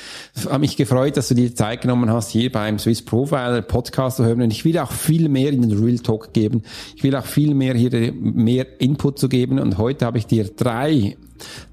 habe 0.46 0.60
mich 0.60 0.76
gefreut, 0.76 1.16
dass 1.16 1.28
du 1.28 1.34
dir 1.34 1.54
Zeit 1.54 1.82
genommen 1.82 2.10
hast, 2.10 2.30
hier 2.30 2.50
beim 2.50 2.78
Swiss 2.78 3.02
Profiler 3.02 3.60
Podcast 3.62 4.16
zu 4.16 4.24
hören. 4.24 4.40
Und 4.40 4.50
ich 4.50 4.64
will 4.64 4.78
auch 4.78 4.92
viel 4.92 5.28
mehr 5.28 5.52
in 5.52 5.62
den 5.62 5.72
Real 5.72 5.98
Talk 5.98 6.32
geben. 6.32 6.62
Ich 6.96 7.02
will 7.02 7.14
auch 7.16 7.26
viel 7.26 7.54
mehr 7.54 7.74
hier 7.74 8.12
mehr 8.14 8.80
Input 8.80 9.18
zu 9.18 9.28
geben. 9.28 9.58
Und 9.58 9.76
heute 9.76 10.06
habe 10.06 10.16
ich 10.16 10.26
dir 10.26 10.44
drei 10.44 11.16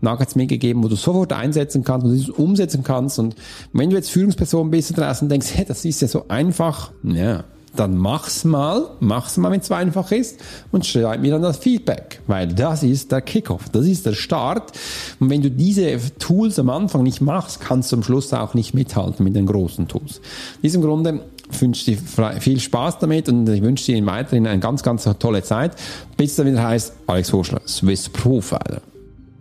Nuggets 0.02 0.36
mitgegeben, 0.36 0.84
wo 0.84 0.88
du 0.88 0.96
sofort 0.96 1.32
einsetzen 1.34 1.84
kannst, 1.84 2.06
wo 2.06 2.10
du 2.10 2.16
es 2.16 2.30
umsetzen 2.30 2.84
kannst. 2.84 3.20
Und 3.20 3.36
wenn 3.72 3.90
du 3.90 3.96
jetzt 3.96 4.12
Führungsperson 4.12 4.72
bist 4.72 4.90
und 4.92 5.00
draußen 5.00 5.30
denkst, 5.30 5.52
hey, 5.54 5.66
das 5.66 5.86
ist 5.86 6.02
ja 6.02 6.08
so 6.08 6.28
einfach, 6.28 6.92
ja, 7.04 7.46
dann 7.76 7.98
mach's 7.98 8.44
mal, 8.44 8.90
mach's 9.00 9.38
mal, 9.38 9.52
wenn 9.52 9.62
es 9.62 9.72
einfach 9.72 10.12
ist 10.12 10.40
und 10.72 10.86
schreib 10.86 11.22
mir 11.22 11.32
dann 11.32 11.42
das 11.42 11.58
Feedback, 11.58 12.20
weil 12.28 12.48
das 12.48 12.84
ist 12.84 13.12
der 13.12 13.22
Kickoff, 13.22 13.70
das 13.70 13.86
ist 13.86 14.06
der 14.06 14.14
Start. 14.14 14.74
Und 15.20 15.30
wenn 15.30 15.42
du 15.42 15.50
diese 15.50 15.98
Tools 16.20 16.60
am 16.60 16.70
Anfang 16.70 17.04
nicht 17.04 17.22
machst, 17.22 17.62
kannst 17.62 17.92
du 17.92 17.98
am 17.98 18.04
Schluss 18.04 18.34
auch 18.34 18.54
nicht 18.54 18.74
mithalten 18.74 19.24
mit 19.24 19.36
den 19.36 19.46
großen 19.46 19.88
Tools. 19.88 20.18
In 20.18 20.62
diesem 20.64 20.82
Grunde 20.82 21.22
wünsche 21.60 21.92
ich 21.92 21.98
dir 21.98 22.40
viel 22.40 22.60
Spaß 22.60 23.00
damit 23.00 23.30
und 23.30 23.48
ich 23.48 23.62
wünsche 23.62 23.92
dir 23.92 24.06
weiterhin 24.06 24.48
eine 24.48 24.60
ganz, 24.60 24.84
ganz 24.84 25.04
tolle 25.20 25.44
Zeit, 25.44 25.74
bis 26.18 26.32
es 26.32 26.36
dann 26.38 26.48
wieder 26.48 26.64
heißt, 26.64 26.94
Alex 27.08 27.32
Horschler, 27.32 27.62
Swiss 27.68 28.10
Profiler. 28.10 28.82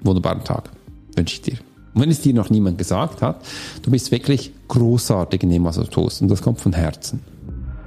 Wunderbaren 0.03 0.45
Tag 0.45 0.70
wünsche 1.16 1.35
ich 1.35 1.43
dir. 1.43 1.59
Und 1.95 2.03
wenn 2.03 2.11
es 2.11 2.20
dir 2.20 2.33
noch 2.33 2.51
niemand 2.51 2.78
gesagt 2.78 3.20
hat, 3.22 3.43
du 3.83 3.91
bist 3.91 4.12
wirklich 4.12 4.53
großartig 4.68 5.43
in 5.43 5.51
dem, 5.51 5.64
was 5.64 5.76
du 5.76 5.85
tust 5.85 6.22
und 6.22 6.28
das 6.28 6.41
kommt 6.41 6.61
von 6.61 6.72
Herzen. 6.72 7.20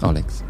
Alex. 0.02 0.44